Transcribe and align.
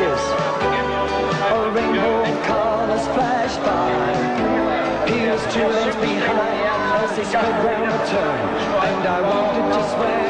faces. 0.00 0.24
A 1.52 1.70
rainbow 1.74 2.22
of 2.22 2.42
colors 2.44 3.06
flashed 3.14 3.60
by. 3.64 3.90
He 5.08 5.18
two 5.52 5.66
lengths 5.66 5.96
behind 5.96 7.04
as 7.04 7.16
he 7.16 7.24
sped 7.24 7.64
round 7.64 7.92
the 7.92 8.06
turn. 8.06 8.48
And 8.88 9.06
I 9.06 9.20
wanted 9.20 9.66
to 9.74 9.82
swear 9.90 10.29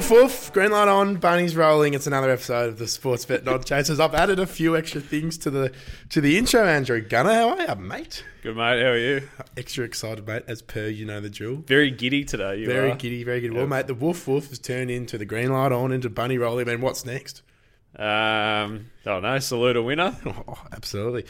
Woof 0.00 0.10
woof, 0.10 0.52
green 0.54 0.70
light 0.70 0.88
on, 0.88 1.16
bunnies 1.16 1.54
rolling. 1.54 1.92
It's 1.92 2.06
another 2.06 2.30
episode 2.30 2.70
of 2.70 2.78
the 2.78 2.88
Sports 2.88 3.26
Bet 3.26 3.44
Non-Chasers. 3.44 4.00
I've 4.00 4.14
added 4.14 4.38
a 4.38 4.46
few 4.46 4.74
extra 4.74 4.98
things 4.98 5.36
to 5.36 5.50
the 5.50 5.72
to 6.08 6.22
the 6.22 6.38
intro. 6.38 6.64
Andrew 6.64 7.02
Gunner, 7.02 7.34
how 7.34 7.50
are 7.50 7.60
you, 7.60 7.74
mate? 7.74 8.24
Good 8.42 8.56
mate, 8.56 8.80
how 8.80 8.92
are 8.92 8.96
you? 8.96 9.28
Extra 9.58 9.84
excited, 9.84 10.26
mate, 10.26 10.44
as 10.48 10.62
per 10.62 10.86
you 10.86 11.04
know 11.04 11.20
the 11.20 11.28
drill. 11.28 11.56
Very 11.66 11.90
giddy 11.90 12.24
today. 12.24 12.60
You 12.60 12.66
Very 12.66 12.92
are. 12.92 12.96
giddy, 12.96 13.24
very 13.24 13.42
good. 13.42 13.52
Well, 13.52 13.66
mate, 13.66 13.88
the 13.88 13.94
woof 13.94 14.26
woof 14.26 14.48
has 14.48 14.58
turned 14.58 14.90
into 14.90 15.18
the 15.18 15.26
green 15.26 15.52
light 15.52 15.70
on 15.70 15.92
into 15.92 16.08
bunny 16.08 16.38
rolling. 16.38 16.66
I 16.66 16.72
mean, 16.72 16.80
what's 16.80 17.04
next? 17.04 17.42
Um, 17.94 18.86
oh 19.04 19.20
no, 19.20 19.38
salute 19.38 19.76
a 19.76 19.82
winner. 19.82 20.16
Oh, 20.26 20.58
absolutely. 20.72 21.26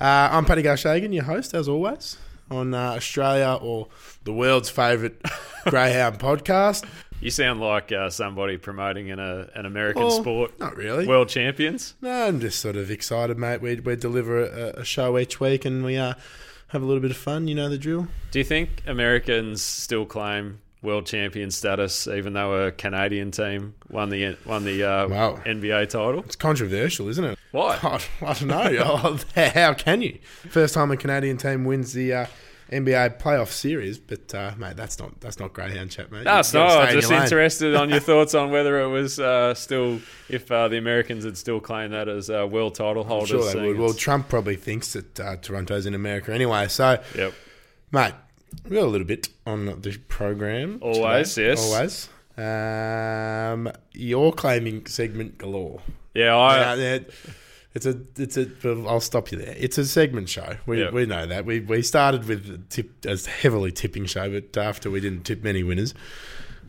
Uh, 0.00 0.28
I'm 0.30 0.44
Paddy 0.44 0.62
Garshagan, 0.62 1.12
your 1.12 1.24
host, 1.24 1.54
as 1.54 1.68
always, 1.68 2.18
on 2.52 2.72
uh, 2.72 2.92
Australia 2.92 3.58
or 3.60 3.88
the 4.22 4.32
world's 4.32 4.70
favourite 4.70 5.16
Greyhound 5.66 6.20
podcast. 6.20 6.84
You 7.22 7.30
sound 7.30 7.60
like 7.60 7.92
uh, 7.92 8.10
somebody 8.10 8.56
promoting 8.56 9.10
an, 9.12 9.20
uh, 9.20 9.46
an 9.54 9.64
American 9.64 10.02
Well, 10.02 10.10
sport. 10.10 10.58
Not 10.58 10.76
really. 10.76 11.06
World 11.06 11.28
champions. 11.28 11.94
No, 12.02 12.10
I'm 12.26 12.40
just 12.40 12.60
sort 12.60 12.76
of 12.76 12.90
excited, 12.90 13.38
mate. 13.38 13.62
We 13.62 13.76
we 13.76 13.94
deliver 13.96 14.42
a, 14.44 14.80
a 14.80 14.84
show 14.84 15.16
each 15.18 15.38
week, 15.40 15.64
and 15.64 15.84
we 15.84 15.96
uh, 15.96 16.14
have 16.68 16.82
a 16.82 16.84
little 16.84 17.00
bit 17.00 17.12
of 17.12 17.16
fun. 17.16 17.46
You 17.48 17.54
know 17.54 17.68
the 17.68 17.78
drill. 17.78 18.08
Do 18.32 18.38
you 18.40 18.44
think 18.44 18.82
Americans 18.86 19.62
still 19.62 20.04
claim 20.04 20.58
world 20.82 21.06
champion 21.06 21.52
status, 21.52 22.08
even 22.08 22.32
though 22.32 22.66
a 22.66 22.72
Canadian 22.72 23.30
team 23.30 23.74
won 23.88 24.08
the 24.10 24.36
won 24.44 24.64
the 24.64 24.82
uh, 24.82 25.06
Wow. 25.08 25.36
NBA 25.46 25.90
title? 25.90 26.20
It's 26.24 26.34
controversial, 26.34 27.08
isn't 27.08 27.24
it? 27.24 27.38
Why? 27.52 27.78
I, 27.82 28.00
I 28.26 28.32
don't 28.34 28.48
know. 28.48 29.16
How 29.54 29.74
can 29.74 30.02
you? 30.02 30.18
First 30.50 30.74
time 30.74 30.90
a 30.90 30.96
Canadian 30.96 31.36
team 31.36 31.64
wins 31.64 31.92
the 31.92 32.12
uh, 32.12 32.26
NBA 32.70 33.20
playoff 33.20 33.48
series, 33.48 33.98
but 33.98 34.34
uh, 34.34 34.52
mate, 34.56 34.76
that's 34.76 34.98
not 34.98 35.20
that's 35.20 35.38
not 35.38 35.52
greyhound 35.52 35.90
chat, 35.90 36.10
mate. 36.10 36.24
No, 36.24 36.36
You 36.36 36.42
not. 36.54 36.88
I'm 36.88 36.94
just 36.94 37.12
interested 37.12 37.74
on 37.74 37.90
your 37.90 38.00
thoughts 38.10 38.34
on 38.34 38.50
whether 38.50 38.80
it 38.80 38.88
was 38.88 39.18
uh, 39.18 39.54
still, 39.54 40.00
if 40.28 40.50
uh, 40.50 40.68
the 40.68 40.78
Americans 40.78 41.24
had 41.24 41.36
still 41.36 41.60
claimed 41.60 41.92
that 41.92 42.08
as 42.08 42.30
uh, 42.30 42.46
world 42.50 42.74
title 42.74 43.04
holders. 43.04 43.28
Sure, 43.28 43.52
they 43.52 43.68
would. 43.68 43.78
Well, 43.78 43.94
Trump 43.94 44.28
probably 44.28 44.56
thinks 44.56 44.92
that 44.94 45.20
uh, 45.20 45.36
Toronto's 45.36 45.86
in 45.86 45.94
America 45.94 46.32
anyway. 46.32 46.68
So, 46.68 47.02
yep. 47.14 47.34
mate, 47.90 48.14
we 48.68 48.76
got 48.76 48.84
a 48.84 48.86
little 48.86 49.06
bit 49.06 49.28
on 49.46 49.66
the 49.66 49.98
program. 50.08 50.78
Always, 50.80 51.34
today. 51.34 51.48
yes. 51.48 51.72
always. 51.72 52.08
Um, 52.38 53.70
you're 53.92 54.32
claiming 54.32 54.86
segment 54.86 55.38
galore. 55.38 55.80
Yeah, 56.14 56.36
I. 56.36 56.76
That- 56.76 57.10
it's 57.74 57.86
a, 57.86 57.98
it's 58.16 58.36
a. 58.36 58.48
I'll 58.86 59.00
stop 59.00 59.32
you 59.32 59.38
there. 59.38 59.54
It's 59.58 59.78
a 59.78 59.86
segment 59.86 60.28
show. 60.28 60.56
We, 60.66 60.82
Yeah. 60.82 60.90
we 60.90 61.06
know 61.06 61.26
that. 61.26 61.44
We 61.46 61.60
we 61.60 61.82
started 61.82 62.26
with 62.26 62.48
a 62.50 62.58
tip 62.68 63.06
as 63.06 63.26
heavily 63.26 63.72
tipping 63.72 64.06
show, 64.06 64.30
but 64.30 64.56
after 64.60 64.90
we 64.90 65.00
didn't 65.00 65.24
tip 65.24 65.42
many 65.42 65.62
winners, 65.62 65.94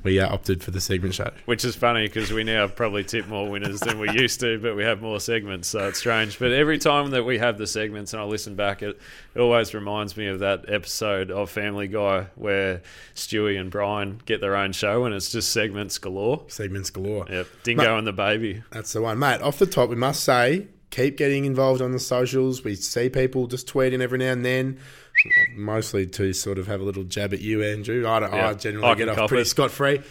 we 0.03 0.19
uh, 0.19 0.27
opted 0.33 0.61
for 0.63 0.71
the 0.71 0.81
segment 0.81 1.13
show. 1.13 1.31
Which 1.45 1.63
is 1.63 1.75
funny 1.77 2.07
because 2.07 2.31
we 2.31 2.43
now 2.43 2.67
probably 2.67 3.03
tip 3.05 3.27
more 3.27 3.49
winners 3.49 3.79
than 3.79 3.99
we 3.99 4.11
used 4.11 4.39
to, 4.41 4.59
but 4.59 4.75
we 4.75 4.83
have 4.83 5.01
more 5.01 5.19
segments, 5.21 5.69
so 5.69 5.87
it's 5.87 5.99
strange. 5.99 6.39
But 6.39 6.51
every 6.51 6.77
time 6.77 7.11
that 7.11 7.23
we 7.23 7.37
have 7.37 7.57
the 7.57 7.67
segments 7.67 8.11
and 8.13 8.21
I 8.21 8.25
listen 8.25 8.55
back, 8.55 8.81
it, 8.83 8.99
it 9.33 9.39
always 9.39 9.73
reminds 9.73 10.17
me 10.17 10.27
of 10.27 10.39
that 10.39 10.65
episode 10.69 11.31
of 11.31 11.49
Family 11.49 11.87
Guy 11.87 12.27
where 12.35 12.81
Stewie 13.15 13.57
and 13.59 13.71
Brian 13.71 14.19
get 14.25 14.41
their 14.41 14.55
own 14.57 14.71
show 14.73 15.05
and 15.05 15.15
it's 15.15 15.31
just 15.31 15.51
segments 15.51 15.97
galore. 15.97 16.43
Segments 16.49 16.89
galore. 16.89 17.25
Yep, 17.29 17.47
Dingo 17.63 17.97
and 17.97 18.05
the 18.07 18.13
Baby. 18.13 18.61
That's 18.71 18.91
the 18.93 19.01
one, 19.01 19.19
mate. 19.19 19.41
Off 19.41 19.57
the 19.57 19.65
top, 19.65 19.89
we 19.89 19.95
must 19.95 20.23
say, 20.25 20.67
keep 20.93 21.17
getting 21.17 21.45
involved 21.45 21.81
on 21.81 21.91
the 21.91 21.99
socials. 21.99 22.63
We 22.63 22.75
see 22.75 23.09
people 23.09 23.47
just 23.47 23.67
tweeting 23.67 24.01
every 24.01 24.19
now 24.19 24.31
and 24.31 24.45
then, 24.45 24.79
mostly 25.55 26.05
to 26.07 26.33
sort 26.33 26.57
of 26.57 26.67
have 26.67 26.81
a 26.81 26.83
little 26.83 27.03
jab 27.03 27.33
at 27.33 27.41
you, 27.41 27.63
Andrew. 27.63 28.07
I, 28.07 28.19
don't, 28.19 28.33
I 28.33 28.53
generally 28.53 28.87
I 28.87 28.95
get 28.95 29.09
off 29.09 29.29
pretty 29.29 29.45
scot 29.45 29.71
free. 29.71 30.01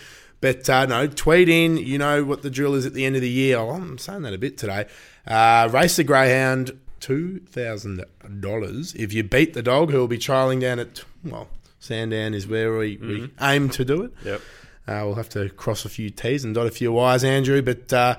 But 0.41 0.69
uh, 0.69 0.87
no, 0.87 1.07
tweet 1.07 1.49
in. 1.49 1.77
You 1.77 1.99
know 1.99 2.25
what 2.25 2.43
the 2.43 2.51
drill 2.51 2.75
is 2.75 2.85
at 2.85 2.95
the 2.95 3.05
end 3.05 3.15
of 3.15 3.23
the 3.23 3.31
year. 3.31 3.59
Oh, 3.59 3.71
I'm 3.71 3.97
saying 3.99 4.23
that 4.23 4.35
a 4.35 4.39
bit 4.39 4.59
today. 4.59 4.87
Uh, 5.25 5.69
race 5.73 5.97
the 5.97 6.03
greyhound, 6.05 6.77
two 6.99 7.39
thousand 7.47 8.05
dollars. 8.41 8.93
If 8.95 9.13
you 9.13 9.23
beat 9.23 9.55
the 9.55 9.63
dog, 9.63 9.93
who 9.93 9.99
will 9.99 10.09
be 10.09 10.19
trialing 10.19 10.61
down 10.61 10.81
at 10.81 11.05
well, 11.25 11.47
Sandown 11.79 12.35
is 12.35 12.47
where 12.49 12.73
we, 12.77 12.97
we 12.97 13.07
Mm-hmm. 13.21 13.45
aim 13.45 13.69
to 13.71 13.85
do 13.85 14.03
it. 14.03 14.13
Yep. 14.25 14.41
Uh, 14.89 15.03
we'll 15.05 15.15
have 15.15 15.29
to 15.29 15.49
cross 15.51 15.85
a 15.85 15.89
few 15.89 16.11
T's 16.11 16.43
and 16.45 16.57
dot 16.57 16.67
a 16.67 16.71
few 16.73 16.91
Y's, 16.93 17.23
Andrew, 17.23 17.63
but 17.63 17.93
uh, 17.93 18.17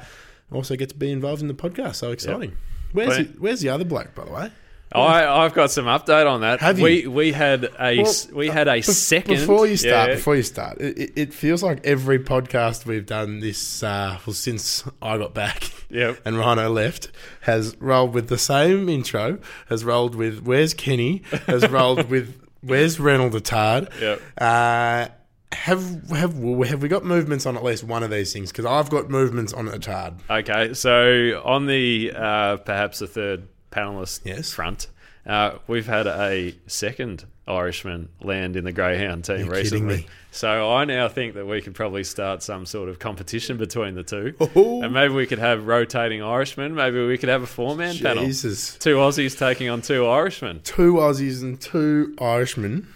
also 0.53 0.75
get 0.75 0.89
to 0.89 0.95
be 0.95 1.11
involved 1.11 1.41
in 1.41 1.47
the 1.47 1.53
podcast. 1.53 1.95
So 1.95 2.11
exciting. 2.11 2.55
Where's, 2.91 3.17
But- 3.17 3.33
the, 3.33 3.39
where's 3.39 3.61
the 3.61 3.69
other 3.69 3.85
bloke, 3.85 4.13
by 4.15 4.25
the 4.25 4.31
way? 4.31 4.51
I, 4.95 5.25
I've 5.43 5.55
got 5.55 5.71
some 5.71 5.85
update 5.85 6.29
on 6.29 6.41
that. 6.41 6.59
Have 6.59 6.77
you? 6.77 6.85
We 6.85 7.07
we 7.07 7.31
had 7.31 7.63
a 7.79 8.01
s- 8.01 8.29
we 8.31 8.47
had 8.47 8.67
a 8.67 8.73
Bef- 8.77 8.83
second 8.91 9.37
Before 9.37 9.65
you 9.65 9.75
start, 9.75 10.09
Yeah. 10.09 10.15
before 10.17 10.35
you 10.35 10.43
start, 10.43 10.79
it, 10.79 11.13
it, 11.15 11.33
feels 11.33 11.63
like 11.63 11.83
every 11.83 12.19
podcast 12.19 12.85
we've 12.85 13.07
done 13.07 13.39
this, 13.39 13.81
uh, 13.81 14.19
well, 14.23 14.35
since 14.35 14.83
I 15.01 15.17
got 15.17 15.33
back 15.33 15.71
Yep. 15.89 16.19
and 16.25 16.37
Rhino 16.37 16.69
left, 16.69 17.09
has 17.41 17.75
rolled 17.79 18.13
with 18.13 18.27
the 18.27 18.37
same 18.37 18.87
intro, 18.87 19.39
has 19.67 19.83
rolled 19.83 20.13
with 20.13 20.43
Where's 20.43 20.75
Kenny, 20.75 21.23
has 21.47 21.67
rolled 21.67 22.07
with 22.11 22.39
Where's 22.61 22.99
Reynolds 22.99 23.35
Attard. 23.35 23.89
Yep. 23.99 24.21
Uh, 24.37 25.07
have 25.53 26.09
have 26.09 26.33
have 26.67 26.81
we 26.81 26.89
got 26.89 27.05
movements 27.05 27.45
on 27.45 27.55
at 27.57 27.63
least 27.63 27.83
one 27.83 28.03
of 28.03 28.11
these 28.11 28.33
things? 28.33 28.51
Because 28.51 28.65
I've 28.65 28.89
got 28.89 29.09
movements 29.09 29.53
on 29.53 29.67
Attard. 29.67 30.19
Okay, 30.29 30.73
so 30.73 31.41
on 31.45 31.65
the 31.67 32.11
uh, 32.15 32.57
perhaps 32.57 32.99
the 32.99 33.07
third 33.07 33.47
panelist 33.71 34.21
Yes. 34.23 34.51
front, 34.53 34.87
uh, 35.25 35.57
we've 35.67 35.87
had 35.87 36.07
a 36.07 36.55
second 36.67 37.25
Irishman 37.47 38.09
land 38.21 38.55
in 38.55 38.63
the 38.63 38.71
Greyhound 38.71 39.25
team 39.25 39.39
You're 39.47 39.55
recently. 39.55 40.07
So 40.31 40.71
I 40.71 40.85
now 40.85 41.09
think 41.09 41.33
that 41.35 41.45
we 41.45 41.61
could 41.61 41.75
probably 41.75 42.03
start 42.05 42.41
some 42.41 42.65
sort 42.65 42.87
of 42.89 42.99
competition 42.99 43.57
between 43.57 43.95
the 43.95 44.03
two, 44.03 44.33
Oh. 44.39 44.81
and 44.81 44.93
maybe 44.93 45.13
we 45.13 45.27
could 45.27 45.39
have 45.39 45.67
rotating 45.67 46.23
Irishmen. 46.23 46.73
Maybe 46.73 47.05
we 47.05 47.17
could 47.17 47.29
have 47.29 47.43
a 47.43 47.47
four-man 47.47 47.97
panel. 47.97 48.23
Jesus. 48.25 48.75
Two 48.77 48.95
Aussies 48.95 49.37
taking 49.37 49.69
on 49.69 49.81
two 49.81 50.07
Irishmen. 50.07 50.61
Two 50.63 50.93
Aussies 50.93 51.41
and 51.43 51.59
two 51.59 52.15
Irishmen. 52.19 52.87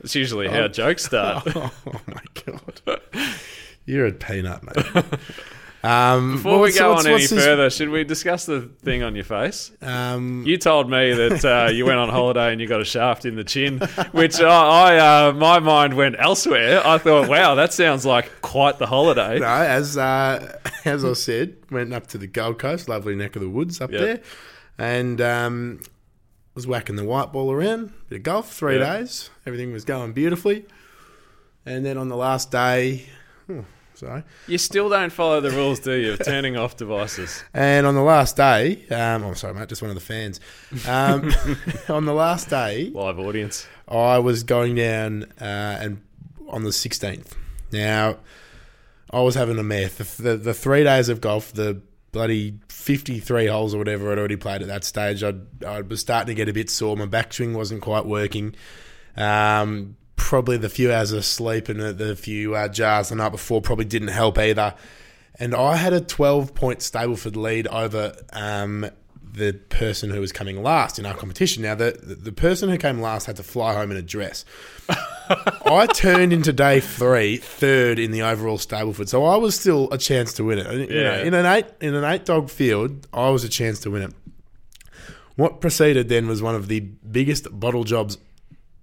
It's 0.00 0.14
usually 0.14 0.48
how 0.48 0.68
jokes 0.68 1.04
start. 1.04 1.46
Oh, 1.56 1.70
my 2.06 2.22
god, 2.46 3.00
you're 3.86 4.06
a 4.06 4.12
peanut, 4.12 4.62
mate. 4.64 5.04
Um, 5.82 6.32
Before 6.36 6.52
well, 6.52 6.60
we 6.60 6.74
go 6.74 6.90
what's- 6.92 7.06
on 7.06 7.12
any 7.12 7.14
what's 7.22 7.30
this- 7.30 7.42
further, 7.42 7.70
should 7.70 7.88
we 7.88 8.04
discuss 8.04 8.44
the 8.44 8.60
thing 8.82 9.02
on 9.02 9.14
your 9.14 9.24
face? 9.24 9.72
um, 9.80 10.44
You 10.46 10.58
told 10.58 10.90
me 10.90 11.14
that 11.14 11.42
uh, 11.42 11.70
you 11.72 11.86
went 11.86 11.96
on 11.98 12.10
holiday 12.10 12.52
and 12.52 12.60
you 12.60 12.66
got 12.66 12.82
a 12.82 12.84
shaft 12.84 13.24
in 13.24 13.34
the 13.34 13.44
chin, 13.44 13.78
which 14.12 14.38
I, 14.42 14.46
I 14.98 15.28
uh, 15.28 15.32
my 15.32 15.58
mind 15.58 15.94
went 15.94 16.16
elsewhere. 16.18 16.86
I 16.86 16.98
thought, 16.98 17.30
wow, 17.30 17.54
that 17.54 17.72
sounds 17.72 18.04
like 18.04 18.42
quite 18.42 18.78
the 18.78 18.84
holiday. 18.86 19.38
no, 19.38 19.46
as 19.46 19.96
uh, 19.96 20.58
as 20.84 21.02
I 21.02 21.14
said, 21.14 21.56
went 21.70 21.94
up 21.94 22.08
to 22.08 22.18
the 22.18 22.26
Gold 22.26 22.58
Coast, 22.58 22.86
lovely 22.86 23.16
neck 23.16 23.34
of 23.36 23.40
the 23.40 23.48
woods 23.48 23.80
up 23.80 23.90
Yep. 23.90 24.00
there, 24.02 24.20
and 24.76 25.18
um, 25.22 25.80
was 26.60 26.66
whacking 26.66 26.96
the 26.96 27.04
white 27.04 27.32
ball 27.32 27.50
around. 27.50 27.90
Bit 28.10 28.16
of 28.16 28.22
golf, 28.22 28.52
three 28.52 28.78
Yeah. 28.78 28.98
days. 28.98 29.30
Everything 29.46 29.72
was 29.72 29.84
going 29.86 30.12
beautifully, 30.12 30.66
and 31.64 31.86
then 31.86 31.96
on 31.96 32.08
the 32.08 32.16
last 32.16 32.50
day, 32.50 33.06
oh, 33.48 33.64
sorry, 33.94 34.24
You 34.46 34.58
still 34.58 34.90
don't 34.90 35.10
follow 35.10 35.40
the 35.40 35.50
rules, 35.50 35.80
do 35.80 35.92
you? 35.92 36.12
Of 36.12 36.22
turning 36.24 36.58
off 36.58 36.76
devices. 36.76 37.42
And 37.54 37.86
on 37.86 37.94
the 37.94 38.02
last 38.02 38.36
day, 38.36 38.84
um, 38.90 39.24
I'm 39.24 39.34
sorry, 39.36 39.54
mate, 39.54 39.70
just 39.70 39.80
one 39.80 39.90
of 39.90 39.94
the 39.94 40.02
fans. 40.02 40.38
Um, 40.86 41.32
on 41.88 42.04
the 42.04 42.12
last 42.12 42.50
day, 42.50 42.90
Live 42.92 43.18
audience. 43.18 43.66
I 43.88 44.18
was 44.18 44.42
going 44.42 44.74
down 44.74 45.24
uh, 45.40 45.78
and 45.80 46.02
on 46.48 46.64
the 46.64 46.70
16th. 46.70 47.32
Now, 47.72 48.18
I 49.10 49.20
was 49.22 49.34
having 49.34 49.58
a 49.58 49.62
meth. 49.62 49.96
The, 50.18 50.22
the, 50.22 50.36
the 50.36 50.54
three 50.54 50.84
days 50.84 51.08
of 51.08 51.22
golf, 51.22 51.52
the 51.54 51.80
bloody 52.12 52.58
53 52.68 53.46
holes 53.46 53.74
or 53.74 53.78
whatever 53.78 54.10
I'd 54.10 54.18
already 54.18 54.36
played 54.36 54.62
at 54.62 54.68
that 54.68 54.84
stage, 54.84 55.22
I'd, 55.22 55.64
I 55.64 55.80
was 55.82 56.00
starting 56.00 56.28
to 56.28 56.34
get 56.34 56.48
a 56.48 56.52
bit 56.52 56.70
sore. 56.70 56.96
My 56.96 57.06
backswing 57.06 57.54
wasn't 57.54 57.82
quite 57.82 58.06
working. 58.06 58.54
Um, 59.16 59.96
probably 60.16 60.56
the 60.56 60.68
few 60.68 60.92
hours 60.92 61.12
of 61.12 61.24
sleep 61.24 61.68
and 61.68 61.80
the, 61.80 61.92
the 61.92 62.16
few 62.16 62.54
uh, 62.54 62.68
jars 62.68 63.08
the 63.08 63.16
night 63.16 63.30
before 63.30 63.60
probably 63.60 63.84
didn't 63.84 64.08
help 64.08 64.38
either. 64.38 64.74
And 65.38 65.54
I 65.54 65.76
had 65.76 65.92
a 65.92 66.00
12 66.00 66.54
point 66.54 66.80
Stableford 66.80 67.36
lead 67.36 67.66
over 67.68 68.14
um, 68.32 68.90
the 69.32 69.52
person 69.68 70.10
who 70.10 70.20
was 70.20 70.32
coming 70.32 70.62
last 70.62 70.98
in 70.98 71.06
our 71.06 71.14
competition. 71.14 71.62
Now, 71.62 71.74
the, 71.74 71.98
the, 72.02 72.14
the 72.16 72.32
person 72.32 72.68
who 72.68 72.76
came 72.78 73.00
last 73.00 73.26
had 73.26 73.36
to 73.36 73.42
fly 73.42 73.74
home 73.74 73.90
in 73.90 73.96
a 73.96 74.02
dress. 74.02 74.44
I 74.88 75.86
turned 75.94 76.32
into 76.32 76.52
day 76.52 76.80
three, 76.80 77.36
third 77.36 77.98
in 78.00 78.10
the 78.10 78.22
overall 78.22 78.58
Stableford, 78.58 79.08
so 79.08 79.24
I 79.24 79.36
was 79.36 79.58
still 79.58 79.88
a 79.92 79.98
chance 79.98 80.32
to 80.34 80.44
win 80.44 80.58
it. 80.58 80.72
You 80.72 80.86
know, 80.88 81.00
Yeah. 81.12 81.22
in 81.22 81.34
an 81.34 81.46
eight 81.46 81.66
in 81.80 81.94
an 81.94 82.02
eight 82.04 82.24
dog 82.24 82.50
field, 82.50 83.06
I 83.12 83.28
was 83.30 83.44
a 83.44 83.48
chance 83.48 83.78
to 83.80 83.90
win 83.90 84.02
it. 84.02 84.12
What 85.36 85.60
proceeded 85.60 86.08
then 86.08 86.26
was 86.26 86.42
one 86.42 86.56
of 86.56 86.66
the 86.66 86.80
biggest 86.80 87.46
bottle 87.58 87.84
jobs 87.84 88.18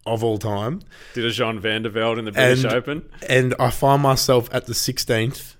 of 0.05 0.23
all 0.23 0.37
time, 0.37 0.81
Did 1.13 1.25
a 1.25 1.31
Jean 1.31 1.59
Van 1.59 1.81
der 1.83 1.89
Velde 1.89 2.19
in 2.19 2.25
the 2.25 2.31
British 2.31 2.63
And- 2.63 2.73
Open. 2.73 3.09
and 3.27 3.53
I 3.59 3.69
find 3.69 4.01
myself 4.01 4.47
at 4.53 4.65
the 4.65 4.73
sixteenth. 4.73 5.56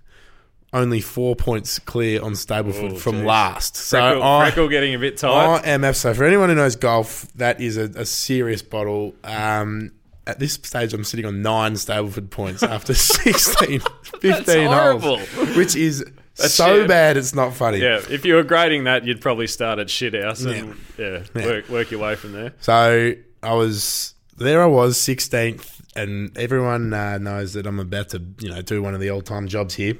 Only 0.74 1.00
four 1.00 1.36
points 1.36 1.80
clear 1.80 2.22
on 2.22 2.34
Stableford 2.34 2.94
Oh, 2.94 2.96
from 2.96 3.16
geez. 3.18 3.24
last. 3.26 3.76
So 3.78 4.00
Freckle, 4.00 4.24
I, 4.24 4.52
Freckle 4.52 4.68
getting 4.70 4.94
a 4.96 5.00
bit 5.00 5.24
I 5.24 5.58
tight. 5.60 5.66
am 5.68 5.84
F. 5.86 5.96
So 5.96 6.14
for 6.14 6.26
anyone 6.26 6.50
who 6.50 6.56
knows 6.56 6.76
golf, 6.76 7.26
that 7.36 7.62
is 7.62 7.78
a, 7.78 7.84
a 7.96 8.06
serious 8.06 8.62
bottle. 8.62 9.16
Um, 9.24 9.92
at 10.28 10.40
this 10.40 10.54
stage, 10.56 10.94
I'm 10.94 11.06
sitting 11.06 11.26
on 11.26 11.42
nine 11.42 11.74
Stableford 11.76 12.30
points 12.30 12.64
after 12.64 12.94
16, 12.94 13.80
15 14.20 14.66
horrible. 14.68 15.18
holes, 15.20 15.56
which 15.56 15.76
is 15.78 16.04
That's 16.36 16.54
so 16.54 16.80
shit. 16.82 16.88
bad 16.90 17.16
it's 17.18 17.34
not 17.34 17.54
funny. 17.54 17.80
yeah, 17.80 18.02
if 18.10 18.24
you 18.26 18.36
were 18.36 18.44
grading 18.44 18.84
that, 18.84 19.06
you'd 19.06 19.22
probably 19.22 19.48
start 19.48 19.80
at 19.80 19.90
shit 19.90 20.14
house 20.14 20.44
and 20.44 20.76
yeah, 20.98 21.24
Yeah. 21.34 21.46
Work, 21.46 21.70
work 21.70 21.92
your 21.92 22.02
way 22.02 22.16
from 22.16 22.34
there. 22.34 22.54
So 22.60 23.14
I 23.42 23.54
was 23.54 24.14
there. 24.38 24.62
I 24.62 24.66
was 24.68 24.98
16th, 24.98 25.80
and 25.96 26.38
everyone 26.38 26.94
uh, 26.94 27.18
knows 27.18 27.54
that 27.54 27.66
I'm 27.66 27.80
about 27.80 28.10
to, 28.10 28.22
you 28.42 28.50
know, 28.50 28.62
do 28.62 28.84
one 28.84 28.94
of 28.94 29.00
the 29.00 29.10
old 29.10 29.26
time 29.26 29.48
jobs 29.48 29.74
here. 29.76 29.96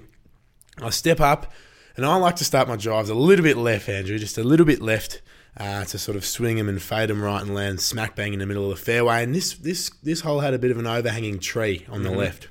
I 0.82 0.90
step 0.90 1.20
up, 1.20 1.52
and 1.96 2.06
I 2.06 2.16
like 2.16 2.36
to 2.38 2.46
start 2.46 2.68
my 2.68 2.76
drives 2.76 3.10
a 3.10 3.16
little 3.16 3.44
bit 3.44 3.58
left, 3.58 3.90
Andrew, 3.90 4.18
just 4.20 4.38
a 4.38 4.44
little 4.44 4.66
bit 4.66 4.82
left. 4.82 5.22
Uh, 5.60 5.84
to 5.86 5.98
sort 5.98 6.16
of 6.16 6.24
swing 6.24 6.58
them 6.58 6.70
and 6.70 6.80
fade 6.80 7.10
them 7.10 7.20
right 7.20 7.42
and 7.42 7.56
land 7.56 7.82
smack 7.82 8.16
bang 8.16 8.32
in 8.32 8.38
the 8.38 8.46
middle 8.46 8.70
of 8.70 8.78
the 8.78 8.86
fairway, 8.86 9.24
and 9.24 9.34
this 9.34 9.56
this 9.56 9.90
this 10.04 10.22
hole 10.22 10.42
had 10.42 10.54
a 10.54 10.60
bit 10.60 10.70
of 10.70 10.78
an 10.78 10.86
overhanging 10.86 11.40
tree 11.40 11.84
on 11.90 12.04
the 12.04 12.12
left, 12.12 12.48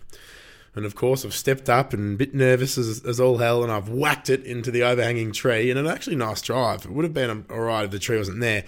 and 0.75 0.84
of 0.84 0.96
course 0.96 1.25
I've 1.25 1.32
stepped 1.32 1.70
up 1.70 1.93
and 1.93 2.14
a 2.14 2.17
bit 2.17 2.34
nervous 2.34 2.76
as, 2.76 3.05
as 3.05 3.20
all 3.20 3.38
hell, 3.38 3.62
and 3.62 3.70
I've 3.70 3.88
whacked 3.88 4.28
it 4.28 4.43
into 4.43 4.73
the 4.73 4.82
overhanging 4.82 5.31
tree, 5.31 5.70
and 5.70 5.78
an 5.78 5.87
actually 5.87 6.17
nice 6.17 6.43
drive. 6.43 6.84
It 6.84 6.90
would 6.90 7.05
have 7.05 7.14
been 7.14 7.46
alright 7.49 7.84
if 7.84 7.93
the 7.93 8.00
tree 8.00 8.19
wasn't 8.19 8.40
there, 8.40 8.64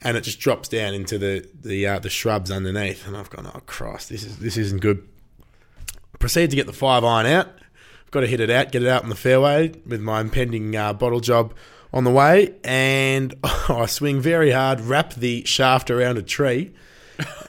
and 0.00 0.16
it 0.16 0.22
just 0.22 0.40
drops 0.40 0.68
down 0.68 0.94
into 0.94 1.18
the 1.18 1.46
the 1.54 1.86
uh, 1.86 1.98
the 1.98 2.08
shrubs 2.08 2.50
underneath. 2.50 3.06
And 3.06 3.14
I've 3.14 3.28
gone, 3.28 3.50
oh 3.54 3.60
Christ, 3.66 4.08
this 4.08 4.24
is 4.24 4.38
this 4.38 4.56
isn't 4.56 4.80
good. 4.80 5.06
Proceed 6.18 6.48
to 6.48 6.56
get 6.56 6.66
the 6.66 6.72
five 6.72 7.04
iron 7.04 7.26
out. 7.26 7.48
Got 8.12 8.20
to 8.20 8.26
hit 8.28 8.38
it 8.40 8.50
out, 8.50 8.70
get 8.70 8.82
it 8.82 8.88
out 8.88 9.02
on 9.02 9.08
the 9.08 9.16
fairway 9.16 9.72
with 9.84 10.00
my 10.00 10.20
impending 10.20 10.76
uh, 10.76 10.92
bottle 10.92 11.18
job 11.20 11.54
on 11.92 12.04
the 12.04 12.10
way, 12.10 12.54
and 12.62 13.34
I 13.68 13.86
swing 13.86 14.20
very 14.20 14.52
hard, 14.52 14.80
wrap 14.80 15.14
the 15.14 15.44
shaft 15.44 15.90
around 15.90 16.18
a 16.18 16.22
tree. 16.22 16.72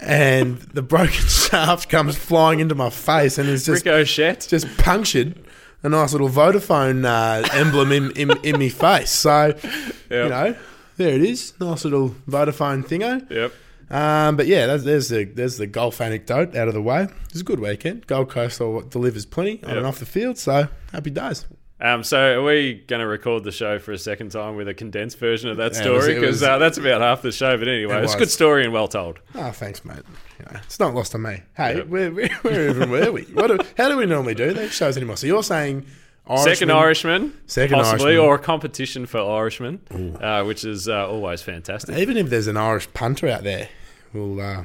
And 0.02 0.58
the 0.60 0.82
broken 0.82 1.12
shaft 1.28 1.90
comes 1.90 2.18
flying 2.18 2.60
into 2.60 2.76
my 2.76 2.90
face, 2.90 3.38
and 3.38 3.50
it's 3.50 3.66
just 3.66 3.86
Ricochet. 3.86 4.38
just 4.48 4.78
punctured 4.78 5.36
a 5.84 5.90
nice 5.90 6.14
little 6.14 6.30
Vodafone 6.30 7.06
uh, 7.06 7.48
emblem 7.54 7.92
in, 7.92 8.12
in, 8.12 8.32
in 8.44 8.58
my 8.60 8.70
face. 8.70 9.12
So, 9.12 9.48
you 10.10 10.30
know, 10.30 10.56
there 10.98 11.14
it 11.16 11.22
is. 11.22 11.54
Nice 11.60 11.84
little 11.84 12.10
Vodafone 12.30 12.86
thingo. 12.86 13.30
Yep. 13.30 13.54
Um, 13.90 14.36
but 14.38 14.48
yeah, 14.48 14.66
that's, 14.66 14.84
there's 14.84 15.10
the 15.10 15.26
there's 15.26 15.58
the 15.58 15.68
golf 15.68 16.02
anecdote 16.02 16.56
out 16.56 16.68
of 16.68 16.74
the 16.74 16.82
way. 16.82 17.04
It 17.04 17.12
was 17.34 17.42
a 17.42 17.46
good 17.46 17.60
weekend. 17.60 18.08
Gold 18.08 18.30
Coast 18.30 18.60
delivers 18.90 19.26
plenty 19.26 19.62
on 19.64 19.70
Yep. 19.70 19.78
and 19.78 19.86
off 19.86 20.00
the 20.00 20.06
field, 20.06 20.38
so 20.38 20.68
happy 20.92 21.10
days. 21.10 21.46
Um, 21.82 22.02
so 22.02 22.40
are 22.40 22.44
we 22.44 22.76
going 22.88 23.02
to 23.02 23.08
record 23.08 23.44
the 23.44 23.52
show 23.52 23.78
for 23.78 23.92
a 23.92 23.98
second 23.98 24.32
time 24.32 24.56
with 24.56 24.70
a 24.70 24.74
condensed 24.74 25.20
version 25.20 25.50
of 25.50 25.58
that 25.58 25.74
Yeah, 25.74 25.86
it 25.86 25.90
was- 25.90 26.04
story? 26.06 26.18
Because 26.20 26.42
uh, 26.42 26.58
that's 26.58 26.78
about 26.78 27.02
half 27.02 27.22
the 27.22 27.32
show. 27.32 27.58
But 27.58 27.68
anyway, 27.68 27.98
It 27.98 28.04
it's 28.06 28.14
a 28.16 28.18
good 28.18 28.32
story 28.32 28.64
and 28.64 28.72
well 28.72 28.88
told. 28.88 29.20
Oh, 29.36 29.52
thanks, 29.52 29.84
mate. 29.84 29.98
You 30.40 30.46
know, 30.46 30.60
it's 30.64 30.80
not 30.80 30.94
lost 30.94 31.14
on 31.14 31.24
me. 31.24 31.42
Hey, 31.58 31.78
Yep. 31.78 31.88
where, 31.88 32.12
where, 32.12 32.30
where 32.44 32.70
even 32.70 32.90
were 32.90 33.12
we? 33.12 33.24
What 33.24 33.48
do, 33.48 33.58
how 33.76 33.90
do 33.90 33.98
we 33.98 34.06
normally 34.06 34.34
do 34.36 34.54
these 34.54 34.72
shows 34.74 34.96
anymore? 34.96 35.18
So 35.18 35.28
you're 35.28 35.44
saying 35.44 35.86
Irishman, 36.26 36.56
Second 36.56 36.72
Irishman, 36.72 37.34
Second 37.48 37.76
possibly, 37.80 38.06
Irishman. 38.14 38.26
or 38.26 38.36
a 38.36 38.40
competition 38.40 39.06
for 39.06 39.20
Irishmen, 39.20 40.18
uh, 40.22 40.44
which 40.46 40.64
is 40.64 40.88
uh, 40.88 41.08
always 41.10 41.42
fantastic. 41.42 41.98
Even 41.98 42.16
if 42.18 42.30
there's 42.30 42.48
an 42.48 42.56
Irish 42.58 42.92
punter 42.94 43.28
out 43.28 43.44
there, 43.44 43.68
we'll 44.14 44.40
uh, 44.40 44.64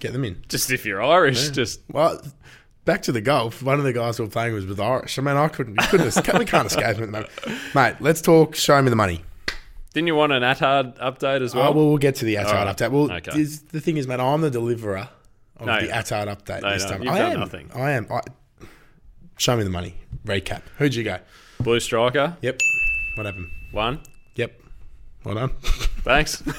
get 0.00 0.12
them 0.12 0.24
in. 0.24 0.42
Just 0.48 0.70
if 0.70 0.84
you're 0.84 1.02
Irish, 1.02 1.48
just 1.50 1.80
Well, 1.90 2.20
back 2.84 3.00
to 3.02 3.12
the 3.12 3.22
golf. 3.22 3.62
One 3.62 3.78
of 3.78 3.84
the 3.84 3.92
guys 3.94 4.18
we 4.18 4.26
were 4.26 4.30
playing 4.30 4.52
was 4.52 4.66
with 4.66 4.78
Irish. 4.80 5.18
I 5.18 5.22
mean, 5.22 5.36
I 5.36 5.48
couldn't. 5.48 5.78
We 5.92 6.44
can't 6.44 6.66
escape 6.66 6.96
him 6.96 7.04
at 7.04 7.06
the 7.06 7.06
moment. 7.06 7.30
Mate, 7.74 7.94
let's 8.00 8.20
talk. 8.20 8.54
Show 8.54 8.82
me 8.82 8.90
the 8.90 8.96
money. 8.96 9.22
didn't 9.94 10.08
you 10.08 10.14
want 10.14 10.32
an 10.32 10.42
Attard 10.42 10.98
update 10.98 11.40
as 11.40 11.54
well? 11.54 11.68
Oh, 11.68 11.72
well, 11.72 11.88
we'll 11.88 11.96
get 11.98 12.16
to 12.16 12.26
the 12.26 12.34
Attard 12.34 12.46
Alright. 12.54 12.76
update. 12.76 12.90
Well, 12.90 13.10
Okay. 13.12 13.42
the 13.70 13.80
thing 13.80 13.96
is, 13.96 14.06
mate, 14.06 14.20
I'm 14.20 14.42
the 14.42 14.50
deliverer 14.50 15.08
of 15.56 15.66
No. 15.66 15.80
the 15.80 15.88
Attard 15.88 16.26
update 16.28 16.60
No, 16.60 16.70
this 16.74 16.84
no, 16.84 16.98
time. 16.98 17.08
I 17.08 17.18
am. 17.20 17.40
nothing. 17.40 17.70
I 17.74 17.92
am. 17.92 18.06
I, 18.10 18.20
show 19.42 19.56
me 19.56 19.64
the 19.64 19.70
money. 19.70 19.94
Recap. 20.24 20.62
Who'd 20.78 20.94
you 20.94 21.02
go? 21.02 21.18
Blue 21.60 21.80
striker, 21.80 22.36
Yep. 22.42 22.60
What 23.16 23.26
happened? 23.26 23.48
one. 23.72 24.00
Yep. 24.36 24.60
Well 25.24 25.34
done. 25.34 25.50
Thanks, 26.04 26.42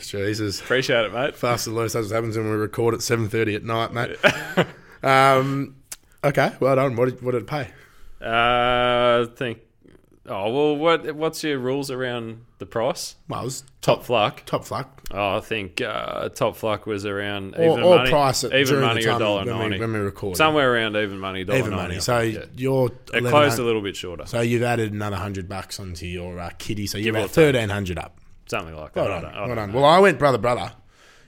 Jesus. 0.00 0.60
appreciate 0.60 1.04
it, 1.06 1.12
mate. 1.12 1.34
Fast 1.36 1.66
and 1.66 1.76
loose. 1.76 1.92
That's 1.94 2.08
what 2.08 2.14
happens 2.14 2.36
when 2.36 2.46
we 2.50 2.56
record 2.56 2.94
at 2.94 3.00
7.30 3.00 3.56
at 3.56 3.64
night, 3.64 3.92
mate. 3.92 4.16
um, 5.02 5.76
okay. 6.22 6.52
Well 6.60 6.76
done. 6.76 6.94
What 6.96 7.06
did, 7.08 7.22
what 7.22 7.32
did 7.32 7.42
it 7.42 7.46
pay? 7.48 7.68
Uh, 8.20 9.24
I 9.24 9.26
think. 9.34 9.58
Oh 10.24 10.52
well, 10.52 10.76
what 10.76 11.16
what's 11.16 11.42
your 11.42 11.58
rules 11.58 11.90
around 11.90 12.44
the 12.58 12.66
price? 12.66 13.16
Well, 13.28 13.40
it 13.40 13.44
was 13.44 13.64
Top 13.80 14.04
fluck. 14.04 14.44
top 14.46 14.64
fluck. 14.64 15.02
Oh, 15.10 15.38
I 15.38 15.40
think 15.40 15.80
uh, 15.80 16.28
top 16.28 16.54
fluck 16.54 16.86
was 16.86 17.04
around 17.04 17.56
Or, 17.56 17.62
even 17.64 17.82
or 17.82 17.96
money, 17.96 18.10
price 18.10 18.44
it 18.44 18.54
even 18.54 18.80
money 18.80 19.04
or 19.04 19.18
dollar 19.18 19.44
when 19.44 19.70
we, 19.72 19.78
when 19.80 19.92
we 19.92 19.98
record. 19.98 20.36
somewhere 20.36 20.72
around 20.72 20.94
even 20.96 21.18
money, 21.18 21.42
dollar 21.42 21.58
even 21.58 21.70
90, 21.72 21.82
money. 21.88 22.00
So 22.00 22.20
yeah. 22.20 22.44
you're 22.56 22.92
it 23.12 23.24
closed 23.24 23.58
a 23.58 23.62
little 23.64 23.82
bit 23.82 23.96
shorter, 23.96 24.24
So 24.26 24.40
you've 24.42 24.62
added 24.62 24.92
another 24.92 25.16
hundred 25.16 25.48
bucks 25.48 25.80
onto 25.80 26.06
your 26.06 26.38
uh, 26.38 26.50
kitty. 26.56 26.86
So 26.86 26.98
you're 26.98 27.06
Give 27.06 27.16
about 27.16 27.30
thirteen 27.30 27.68
hundred 27.70 27.98
up. 27.98 28.18
something 28.46 28.76
like 28.76 28.92
that. 28.92 29.02
Well 29.04 29.12
I 29.12 29.20
done. 29.20 29.32
don't- 29.32 29.34
I 29.42 29.46
Well 29.46 29.56
done. 29.56 29.72
Well, 29.72 29.84
I 29.84 29.98
went 29.98 30.18
brother 30.20 30.38
brother 30.38 30.72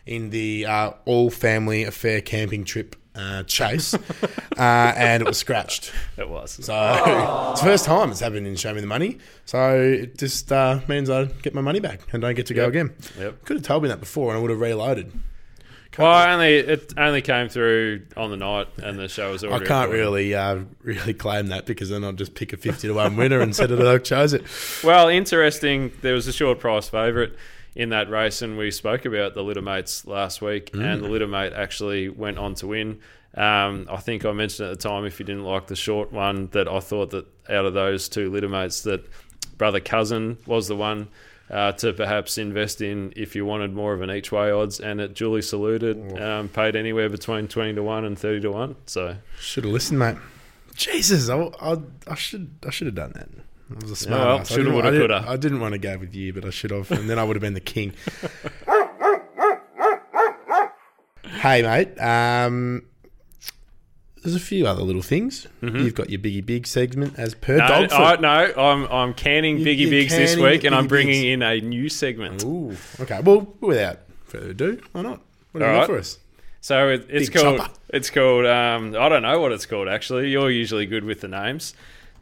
in 0.06 0.30
the 0.30 0.66
uh, 0.66 0.90
all 1.04 1.30
family 1.30 1.82
affair 1.82 2.20
camping 2.20 2.62
trip 2.64 2.94
uh, 3.14 3.42
chase, 3.44 3.94
uh, 4.58 4.58
and 4.58 5.22
it 5.22 5.26
was 5.26 5.38
scratched. 5.38 5.92
It 6.16 6.28
was. 6.28 6.52
So 6.64 7.50
it's 7.50 7.60
the 7.60 7.66
first 7.66 7.84
time 7.84 8.10
it's 8.10 8.20
happened 8.20 8.46
in 8.46 8.56
Show 8.56 8.74
Me 8.74 8.80
the 8.80 8.86
Money. 8.86 9.18
So 9.44 9.80
it 9.80 10.18
just 10.18 10.50
uh, 10.50 10.80
means 10.88 11.10
I 11.10 11.24
get 11.24 11.54
my 11.54 11.60
money 11.60 11.80
back 11.80 12.00
and 12.12 12.22
don't 12.22 12.34
get 12.34 12.46
to 12.46 12.54
go 12.54 12.66
again. 12.66 12.92
Yep. 13.18 13.44
Could 13.44 13.56
have 13.58 13.66
told 13.66 13.82
me 13.82 13.88
that 13.88 14.00
before, 14.00 14.30
and 14.30 14.38
I 14.38 14.40
would 14.40 14.50
have 14.50 14.60
reloaded. 14.60 15.12
Well, 15.98 16.28
only 16.28 16.56
it 16.56 16.92
only 16.96 17.22
came 17.22 17.48
through 17.48 18.02
on 18.16 18.30
the 18.30 18.36
night, 18.36 18.66
and 18.82 18.98
the 18.98 19.08
show 19.08 19.30
was 19.30 19.44
already. 19.44 19.64
I 19.64 19.68
can't 19.68 19.90
really 19.90 20.34
uh, 20.34 20.60
really 20.82 21.14
claim 21.14 21.48
that 21.48 21.66
because 21.66 21.90
then 21.90 22.02
I'll 22.02 22.12
just 22.12 22.34
pick 22.34 22.52
a 22.52 22.56
fifty 22.56 22.88
to 22.88 22.94
one 22.94 23.16
winner 23.16 23.40
and 23.40 23.54
said 23.54 23.70
it 23.70 23.80
I 23.80 23.98
chose 23.98 24.32
it. 24.32 24.42
Well, 24.82 25.08
interesting. 25.08 25.92
There 26.02 26.14
was 26.14 26.26
a 26.26 26.32
short 26.32 26.58
price 26.58 26.88
favourite 26.88 27.32
in 27.74 27.88
that 27.90 28.08
race, 28.10 28.40
and 28.42 28.56
we 28.56 28.70
spoke 28.70 29.04
about 29.04 29.34
the 29.34 29.42
litter 29.42 29.62
mates 29.62 30.06
last 30.06 30.40
week, 30.40 30.70
Mm. 30.72 30.84
and 30.84 31.04
the 31.04 31.08
litter 31.08 31.26
mate 31.26 31.52
actually 31.52 32.08
went 32.08 32.38
on 32.38 32.54
to 32.56 32.66
win. 32.68 32.98
Um, 33.36 33.88
I 33.90 33.96
think 33.96 34.24
I 34.24 34.30
mentioned 34.32 34.70
at 34.70 34.78
the 34.80 34.88
time, 34.88 35.04
if 35.04 35.18
you 35.18 35.26
didn't 35.26 35.42
like 35.44 35.66
the 35.66 35.74
short 35.76 36.12
one, 36.12 36.48
that 36.52 36.68
I 36.68 36.78
thought 36.80 37.10
that 37.10 37.26
out 37.48 37.64
of 37.66 37.74
those 37.74 38.08
two 38.08 38.30
litter 38.30 38.48
mates, 38.48 38.82
that 38.82 39.04
brother 39.58 39.80
cousin 39.80 40.38
was 40.46 40.68
the 40.68 40.76
one. 40.76 41.08
Uh, 41.50 41.70
to 41.72 41.92
perhaps 41.92 42.38
invest 42.38 42.80
in 42.80 43.12
if 43.16 43.36
you 43.36 43.44
wanted 43.44 43.70
more 43.70 43.92
of 43.92 44.00
an 44.00 44.10
each 44.10 44.32
way 44.32 44.50
odds, 44.50 44.80
and 44.80 44.98
it 44.98 45.14
duly 45.14 45.42
saluted, 45.42 46.18
um, 46.18 46.48
paid 46.48 46.74
anywhere 46.74 47.10
between 47.10 47.46
twenty 47.48 47.74
to 47.74 47.82
one 47.82 48.06
and 48.06 48.18
thirty 48.18 48.40
to 48.40 48.50
one. 48.50 48.76
So 48.86 49.16
Should 49.38 49.64
have 49.64 49.72
listened, 49.74 49.98
mate. 49.98 50.16
Jesus, 50.74 51.28
I, 51.28 51.36
I, 51.60 51.76
I 52.06 52.14
should 52.14 52.48
I 52.66 52.70
should 52.70 52.86
have 52.86 52.94
done 52.94 53.12
that. 53.14 53.28
I 53.70 53.74
was 53.82 53.90
a 53.90 53.96
smart 53.96 54.20
well, 54.20 54.38
ass. 54.40 54.50
I 54.50 54.54
shoulda, 54.54 54.70
didn't- 54.70 54.74
woulda, 54.84 54.98
coulda. 54.98 55.24
I 55.28 55.36
didn't 55.36 55.60
want 55.60 55.72
to 55.72 55.78
go 55.78 55.98
with 55.98 56.14
you, 56.14 56.32
but 56.32 56.44
I 56.44 56.50
should 56.50 56.70
have, 56.70 56.90
and 56.92 57.08
then 57.08 57.18
I 57.18 57.24
would 57.24 57.36
have 57.36 57.40
been 57.42 57.54
the 57.54 57.60
king. 57.60 57.92
hey, 61.24 61.62
mate. 61.62 61.98
Um, 62.00 62.82
there's 64.22 64.34
a 64.36 64.40
few 64.40 64.66
other 64.66 64.82
little 64.82 65.02
things. 65.02 65.46
You've 65.60 65.94
got 65.94 66.08
your 66.08 66.20
Biggie 66.20 66.44
Big 66.44 66.66
segment 66.66 67.18
as 67.18 67.34
per 67.34 67.58
Mm-hmm. 67.58 67.82
no, 67.82 67.86
dog 67.86 68.18
I, 68.18 68.20
no, 68.20 68.54
I'm 68.62 68.84
I'm 68.90 69.14
canning 69.14 69.58
You- 69.58 69.66
Biggie 69.66 69.90
Bigs 69.90 70.14
this 70.16 70.30
canning 70.34 70.44
week, 70.50 70.64
and 70.64 70.74
I'm 70.74 70.86
bringing 70.86 71.22
Bigs. 71.22 71.34
in 71.34 71.42
a 71.42 71.60
new 71.60 71.88
segment. 71.88 72.42
Ooh, 72.44 72.76
okay. 73.00 73.20
Well, 73.22 73.54
without 73.60 73.98
further 74.24 74.50
ado, 74.50 74.80
why 74.92 75.02
not? 75.02 75.20
What 75.52 75.60
do 75.60 75.66
you 75.66 75.72
All 75.72 75.80
got 75.80 75.86
for 75.88 75.98
us? 75.98 76.18
So 76.62 76.88
it, 76.88 77.06
it's 77.10 77.28
Big 77.28 77.42
called. 77.42 77.58
chopper. 77.58 77.72
It's 77.90 78.08
called. 78.10 78.46
Um, 78.46 78.96
I 78.96 79.08
don't 79.10 79.22
know 79.22 79.38
what 79.40 79.52
it's 79.52 79.66
called 79.66 79.88
actually. 79.88 80.30
You're 80.30 80.50
usually 80.50 80.86
good 80.86 81.04
with 81.04 81.20
the 81.20 81.28
names, 81.28 81.74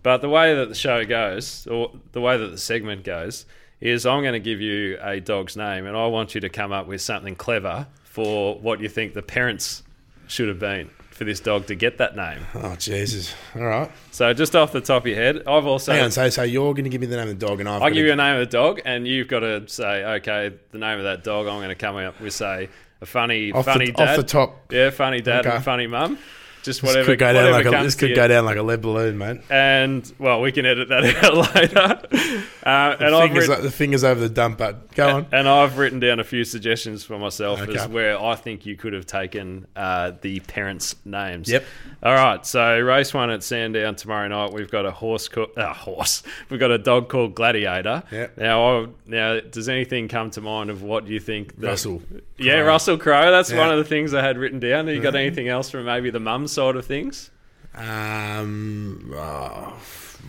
but 0.02 0.18
the 0.18 0.28
way 0.28 0.54
that 0.54 0.68
the 0.68 0.74
show 0.74 1.04
goes, 1.04 1.66
or 1.66 1.92
the 2.12 2.20
way 2.20 2.36
that 2.36 2.48
the 2.48 2.58
segment 2.58 3.04
goes, 3.04 3.46
is 3.80 4.06
I'm 4.06 4.22
going 4.22 4.34
to 4.34 4.40
give 4.40 4.60
you 4.60 4.98
a 5.02 5.20
dog's 5.20 5.56
name, 5.56 5.86
and 5.86 5.96
I 5.96 6.06
want 6.06 6.34
you 6.34 6.40
to 6.42 6.48
come 6.48 6.72
up 6.72 6.86
with 6.86 7.00
something 7.00 7.34
clever 7.34 7.86
for 8.04 8.58
what 8.58 8.80
you 8.80 8.88
think 8.88 9.14
the 9.14 9.22
parents 9.22 9.82
should 10.28 10.48
have 10.48 10.58
been 10.58 10.90
for 11.10 11.24
this 11.24 11.40
dog 11.40 11.66
to 11.66 11.74
get 11.74 11.98
that 11.98 12.16
name. 12.16 12.38
Oh 12.54 12.74
Jesus! 12.76 13.34
All 13.54 13.62
right. 13.64 13.90
So 14.12 14.32
just 14.32 14.56
off 14.56 14.72
the 14.72 14.80
top 14.80 15.02
of 15.02 15.06
your 15.08 15.16
head, 15.16 15.42
I've 15.46 15.66
also 15.66 15.92
Hang 15.92 16.04
on. 16.04 16.10
So, 16.10 16.28
so 16.30 16.42
you're 16.42 16.72
going 16.74 16.84
to 16.84 16.90
give 16.90 17.00
me 17.00 17.06
the 17.06 17.16
name 17.16 17.28
of 17.28 17.38
the 17.38 17.46
dog, 17.46 17.60
and 17.60 17.68
I've 17.68 17.82
I'll 17.82 17.88
give 17.90 17.96
to- 17.96 18.06
you 18.06 18.12
a 18.12 18.16
name 18.16 18.34
of 18.36 18.40
the 18.40 18.46
dog, 18.56 18.80
and 18.84 19.06
you've 19.06 19.28
got 19.28 19.40
to 19.40 19.68
say, 19.68 20.04
okay, 20.04 20.52
the 20.70 20.78
name 20.78 20.98
of 20.98 21.04
that 21.04 21.22
dog. 21.24 21.46
I'm 21.46 21.58
going 21.58 21.68
to 21.68 21.74
come 21.74 21.96
up 21.96 22.20
with 22.20 22.32
say 22.34 22.68
a 23.00 23.06
funny, 23.06 23.52
off, 23.52 23.64
funny 23.66 23.86
the, 23.86 23.92
dad. 23.92 24.08
off 24.10 24.16
the 24.16 24.22
top. 24.22 24.72
Yeah, 24.72 24.90
funny 24.90 25.20
dad 25.20 25.44
Okay. 25.46 25.56
and 25.56 25.64
funny 25.64 25.86
mum. 25.86 26.18
Just 26.62 26.80
This 26.80 26.88
whatever. 26.88 27.06
could 27.06 27.18
go 27.18 27.32
down 27.32 27.50
like 27.50 27.66
a, 27.66 27.70
this 27.84 27.94
could 27.96 28.14
go 28.14 28.28
down 28.28 28.44
like 28.44 28.56
a 28.56 28.62
lead 28.62 28.80
balloon, 28.82 29.18
mate. 29.18 29.40
And 29.50 30.10
well, 30.18 30.40
we 30.40 30.52
can 30.52 30.64
edit 30.64 30.88
that 30.90 31.04
out 31.24 31.54
later. 31.54 32.38
Uh, 32.64 32.96
and 33.00 33.14
I've 33.14 33.22
Fingers, 33.30 33.48
written, 33.48 33.64
the 33.64 33.70
fingers 33.72 34.04
over 34.04 34.20
the 34.20 34.28
dump 34.28 34.58
button. 34.58 34.80
Go 34.94 35.08
on. 35.08 35.26
and 35.32 35.48
I've 35.48 35.78
written 35.78 35.98
down 35.98 36.20
a 36.20 36.24
few 36.24 36.44
suggestions 36.44 37.02
for 37.02 37.18
myself 37.18 37.60
Okay. 37.60 37.76
as 37.76 37.88
where 37.88 38.20
I 38.22 38.36
think 38.36 38.64
you 38.66 38.76
could 38.76 38.92
have 38.92 39.06
taken 39.06 39.66
uh, 39.74 40.12
the 40.20 40.38
parents' 40.40 40.94
names. 41.04 41.48
Yep. 41.50 41.64
All 42.04 42.14
right. 42.14 42.46
So 42.46 42.78
race 42.80 43.12
one 43.12 43.30
at 43.30 43.42
Sandown 43.42 43.96
tomorrow 43.96 44.28
night. 44.28 44.52
We've 44.52 44.70
got 44.70 44.86
a 44.86 44.92
horse. 44.92 45.26
Co- 45.28 45.50
uh, 45.56 45.72
horse. 45.74 46.22
We've 46.48 46.60
got 46.60 46.70
a 46.70 46.78
dog 46.78 47.08
called 47.08 47.34
Gladiator. 47.34 48.04
Yep. 48.12 48.38
Now, 48.38 48.82
I, 48.82 48.86
now, 49.06 49.40
does 49.40 49.68
anything 49.68 50.06
come 50.06 50.30
to 50.30 50.40
mind 50.40 50.70
of 50.70 50.82
what 50.82 51.08
you 51.08 51.18
think? 51.18 51.56
that- 51.58 51.66
Russell. 51.66 52.02
Yeah. 52.38 52.58
Russell 52.60 52.98
Crowe. 52.98 53.30
That's 53.32 53.50
Yeah. 53.50 53.58
one 53.58 53.70
of 53.70 53.78
the 53.78 53.84
things 53.84 54.14
I 54.14 54.22
had 54.22 54.38
written 54.38 54.60
down. 54.60 54.86
Have 54.86 54.94
you 54.94 55.02
got 55.02 55.16
anything 55.16 55.48
else 55.48 55.68
from 55.70 55.86
maybe 55.86 56.10
the 56.10 56.20
mum 56.20 56.46
side 56.52 56.76
of 56.76 56.84
things? 56.86 57.30
Um, 57.74 59.12
uh, 59.16 59.72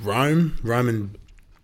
Rome, 0.04 0.58
Roman 0.64 1.16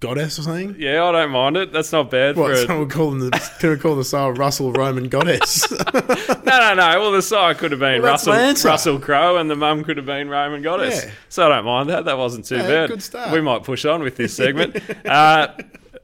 goddess 0.02 0.40
or 0.40 0.44
something. 0.44 0.76
Yeah, 0.78 1.04
I 1.06 1.12
don't 1.12 1.32
mind 1.32 1.58
it. 1.58 1.72
That's 1.74 1.92
not 1.92 2.10
bad 2.12 2.36
What? 2.38 2.48
for 2.48 2.52
a, 2.54 2.66
Someone 2.66 2.90
call 2.90 3.12
them 3.12 3.20
the 3.30 3.52
can 3.60 3.70
we 3.72 3.78
call 3.78 3.96
the 3.96 4.04
star 4.04 4.34
Russell 4.34 4.72
Roman 4.74 5.10
goddess? 5.10 5.72
No, 6.50 6.58
no, 6.60 6.74
no. 6.74 7.00
Well, 7.00 7.12
the 7.12 7.22
side 7.22 7.60
could 7.60 7.70
have 7.72 7.80
been 7.80 8.02
Well, 8.02 8.14
Russell. 8.14 8.34
Russell 8.70 9.00
Crowe, 9.00 9.38
and 9.38 9.50
the 9.52 9.56
mum 9.56 9.84
could 9.84 9.98
have 9.98 10.06
been 10.08 10.30
Roman 10.30 10.64
Goddess. 10.64 11.06
Yeah. 11.06 11.12
So 11.30 11.46
I 11.46 11.56
don't 11.58 11.66
mind 11.66 11.90
that. 11.90 12.06
That 12.06 12.18
wasn't 12.18 12.46
too 12.46 12.56
Yeah, 12.58 12.68
bad. 12.68 12.90
good 12.90 13.04
start. 13.04 13.32
We 13.32 13.40
might 13.42 13.64
push 13.64 13.86
on 13.86 14.02
with 14.02 14.16
this 14.16 14.34
segment. 14.36 14.82
uh, 15.06 15.50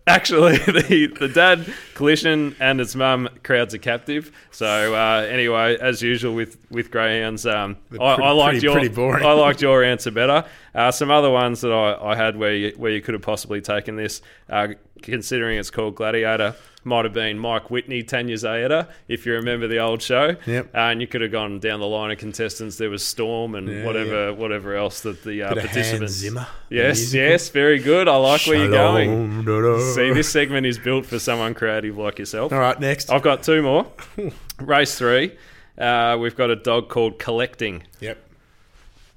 actually, 0.07 0.57
the 0.57 1.13
the 1.19 1.27
dad 1.27 1.65
collision 1.93 2.55
and 2.59 2.79
its 2.81 2.95
mum 2.95 3.29
crowds 3.43 3.73
are 3.73 3.77
captive. 3.79 4.31
So 4.51 4.95
uh, 4.95 5.27
anyway, 5.29 5.77
as 5.79 6.01
usual 6.01 6.33
with 6.35 6.57
with 6.69 6.91
greyhounds, 6.91 7.45
um, 7.45 7.77
I, 7.99 8.03
I 8.03 8.31
liked 8.31 8.51
pretty- 8.53 8.65
your 8.65 8.73
pretty 8.73 8.89
boring. 8.89 9.25
I 9.25 9.33
liked 9.33 9.61
your 9.61 9.83
answer 9.83 10.11
better. 10.11 10.45
Uh, 10.75 10.91
some 10.91 11.09
other 11.09 11.31
ones 11.31 11.61
that 11.61 11.71
I, 11.71 12.11
I 12.11 12.15
had 12.15 12.35
where 12.35 12.53
you, 12.53 12.73
where 12.75 12.91
you 12.91 13.01
could 13.01 13.13
have 13.13 13.23
possibly 13.23 13.61
taken 13.61 13.95
this, 13.95 14.21
uh, 14.49 14.67
considering 15.01 15.57
it's 15.57 15.71
called 15.71 15.95
Gladiator, 15.95 16.53
might 16.83 17.05
have 17.05 17.13
been 17.13 17.39
Mike 17.39 17.71
Whitney, 17.71 18.03
Tanya 18.03 18.35
Zayeda, 18.35 18.89
if 19.07 19.25
you 19.25 19.33
remember 19.33 19.67
the 19.67 19.79
old 19.79 20.01
show. 20.01 20.35
Yep. 20.45 20.75
Uh, 20.75 20.77
and 20.77 21.01
you 21.01 21.07
could 21.07 21.21
have 21.21 21.31
gone 21.31 21.59
down 21.59 21.79
the 21.79 21.87
line 21.87 22.11
of 22.11 22.17
contestants. 22.17 22.77
There 22.77 22.89
was 22.89 23.03
Storm 23.03 23.55
and 23.55 23.67
Yeah, 23.67 23.85
whatever 23.85 24.33
whatever 24.33 24.75
else 24.75 24.99
that 25.01 25.23
the 25.23 25.43
uh, 25.43 25.49
Bit 25.49 25.57
of 25.57 25.63
Hans 25.63 25.73
participants. 25.73 26.13
Zimmer. 26.13 26.47
Yes, 26.69 26.97
musical. 26.99 27.21
yes, 27.21 27.49
very 27.49 27.79
good. 27.79 28.07
I 28.07 28.17
like 28.17 28.45
where 28.45 28.57
you're 28.57 28.69
going. 28.69 29.45
Da-da. 29.45 29.79
See, 29.93 30.13
this 30.13 30.29
segment 30.29 30.67
is 30.67 30.77
built 30.77 31.05
for 31.05 31.17
someone 31.19 31.53
creative 31.53 31.97
like 31.97 32.19
yourself. 32.19 32.51
All 32.53 32.59
right, 32.59 32.79
next. 32.79 33.09
I've 33.09 33.23
got 33.23 33.43
two 33.43 33.61
more. 33.63 33.87
Race 34.59 34.97
three. 34.97 35.35
Uh, 35.77 36.17
we've 36.19 36.35
got 36.35 36.49
a 36.49 36.55
dog 36.55 36.89
called 36.89 37.17
Collecting. 37.17 37.83
Yep. 37.99 38.17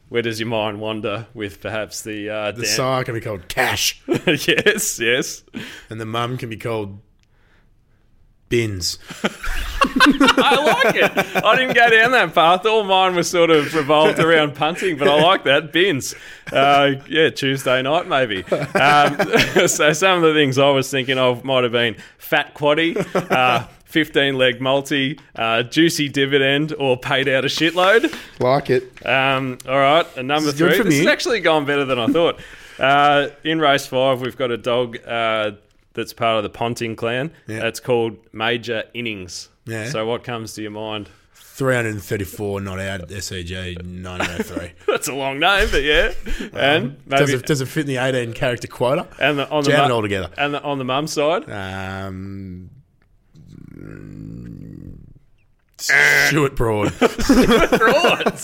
Where 0.09 0.23
does 0.23 0.41
your 0.41 0.49
mind 0.49 0.81
wander 0.81 1.27
with 1.35 1.61
perhaps 1.61 2.01
the 2.03 2.31
uh, 2.31 2.53
The 2.53 2.63
Dan- 2.63 2.71
sire 2.71 3.05
can 3.05 3.15
be 3.15 3.21
called 3.21 3.49
Cash, 3.49 4.03
yes, 4.27 4.99
yes. 4.99 5.45
and 5.91 6.01
the 6.01 6.07
mum 6.07 6.39
can 6.39 6.49
be 6.49 6.57
called 6.57 7.01
Bins. 8.49 8.99
I 9.13 10.83
like 10.83 10.95
it. 10.97 11.45
I 11.45 11.57
didn't 11.57 11.75
go 11.75 11.91
down 11.91 12.13
that 12.13 12.35
path. 12.35 12.65
All 12.65 12.83
mine 12.85 13.15
was 13.15 13.29
sort 13.29 13.51
of 13.51 13.75
revolved 13.75 14.19
around 14.19 14.55
punting, 14.55 14.97
but 14.97 15.07
I 15.07 15.21
like 15.21 15.45
that. 15.45 15.71
Bins. 15.71 16.15
Uh, 16.51 16.93
yeah, 17.11 17.29
Tuesday 17.29 17.83
night 17.83 18.07
maybe. 18.09 18.45
Um, 18.45 19.19
so 19.69 19.93
some 19.93 20.17
of 20.17 20.23
the 20.23 20.33
things 20.35 20.57
I 20.59 20.71
was 20.71 20.91
thinking 20.91 21.19
of 21.19 21.45
might 21.45 21.65
have 21.65 21.73
been 21.73 21.97
fat 22.17 22.55
quaddy, 22.55 22.97
uh, 23.31 23.67
15 23.89 24.37
leg 24.37 24.61
multi, 24.61 25.19
uh, 25.35 25.63
juicy 25.63 26.09
dividend, 26.09 26.75
or 26.79 26.97
paid 26.99 27.27
out 27.29 27.45
a 27.45 27.49
shitload. 27.49 28.15
Like 28.39 28.71
it. 28.71 28.85
Um, 29.07 29.59
all 29.67 29.79
right, 29.79 30.07
and 30.17 30.29
number 30.29 30.47
This 30.47 30.55
is 30.55 30.61
good 30.61 30.69
three. 30.73 30.79
from 30.79 30.91
This 30.91 30.99
has 30.99 31.07
actually 31.07 31.41
gone 31.41 31.65
better 31.65 31.85
than 31.85 31.99
I 31.99 32.07
thought. 32.07 32.39
Uh, 32.79 33.31
in 33.43 33.59
race 33.59 33.87
five, 33.87 34.21
we've 34.21 34.37
got 34.37 34.53
a 34.53 34.57
dog 34.57 34.97
uh, 35.05 35.51
that's 35.95 36.13
part 36.13 36.37
of 36.37 36.45
the 36.45 36.49
Ponting 36.49 36.95
clan. 36.95 37.33
Yeah. 37.49 37.59
That's 37.59 37.81
called 37.81 38.17
Major 38.33 38.85
Innings. 38.95 39.49
Yeah. 39.67 39.89
So 39.91 40.07
what 40.07 40.23
comes 40.23 40.53
to 40.55 40.63
your 40.63 40.71
mind? 40.71 41.09
334 41.35 42.61
not 42.61 42.79
out 42.79 43.09
SEG 43.09 43.85
903. 43.85 44.73
That's 44.87 45.09
a 45.09 45.13
long 45.15 45.41
name, 45.41 45.69
but 45.73 45.83
yeah. 45.83 46.13
And 46.53 46.99
maybe 47.07 47.19
does, 47.19 47.31
it, 47.33 47.47
does 47.47 47.61
it 47.61 47.67
fit 47.67 47.81
in 47.81 47.87
the 47.89 47.97
18 47.97 48.33
character 48.33 48.69
quota? 48.69 49.09
and 49.21 49.41
the, 49.41 49.51
on 49.51 49.65
the 49.65 49.71
Jam 49.71 49.91
it 49.91 49.93
all 49.93 50.03
together. 50.03 50.31
and 50.39 50.55
the, 50.55 50.63
on 50.63 50.79
the 50.79 50.85
mum 50.85 51.09
side, 51.09 51.51
Um, 51.51 52.71
Mm. 53.79 54.58
Stuart 55.81 56.57
Broad. 56.57 56.93
frauds. 56.95 58.43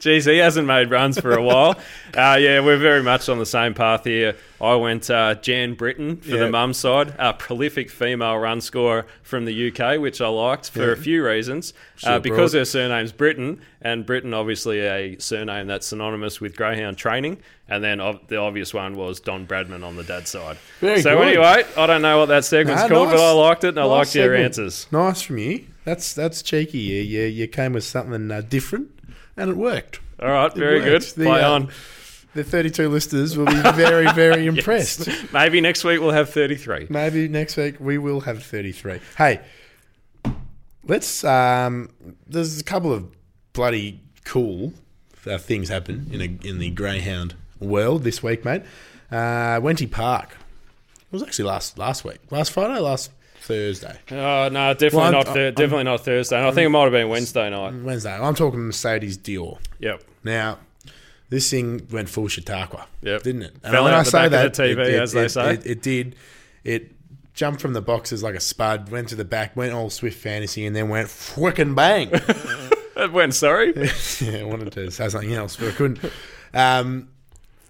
Jeez, 0.00 0.30
he 0.30 0.38
hasn't 0.38 0.66
made 0.66 0.90
runs 0.90 1.18
for 1.18 1.32
a 1.34 1.42
while. 1.42 1.74
Uh, 2.16 2.36
yeah, 2.38 2.60
we're 2.60 2.78
very 2.78 3.02
much 3.02 3.28
on 3.28 3.40
the 3.40 3.44
same 3.46 3.74
path 3.74 4.04
here. 4.04 4.36
I 4.60 4.76
went 4.76 5.10
uh, 5.10 5.34
Jan 5.34 5.74
Brittin 5.74 6.18
for 6.18 6.36
the 6.36 6.48
mum 6.48 6.72
side, 6.72 7.12
a 7.18 7.34
prolific 7.34 7.90
female 7.90 8.38
run 8.38 8.60
scorer 8.60 9.04
from 9.24 9.46
the 9.46 9.72
UK, 9.72 9.98
which 10.00 10.20
I 10.20 10.28
liked 10.28 10.70
for 10.70 10.92
a 10.92 10.96
few 10.96 11.26
reasons. 11.26 11.74
Uh, 12.04 12.20
because 12.20 12.52
broad. 12.52 12.60
her 12.60 12.64
surname's 12.66 13.10
Britton, 13.10 13.60
and 13.82 14.06
Britton 14.06 14.32
obviously 14.32 14.78
a 14.78 15.18
surname 15.18 15.66
that's 15.66 15.88
synonymous 15.88 16.40
with 16.40 16.54
greyhound 16.56 16.98
training. 16.98 17.38
And 17.68 17.82
then 17.82 18.00
ob- 18.00 18.28
the 18.28 18.36
obvious 18.36 18.72
one 18.72 18.94
was 18.94 19.18
Don 19.18 19.44
Bradman 19.44 19.84
on 19.84 19.96
the 19.96 20.04
dad 20.04 20.28
side. 20.28 20.56
Very 20.78 21.02
so 21.02 21.16
good. 21.18 21.26
anyway, 21.26 21.64
I 21.76 21.86
don't 21.88 22.02
know 22.02 22.18
what 22.20 22.26
that 22.26 22.44
segment's 22.44 22.82
Nah, 22.82 22.88
called, 22.90 23.08
nice. 23.08 23.16
but 23.18 23.24
I 23.28 23.32
liked 23.32 23.64
it 23.64 23.68
and 23.70 23.80
I 23.80 23.82
Nice 23.82 23.90
liked 23.90 24.14
your 24.14 24.24
segment. 24.26 24.44
answers. 24.44 24.86
Nice 24.92 25.20
from 25.20 25.38
you. 25.38 25.66
That's 25.84 26.14
that's 26.14 26.42
cheeky. 26.42 26.78
You, 26.78 27.02
you, 27.02 27.22
you 27.24 27.48
came 27.48 27.72
with 27.72 27.84
something 27.84 28.30
uh, 28.30 28.40
different, 28.42 28.90
and 29.36 29.50
it 29.50 29.56
worked. 29.56 30.00
All 30.20 30.30
right, 30.30 30.52
very 30.54 30.80
good. 30.80 31.02
The, 31.02 31.24
Play 31.24 31.42
uh, 31.42 31.52
on. 31.52 31.68
The 32.34 32.42
32 32.42 32.88
listeners 32.88 33.36
will 33.36 33.46
be 33.46 33.60
very, 33.72 34.10
very 34.12 34.46
impressed. 34.48 35.08
Maybe 35.32 35.60
next 35.60 35.84
week 35.84 36.00
we'll 36.00 36.10
have 36.10 36.30
33. 36.30 36.88
Maybe 36.90 37.28
next 37.28 37.56
week 37.56 37.78
we 37.78 37.96
will 37.96 38.20
have 38.20 38.42
33. 38.42 39.00
Hey, 39.16 39.40
let's. 40.86 41.22
Um, 41.24 41.90
there's 42.26 42.60
a 42.60 42.64
couple 42.64 42.92
of 42.92 43.06
bloody 43.52 44.00
cool 44.24 44.72
uh, 45.26 45.38
things 45.38 45.68
happen 45.68 46.08
in 46.10 46.20
a, 46.20 46.48
in 46.48 46.58
the 46.58 46.70
greyhound 46.70 47.34
world 47.60 48.04
this 48.04 48.22
week, 48.22 48.44
mate. 48.44 48.62
Uh, 49.10 49.60
Wenty 49.60 49.90
Park. 49.90 50.36
It 50.96 51.12
was 51.12 51.22
actually 51.22 51.44
last 51.46 51.78
last 51.78 52.04
week, 52.04 52.18
last 52.30 52.50
Friday, 52.50 52.80
last 52.80 53.12
Thursday, 53.44 53.98
Oh 54.10 54.48
no, 54.50 54.72
definitely 54.72 54.98
Well, 54.98 55.12
not. 55.12 55.28
I'm- 55.28 55.54
definitely 55.54 55.84
not 55.84 56.00
Thursday. 56.04 56.36
And 56.38 56.46
I 56.46 56.50
think 56.50 56.66
it 56.66 56.70
might 56.70 56.84
have 56.84 56.92
been 56.92 57.08
Wednesday 57.08 57.50
night. 57.50 57.74
Wednesday. 57.74 58.12
I'm 58.14 58.34
talking 58.34 58.60
Mercedes 58.60 59.18
Dior. 59.18 59.58
Yep. 59.80 60.02
Now, 60.24 60.58
this 61.28 61.50
thing 61.50 61.86
went 61.90 62.08
full 62.08 62.28
Chautauqua, 62.28 62.86
Yep. 63.02 63.22
didn't 63.22 63.42
it? 63.42 63.54
And 63.62 63.72
Fell 63.72 63.84
when 63.84 63.92
I 63.94 64.02
the 64.02 64.10
say 64.10 64.28
that, 64.28 64.54
TV, 64.54 64.78
it, 64.78 65.00
as 65.02 65.14
it- 65.14 65.18
they 65.18 65.28
say. 65.28 65.54
it, 65.54 65.66
it 65.66 65.82
did. 65.82 66.16
It 66.64 66.92
jumped 67.34 67.60
from 67.60 67.72
the 67.74 67.82
boxes 67.82 68.22
like 68.22 68.34
a 68.34 68.40
spud, 68.40 68.90
went 68.90 69.08
to 69.10 69.14
the 69.16 69.24
back, 69.24 69.54
went 69.56 69.72
all 69.74 69.90
Swift 69.90 70.18
Fantasy, 70.18 70.64
and 70.64 70.74
then 70.74 70.88
went 70.88 71.08
frickin' 71.08 71.74
bang. 71.74 72.10
It 72.96 73.10
went. 73.12 73.34
Sorry. 73.34 73.74
yeah, 74.20 74.38
I 74.38 74.44
wanted 74.44 74.70
to 74.72 74.88
say 74.92 75.08
something 75.08 75.34
else, 75.34 75.56
but 75.56 75.66
I 75.66 75.72
couldn't. 75.72 75.98
Um, 76.54 77.08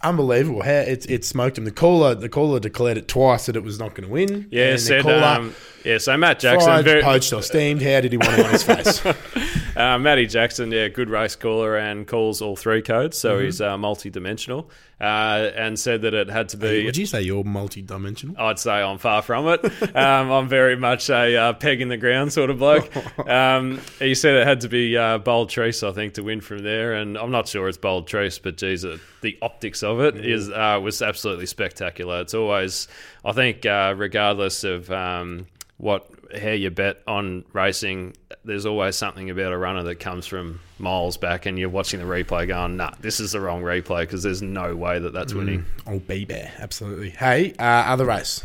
unbelievable! 0.05 0.63
How 0.63 0.71
it, 0.71 1.11
it 1.11 1.25
smoked 1.25 1.59
him. 1.59 1.65
The 1.65 1.71
caller, 1.71 2.15
the 2.15 2.29
caller 2.29 2.61
declared 2.61 2.99
it 2.99 3.09
twice 3.09 3.47
that 3.47 3.57
it 3.57 3.63
was 3.63 3.79
not 3.79 3.95
going 3.95 4.07
to 4.07 4.13
win. 4.13 4.47
Yeah, 4.51 4.71
and 4.71 4.81
said. 4.81 5.03
caller, 5.03 5.23
Um, 5.23 5.55
yeah, 5.85 5.99
so 5.99 6.17
Matt 6.17 6.39
Jackson, 6.41 6.67
fried, 6.67 6.85
very, 6.85 7.03
poached, 7.03 7.33
or 7.33 7.43
steamed. 7.43 7.83
How 7.83 8.01
did 8.01 8.13
he 8.13 8.19
want 8.19 8.39
it 8.39 8.47
on 8.47 8.53
his 8.53 8.63
face? 8.63 9.03
uh, 9.77 9.99
Matty 9.99 10.27
Jackson, 10.27 10.71
yeah, 10.71 10.89
good 10.89 11.11
race 11.11 11.37
caller 11.37 11.77
and 11.77 12.07
calls 12.07 12.41
all 12.43 12.57
three 12.57 12.83
codes, 12.83 13.19
so 13.19 13.37
Mm-hmm. 13.37 13.45
he's 13.45 13.61
uh, 13.61 13.77
multi-dimensional, 13.79 14.71
uh, 15.01 15.51
and 15.57 15.79
said 15.79 16.03
that 16.03 16.15
it 16.15 16.29
had 16.31 16.49
to 16.51 16.57
be. 16.57 16.85
Would 16.85 16.97
you 16.97 17.07
say 17.07 17.23
you're 17.23 17.43
multi-dimensional? 17.45 18.37
I'd 18.39 18.59
say 18.59 18.73
I'm 18.73 18.99
far 18.99 19.23
from 19.23 19.49
it. 19.49 19.65
Um, 19.97 20.31
I'm 20.31 20.49
very 20.49 20.77
much 20.77 21.11
a 21.11 21.37
uh, 21.37 21.53
peg 21.55 21.81
in 21.81 21.89
the 21.89 21.97
ground 21.97 22.33
sort 22.33 22.51
of 22.51 22.59
bloke. 22.59 22.91
Um, 23.27 23.81
he 24.01 24.15
said 24.15 24.35
it 24.35 24.47
had 24.47 24.61
to 24.63 24.69
be 24.69 24.97
uh, 24.97 25.19
Bold 25.19 25.49
Trease, 25.49 25.83
I 25.83 25.93
think, 25.93 26.15
to 26.15 26.23
win 26.23 26.41
from 26.41 26.59
there, 26.59 26.95
and 26.95 27.17
I'm 27.17 27.31
not 27.31 27.49
sure 27.49 27.69
it's 27.69 27.79
Bold 27.79 28.07
Trease, 28.07 28.39
but 28.39 28.57
geez, 28.57 28.85
uh, 28.85 28.99
the 29.23 29.37
optics 29.41 29.83
of 29.83 30.01
it 30.01 30.17
is 30.25 30.51
uh, 30.51 30.79
was 30.83 31.01
absolutely 31.01 31.47
spectacular. 31.47 32.21
It's 32.21 32.35
always, 32.35 32.87
I 33.25 33.33
think, 33.33 33.65
uh, 33.67 33.95
regardless 33.97 34.63
of 34.65 34.91
um, 34.91 35.47
what 35.79 36.09
how 36.39 36.51
you 36.51 36.71
bet 36.71 37.03
on 37.07 37.45
racing, 37.53 38.17
there's 38.45 38.67
always 38.67 38.97
something 38.97 39.31
about 39.31 39.53
a 39.53 39.59
runner 39.59 39.83
that 39.85 39.97
comes 39.97 40.27
from 40.27 40.61
miles 40.79 41.17
back, 41.17 41.47
and 41.47 41.59
you're 41.59 41.69
watching 41.69 42.01
the 42.01 42.07
replay 42.07 42.47
going, 42.49 42.77
"Nah, 42.77 42.93
this 43.01 43.21
is 43.21 43.33
the 43.33 43.41
wrong 43.41 43.63
replay," 43.63 44.01
because 44.03 44.23
there's 44.23 44.43
no 44.43 44.75
way 44.77 44.99
that 44.99 45.13
that's 45.13 45.33
winning. 45.35 45.65
Oh, 45.87 45.99
baby, 45.99 46.43
absolutely. 46.59 47.11
Hey, 47.11 47.55
uh, 47.59 47.63
other 47.63 48.05
race. 48.05 48.45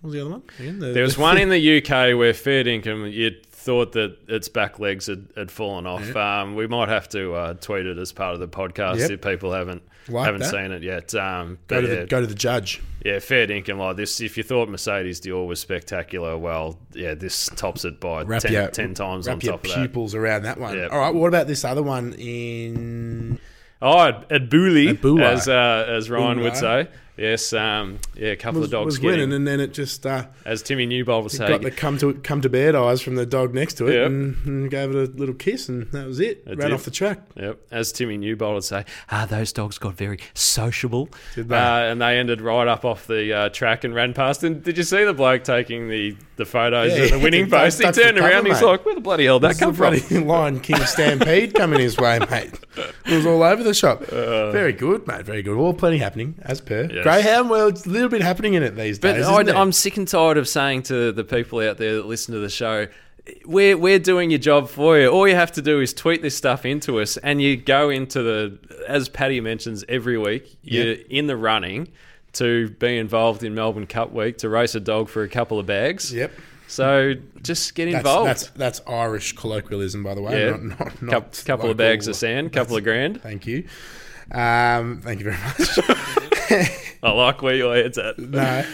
What 0.00 0.08
was 0.08 0.14
the 0.14 0.20
other 0.20 0.30
one? 0.30 0.42
Again, 0.58 0.78
the- 0.80 0.86
There 0.92 1.02
was 1.02 1.16
the- 1.16 1.22
one 1.22 1.38
in 1.38 1.48
the 1.48 1.58
UK 1.58 2.14
where 2.14 2.34
fair 2.34 2.66
income, 2.68 3.06
you'd 3.06 3.44
thought 3.46 3.92
that 3.92 4.16
its 4.28 4.48
back 4.48 4.78
legs 4.78 5.06
had, 5.06 5.26
had 5.36 5.50
fallen 5.50 5.86
off. 5.86 6.14
Um, 6.14 6.54
we 6.54 6.66
might 6.66 6.90
have 6.90 7.08
to 7.10 7.32
uh, 7.34 7.54
tweet 7.54 7.86
it 7.86 7.96
as 7.96 8.12
part 8.12 8.34
of 8.34 8.40
the 8.40 8.48
podcast 8.48 8.98
Yep. 8.98 9.10
if 9.12 9.20
people 9.22 9.52
haven't 9.52 9.82
Like 10.08 10.26
haven't 10.26 10.42
that. 10.42 10.50
seen 10.50 10.70
it 10.72 10.82
yet. 10.82 11.14
Um, 11.14 11.58
Go 11.66 11.80
to 11.80 11.88
yeah, 11.88 12.00
the 12.00 12.06
go 12.06 12.20
to 12.20 12.26
the 12.26 12.34
judge. 12.34 12.82
yeah, 13.04 13.18
fair 13.20 13.46
dinkum 13.46 13.78
like 13.78 13.96
this. 13.96 14.20
If 14.20 14.36
you 14.36 14.42
thought 14.42 14.68
Mercedes 14.68 15.20
Dior 15.20 15.46
was 15.46 15.60
spectacular, 15.60 16.36
well, 16.36 16.78
yeah, 16.92 17.14
this 17.14 17.48
tops 17.56 17.84
it 17.84 18.00
by 18.00 18.22
Wrap 18.22 18.42
10, 18.42 18.52
your 18.52 18.68
10 18.68 18.94
times 18.94 19.26
wrap 19.26 19.36
on 19.36 19.40
your 19.40 19.52
top 19.52 19.64
of 19.64 19.70
that. 19.70 19.76
pupils 19.78 20.14
around 20.14 20.42
that 20.42 20.60
one. 20.60 20.78
All 20.90 20.98
right. 20.98 21.14
What 21.14 21.28
about 21.28 21.46
this 21.46 21.64
other 21.64 21.82
one 21.82 22.12
in? 22.18 23.38
Oh, 23.82 23.98
at, 24.08 24.48
Booley, 24.50 25.20
as 25.22 25.48
uh, 25.48 25.86
as 25.88 26.08
Ryan 26.10 26.40
would 26.40 26.56
say. 26.56 26.88
Yes, 27.16 27.52
um, 27.52 27.98
yeah, 28.16 28.30
a 28.30 28.36
couple 28.36 28.60
Was, 28.60 28.68
of 28.68 28.72
dogs 28.72 28.86
was 28.86 28.98
getting, 28.98 29.20
winning, 29.20 29.32
and 29.34 29.46
then 29.46 29.60
it 29.60 29.72
just 29.72 30.04
uh, 30.04 30.26
as 30.44 30.62
Timmy 30.62 30.84
Newbold 30.84 31.22
would 31.24 31.32
say, 31.32 31.46
got 31.46 31.62
the 31.62 31.70
come 31.70 31.96
to 31.98 32.14
come 32.14 32.40
to 32.40 32.48
bed 32.48 32.74
eyes 32.74 33.00
from 33.00 33.14
the 33.14 33.24
dog 33.24 33.54
next 33.54 33.74
to 33.74 33.86
it, 33.86 33.94
Yep. 33.94 34.06
and, 34.06 34.36
and 34.46 34.70
gave 34.70 34.90
it 34.90 34.96
a 34.96 35.12
little 35.16 35.34
kiss, 35.34 35.68
and 35.68 35.86
that 35.92 36.06
was 36.08 36.18
it. 36.18 36.44
That's 36.44 36.58
Ran 36.58 36.72
it. 36.72 36.74
off 36.74 36.84
the 36.84 36.90
track. 36.90 37.20
Yep, 37.36 37.58
as 37.70 37.92
Timmy 37.92 38.16
Newbold 38.16 38.54
would 38.54 38.64
say, 38.64 38.84
ah, 39.12 39.26
those 39.26 39.52
dogs 39.52 39.78
got 39.78 39.94
very 39.94 40.18
sociable, 40.34 41.08
Did 41.36 41.48
they? 41.50 41.56
uh, 41.56 41.60
and 41.92 42.02
they 42.02 42.18
ended 42.18 42.40
right 42.40 42.66
up 42.66 42.84
off 42.84 43.06
the 43.06 43.32
uh, 43.32 43.48
track 43.50 43.84
and 43.84 43.94
ran 43.94 44.12
past. 44.12 44.42
And 44.42 44.62
did 44.64 44.76
you 44.76 44.84
see 44.84 45.04
the 45.04 45.14
bloke 45.14 45.44
taking 45.44 45.88
the, 45.88 46.16
the 46.36 46.44
photos 46.44 46.96
Yeah, 46.96 47.04
of 47.04 47.10
the 47.12 47.18
winning 47.20 47.48
post? 47.48 47.80
He 47.80 47.90
turned 47.92 48.18
around, 48.18 48.30
cover, 48.30 48.38
and 48.38 48.46
he's 48.48 48.60
mate. 48.60 48.66
like, 48.66 48.84
"Where 48.84 48.94
the 48.96 49.00
bloody 49.00 49.24
hell 49.26 49.38
did 49.38 49.50
that 49.52 49.58
come 49.60 49.72
from?" 49.74 50.26
Lion 50.26 50.58
King 50.58 50.78
Stampede 50.84 51.54
coming 51.54 51.78
his 51.78 51.96
way, 51.96 52.18
mate. 52.30 52.54
It 53.06 53.14
was 53.14 53.24
all 53.26 53.42
over 53.44 53.62
the 53.62 53.72
shop. 53.74 54.02
Uh. 54.14 54.50
very 54.52 54.72
good, 54.72 55.06
mate. 55.06 55.24
Very 55.24 55.42
good. 55.42 55.56
All 55.56 55.74
plenty 55.74 55.98
happening 55.98 56.34
as 56.42 56.60
per. 56.60 56.88
Yes. 56.90 57.03
Greyhound 57.04 57.50
World's 57.50 57.86
a 57.86 57.88
little 57.90 58.08
bit 58.08 58.22
happening 58.22 58.54
in 58.54 58.62
it 58.62 58.74
these 58.76 58.98
But 58.98 59.14
days. 59.14 59.26
But? 59.26 59.48
I'm 59.54 59.72
sick 59.72 59.96
and 59.96 60.06
tired 60.08 60.36
of 60.38 60.48
saying 60.48 60.84
to 60.84 61.12
the 61.12 61.24
people 61.24 61.60
out 61.60 61.78
there 61.78 61.94
that 61.96 62.06
listen 62.06 62.34
to 62.34 62.40
the 62.40 62.50
show, 62.50 62.88
we're, 63.46 63.76
we're 63.78 63.98
doing 63.98 64.30
your 64.30 64.38
job 64.38 64.68
for 64.68 64.98
you. 64.98 65.08
All 65.08 65.26
you 65.26 65.34
have 65.34 65.52
to 65.52 65.62
do 65.62 65.80
is 65.80 65.94
tweet 65.94 66.20
this 66.20 66.36
stuff 66.36 66.66
into 66.66 67.00
us, 67.00 67.16
and 67.18 67.40
you 67.40 67.56
go 67.56 67.88
into 67.88 68.22
the, 68.22 68.58
as 68.86 69.08
Paddy 69.08 69.40
mentions 69.40 69.84
every 69.88 70.18
week, 70.18 70.56
you're 70.62 70.86
Yep. 70.94 71.06
in 71.10 71.26
the 71.26 71.36
running 71.36 71.88
to 72.34 72.68
be 72.70 72.98
involved 72.98 73.42
in 73.44 73.54
Melbourne 73.54 73.86
Cup 73.86 74.12
Week 74.12 74.38
to 74.38 74.48
race 74.48 74.74
a 74.74 74.80
dog 74.80 75.08
for 75.08 75.22
a 75.22 75.28
couple 75.28 75.58
of 75.58 75.66
bags. 75.66 76.12
Yep. 76.12 76.32
So 76.66 77.14
just 77.42 77.74
get 77.74 77.88
involved. 77.88 78.28
that's 78.28 78.46
that's 78.48 78.80
Irish 78.88 79.34
colloquialism, 79.34 80.02
by 80.02 80.14
the 80.14 80.22
way. 80.22 80.44
yeah, 80.46 80.50
Not, 80.50 80.62
not, 80.80 81.02
not 81.02 81.32
Coup- 81.32 81.42
couple 81.46 81.70
of 81.70 81.76
bags 81.76 82.08
of 82.08 82.16
sand, 82.16 82.52
couple 82.52 82.76
of 82.76 82.82
grand. 82.84 83.22
Thank 83.22 83.46
you. 83.46 83.64
Um, 84.32 85.00
thank 85.02 85.20
you 85.20 85.24
very 85.30 85.36
much. 85.36 86.70
I 87.02 87.10
like 87.10 87.42
where 87.42 87.54
your 87.54 87.74
head's 87.74 87.98
at. 87.98 88.18
no, 88.18 88.64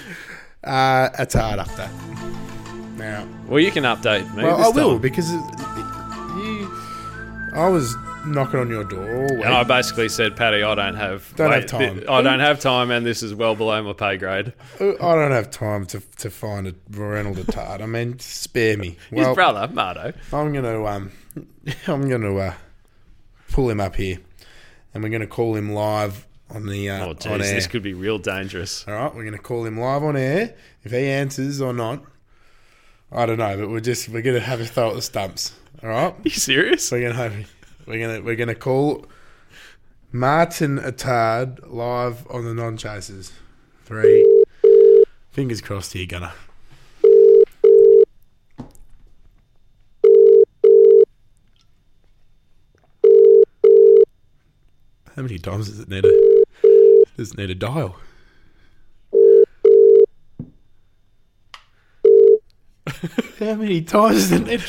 uh, 0.65 1.09
it's 1.19 1.35
a 1.35 1.43
hard 1.43 1.61
update. 1.61 2.97
Now, 2.99 3.27
Well, 3.49 3.61
you 3.61 3.71
can 3.71 3.85
update 3.85 4.33
me. 4.35 4.45
well, 4.45 4.63
I 4.63 4.69
will 4.69 4.93
time. 4.93 5.01
because 5.01 5.31
it, 5.33 5.41
you. 6.37 6.71
I 7.55 7.69
was 7.69 7.97
knocking 8.27 8.61
on 8.61 8.69
your 8.69 8.85
door. 8.85 9.25
And 9.27 9.43
I 9.45 9.65
basically 9.65 10.09
said, 10.11 10.37
Paddy, 10.37 10.63
I 10.63 10.75
don't 10.75 10.95
have 10.95 11.35
Don't 11.37 11.51
have 11.51 11.67
time. 11.67 11.97
th- 11.97 12.09
I 12.09 12.21
don't 12.23 12.39
have 12.41 12.61
time, 12.61 12.91
and 12.91 13.05
this 13.05 13.23
is 13.23 13.35
well 13.35 13.57
below 13.57 13.83
my 13.83 13.93
pay 13.95 14.19
grade. 14.19 14.53
I 14.79 14.93
don't 14.99 15.33
have 15.33 15.51
time 15.51 15.87
to 15.87 16.01
to 16.19 16.31
find 16.31 16.69
a 16.69 16.75
Ronald 16.91 17.39
Attard. 17.39 17.81
I 17.81 17.87
mean, 17.87 18.19
spare 18.19 18.77
me. 18.77 18.91
His 19.11 19.25
Well, 19.25 19.35
brother, 19.35 19.67
Mardo. 19.73 20.15
I'm 20.33 20.53
gonna 20.53 20.85
um, 20.85 21.11
I'm 21.89 22.09
gonna 22.09 22.37
uh, 22.37 22.55
pull 23.51 23.71
him 23.71 23.81
up 23.81 23.97
here, 23.97 24.19
and 24.95 25.03
we're 25.03 25.11
gonna 25.11 25.27
call 25.27 25.55
him 25.57 25.71
live 25.73 26.27
on 26.51 26.67
the 26.67 26.91
uh, 26.91 27.07
Oh, 27.07 27.11
on 27.33 27.41
air. 27.41 27.55
this 27.55 27.67
could 27.67 27.83
be 27.83 27.95
real 27.95 28.19
dangerous. 28.19 28.85
All 28.89 28.95
right, 28.95 29.15
we're 29.15 29.25
gonna 29.25 29.39
call 29.39 29.65
him 29.65 29.79
live 29.79 30.03
on 30.03 30.17
air. 30.17 30.55
If 30.83 30.93
he 30.93 31.07
answers 31.07 31.61
or 31.61 31.73
not, 31.73 32.03
I 33.13 33.27
don't 33.27 33.39
know, 33.39 33.57
but 33.57 33.71
we're 33.71 33.81
just 33.81 34.09
we're 34.09 34.23
gonna 34.23 34.41
have 34.41 34.61
a 34.61 34.65
throw 34.67 34.91
at 34.91 34.97
the 34.97 35.03
stumps. 35.03 35.53
All 35.83 35.89
right, 35.89 36.15
you 36.25 36.31
serious? 36.31 36.91
we're 36.91 37.03
gonna 37.03 37.15
have 37.15 37.35
we're 37.87 38.01
gonna 38.01 38.21
we're 38.23 38.37
gonna 38.37 38.55
call 38.55 39.07
Martin 40.13 40.79
Attard 40.79 41.61
live 41.71 42.27
on 42.31 42.45
the 42.45 42.55
non 42.55 42.77
chasers. 42.77 43.33
Three 43.85 44.45
fingers 45.31 45.61
crossed 45.61 45.93
here, 45.93 46.07
Gunner. 46.07 46.33
How 55.21 55.25
many 55.25 55.39
times 55.39 55.69
does 55.69 55.81
it 55.81 55.89
need 55.91 56.07
a 56.07 56.45
does 57.19 57.33
it 57.33 57.37
need 57.37 57.51
a 57.51 57.55
dial? 57.55 57.95
How 63.39 63.55
many 63.55 63.83
times 63.83 64.31
does 64.31 64.33
it 64.33 64.47
need? 64.47 64.65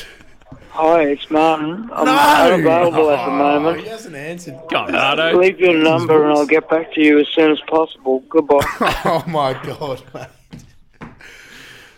Hi, 0.70 1.02
it's 1.04 1.30
Martin. 1.30 1.90
I'm 1.92 2.04
No! 2.06 2.12
unavailable 2.54 3.10
at 3.10 3.24
the 3.26 3.32
Oh, 3.32 3.36
moment. 3.36 3.80
He 3.80 3.88
hasn't 3.88 4.14
answered. 4.14 4.58
Come 4.70 4.86
on, 4.86 4.92
Mardo. 4.92 5.38
Leave 5.38 5.58
your 5.60 5.74
number 5.74 6.22
and 6.28 6.36
I'll 6.38 6.46
get 6.46 6.68
back 6.68 6.92
to 6.94 7.00
you 7.02 7.18
as 7.20 7.28
soon 7.28 7.50
as 7.50 7.60
possible. 7.66 8.22
Goodbye. 8.28 8.60
Oh 9.04 9.24
my 9.26 9.52
god, 9.54 10.02
mate. 10.14 10.26
That, 11.00 11.10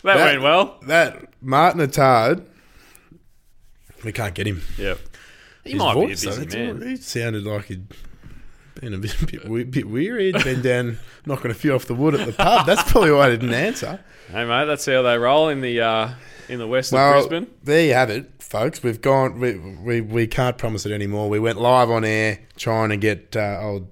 That- 0.02 0.24
went 0.26 0.42
well. 0.42 0.78
That 0.86 1.26
Martin 1.40 1.80
Attard, 1.80 2.44
we 4.04 4.12
can't 4.12 4.34
get 4.34 4.46
him. 4.46 4.62
Yeah. 4.78 4.94
He 5.64 5.70
His 5.72 5.78
might 5.78 5.94
voice, 5.94 6.22
be 6.24 6.28
a 6.28 6.30
though, 6.30 6.44
busy 6.44 6.58
it's- 6.60 6.78
man. 6.80 6.88
He 6.90 6.96
sounded 6.96 7.44
like 7.44 7.64
he'd 7.66 7.86
been 8.74 8.94
a 8.94 8.98
bit, 8.98 9.16
bit, 9.30 9.48
we- 9.48 9.64
bit 9.64 9.90
been 10.44 10.62
down 10.62 10.98
knocking 11.26 11.50
a 11.50 11.54
few 11.54 11.74
off 11.74 11.87
the 11.87 11.94
wood 11.94 12.14
at 12.14 12.26
the 12.26 12.32
pub. 12.32 12.66
That's 12.66 12.90
probably 12.90 13.12
why 13.12 13.26
I 13.26 13.30
didn't 13.30 13.52
answer. 13.54 14.00
Hey, 14.28 14.44
mate, 14.44 14.64
that's 14.66 14.87
how 14.87 15.02
they 15.02 15.18
roll 15.18 15.48
in 15.48 15.60
the 15.60 15.80
uh, 15.80 16.10
in 16.48 16.58
the 16.58 16.66
west 16.66 16.92
Well, 16.92 17.22
of 17.24 17.28
Brisbane. 17.28 17.50
there 17.62 17.84
you 17.87 17.94
have 17.94 18.10
it, 18.10 18.42
folks. 18.42 18.82
We've 18.82 19.00
gone. 19.00 19.38
We, 19.38 19.58
we 19.58 20.00
we 20.00 20.26
can't 20.26 20.56
promise 20.58 20.87
it 20.87 20.92
anymore. 20.92 21.28
We 21.28 21.38
went 21.38 21.60
live 21.60 21.90
on 21.90 22.04
air 22.04 22.40
trying 22.56 22.88
to 22.90 22.96
get 22.96 23.37
uh, 23.37 23.58
old 23.62 23.88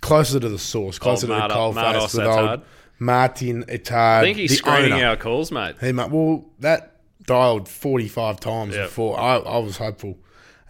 closer 0.00 0.38
to 0.40 0.48
the 0.48 0.58
source, 0.58 0.98
closer 0.98 1.26
to 1.26 1.32
the 1.34 1.48
coal 1.48 1.72
face 1.72 2.14
with 2.14 2.24
Attard. 2.26 2.50
old 2.50 2.62
Martin 2.98 3.64
Attard. 3.64 4.20
I 4.20 4.22
think 4.22 4.38
he's 4.38 4.58
screening 4.58 5.02
our 5.02 5.16
calls, 5.16 5.50
mate. 5.50 5.76
He 5.80 5.92
might, 5.92 6.10
well, 6.10 6.44
that 6.60 6.96
dialed 7.26 7.68
45 7.68 8.38
times 8.40 8.76
before. 8.76 9.18
I, 9.18 9.36
I 9.36 9.58
was 9.58 9.78
hopeful, 9.78 10.18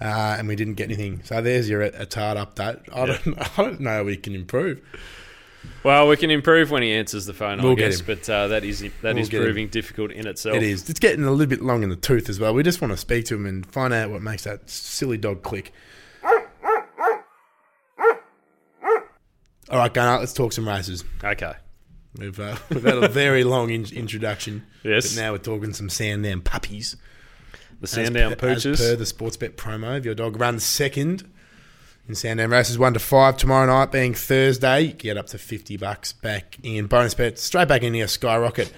uh, 0.00 0.36
and 0.38 0.48
we 0.48 0.56
didn't 0.56 0.74
get 0.74 0.84
anything. 0.84 1.20
So 1.24 1.40
there's 1.40 1.68
your 1.68 1.88
Attard 1.90 2.36
update. 2.36 2.80
I 2.92 3.06
don't, 3.06 3.38
I 3.58 3.62
don't 3.62 3.80
know 3.80 3.90
how 3.90 4.04
we 4.04 4.16
can 4.16 4.34
improve. 4.34 4.80
Well, 5.82 6.08
we 6.08 6.16
can 6.18 6.30
improve 6.30 6.70
when 6.70 6.82
he 6.82 6.92
answers 6.92 7.24
the 7.26 7.32
phone, 7.32 7.62
We'll 7.62 7.74
get 7.74 7.90
guess, 7.92 8.00
but 8.02 8.28
uh, 8.28 8.48
that 8.48 8.64
is 8.64 8.80
that 8.80 8.92
We'll 9.02 9.18
is 9.18 9.28
get 9.30 9.38
him. 9.40 9.44
proving 9.46 9.68
difficult 9.68 10.10
in 10.10 10.26
itself. 10.26 10.56
It 10.56 10.62
is. 10.62 10.88
It's 10.90 11.00
getting 11.00 11.24
a 11.24 11.30
little 11.30 11.46
bit 11.46 11.62
long 11.62 11.82
in 11.82 11.88
the 11.88 11.96
tooth 11.96 12.28
as 12.28 12.38
well. 12.38 12.52
We 12.52 12.62
just 12.62 12.82
want 12.82 12.92
to 12.92 12.96
speak 12.98 13.24
to 13.26 13.34
him 13.34 13.46
and 13.46 13.64
find 13.64 13.94
out 13.94 14.10
what 14.10 14.20
makes 14.20 14.44
that 14.44 14.68
silly 14.68 15.16
dog 15.16 15.42
click. 15.42 15.72
All 19.70 19.78
right, 19.78 19.92
Gunner, 19.92 20.18
let's 20.20 20.34
talk 20.34 20.52
some 20.52 20.68
races. 20.68 21.04
Okay. 21.22 21.54
We've, 22.18 22.38
uh, 22.38 22.56
we've 22.70 22.84
had 22.84 22.98
a 23.02 23.08
very 23.08 23.42
long 23.44 23.70
in- 23.70 23.86
introduction. 23.92 24.64
Yes. 24.84 25.14
But 25.14 25.22
now 25.22 25.32
we're 25.32 25.38
talking 25.38 25.72
some 25.72 25.88
sand 25.88 26.24
Sandown 26.24 26.42
puppies. 26.42 26.96
The 27.80 27.84
As 27.84 27.90
Sandown 27.90 28.34
per- 28.36 28.54
Pooches. 28.54 28.72
As 28.72 28.80
per 28.80 28.96
the 28.96 29.04
Sportsbet 29.04 29.56
promo, 29.56 29.98
if 29.98 30.04
your 30.04 30.14
dog 30.14 30.40
runs 30.40 30.64
second 30.64 31.28
in 32.08 32.14
Sandown 32.14 32.50
races 32.50 32.78
one 32.78 32.92
to 32.94 33.00
five 33.00 33.36
tomorrow 33.36 33.66
night, 33.66 33.90
being 33.90 34.14
Thursday, 34.14 34.80
you 34.82 34.92
get 34.92 35.16
up 35.16 35.26
to 35.28 35.38
fifty 35.38 35.76
bucks 35.76 36.12
back 36.12 36.58
in 36.62 36.86
bonus 36.86 37.14
bets, 37.14 37.42
straight 37.42 37.68
back 37.68 37.82
into 37.82 37.98
your 37.98 38.08
skyrocket. 38.08 38.72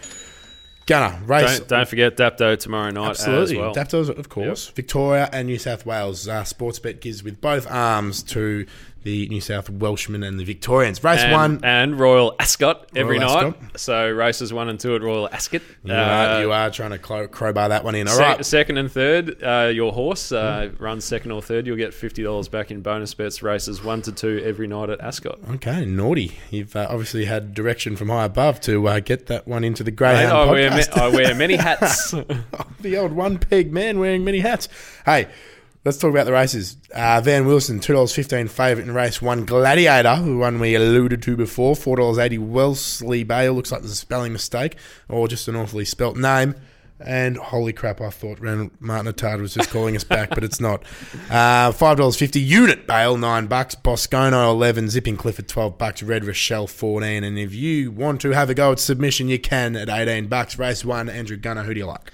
Gunner 0.86 1.20
race. 1.26 1.58
don't, 1.58 1.68
don't 1.68 1.88
forget 1.88 2.16
Dapto 2.16 2.56
tomorrow 2.56 2.90
night 2.90 3.10
Absolutely, 3.10 3.56
as 3.56 3.60
well. 3.60 3.74
Daptos, 3.74 4.08
of 4.08 4.28
course. 4.28 4.68
Victoria 4.68 5.28
and 5.32 5.48
New 5.48 5.58
South 5.58 5.84
Wales. 5.84 6.28
Uh, 6.28 6.42
Sportsbet 6.42 7.00
gives 7.00 7.24
with 7.24 7.40
both 7.40 7.68
arms 7.68 8.22
to 8.22 8.66
the 9.06 9.28
New 9.28 9.40
South 9.40 9.70
Welshmen 9.70 10.26
and 10.26 10.38
the 10.38 10.42
Victorians. 10.44 11.02
Race 11.04 11.20
and, 11.22 11.32
one. 11.32 11.60
and 11.62 11.96
Royal 11.98 12.34
Ascot 12.40 12.88
every 12.96 13.20
Royal 13.20 13.34
night. 13.34 13.46
Ascot. 13.56 13.78
So 13.80 14.10
races 14.10 14.52
one 14.52 14.68
and 14.68 14.80
two 14.80 14.96
at 14.96 15.00
Royal 15.02 15.28
Ascot. 15.30 15.62
you, 15.84 15.92
are, 15.94 15.96
Uh, 15.96 16.40
you 16.40 16.50
are 16.52 16.70
trying 16.70 16.90
to 16.90 16.98
crowbar 17.28 17.68
that 17.68 17.84
one 17.84 17.94
in. 17.94 18.08
All 18.08 18.14
Se- 18.16 18.22
right. 18.22 18.44
Second 18.44 18.78
and 18.78 18.90
third, 18.90 19.40
uh, 19.44 19.70
your 19.72 19.92
horse 19.92 20.32
uh, 20.32 20.70
runs 20.80 21.04
second 21.04 21.30
or 21.30 21.40
third. 21.40 21.68
You'll 21.68 21.76
get 21.76 21.94
fifty 21.94 22.24
dollars 22.24 22.48
back 22.48 22.72
in 22.72 22.80
bonus 22.82 23.14
bets. 23.14 23.44
Races 23.44 23.82
one 23.82 24.02
to 24.02 24.12
two 24.12 24.42
every 24.44 24.66
night 24.66 24.90
at 24.90 25.00
Ascot. 25.00 25.38
Okay, 25.52 25.84
naughty. 25.84 26.32
You've 26.50 26.74
uh, 26.74 26.88
obviously 26.90 27.26
had 27.26 27.54
direction 27.54 27.94
from 27.94 28.08
high 28.08 28.24
above 28.24 28.60
to 28.62 28.88
uh, 28.88 28.98
get 28.98 29.26
that 29.28 29.46
one 29.46 29.62
into 29.62 29.84
the 29.84 29.92
Mate, 29.92 29.96
Greyhound 29.96 30.36
I, 30.36 30.50
wear 30.50 30.70
ma- 30.70 30.76
podcast. 30.78 30.98
I 31.00 31.08
wear 31.08 31.34
many 31.36 31.54
hats. 31.54 32.10
the 32.80 32.96
old 32.96 33.12
one 33.12 33.38
peg 33.38 33.72
man 33.72 34.00
wearing 34.00 34.24
many 34.24 34.40
hats. 34.40 34.68
Hey, 35.04 35.28
let's 35.86 35.96
talk 35.96 36.10
about 36.10 36.26
the 36.26 36.32
races. 36.32 36.76
Uh, 36.92 37.20
Van 37.22 37.46
Wilson, 37.46 37.80
two 37.80 37.94
dollars 37.94 38.12
fifteen 38.12 38.48
favourite 38.48 38.86
in 38.86 38.94
race 38.94 39.22
one. 39.22 39.46
Gladiator, 39.46 40.20
the 40.22 40.36
one 40.36 40.58
we 40.60 40.74
alluded 40.74 41.22
to 41.22 41.36
before, 41.36 41.74
four 41.74 41.96
dollars 41.96 42.18
eighty. 42.18 42.36
Wellesley 42.36 43.22
Bale 43.22 43.54
looks 43.54 43.72
like 43.72 43.80
there's 43.80 43.92
a 43.92 43.96
spelling 43.96 44.32
mistake 44.32 44.76
or 45.08 45.28
just 45.28 45.48
an 45.48 45.56
awfully 45.56 45.86
spelt 45.86 46.16
name. 46.18 46.54
And 46.98 47.36
holy 47.36 47.74
crap, 47.74 48.00
I 48.00 48.08
thought 48.08 48.40
Ren- 48.40 48.70
Martin 48.80 49.12
Attard 49.12 49.42
was 49.42 49.52
just 49.52 49.68
calling 49.68 49.94
us 49.96 50.02
back, 50.02 50.30
but 50.30 50.42
it's 50.42 50.60
not. 50.60 50.82
Uh, 51.30 51.70
Five 51.70 51.98
dollars 51.98 52.16
fifty. 52.16 52.40
Unit 52.40 52.86
Bale 52.86 53.16
nine 53.16 53.46
bucks. 53.46 53.74
Boscono 53.74 54.50
eleven. 54.50 54.88
Zipping 54.88 55.16
Clifford 55.16 55.46
twelve 55.46 55.78
bucks. 55.78 56.02
Red 56.02 56.24
Rochelle 56.24 56.66
fourteen. 56.66 57.22
And 57.22 57.38
if 57.38 57.54
you 57.54 57.90
want 57.90 58.20
to 58.22 58.30
have 58.30 58.50
a 58.50 58.54
go 58.54 58.72
at 58.72 58.80
submission, 58.80 59.28
you 59.28 59.38
can 59.38 59.76
at 59.76 59.88
eighteen 59.88 60.26
bucks. 60.26 60.58
Race 60.58 60.84
one. 60.84 61.08
Andrew 61.08 61.36
Gunner, 61.36 61.62
who 61.64 61.74
do 61.74 61.80
you 61.80 61.86
like? 61.86 62.12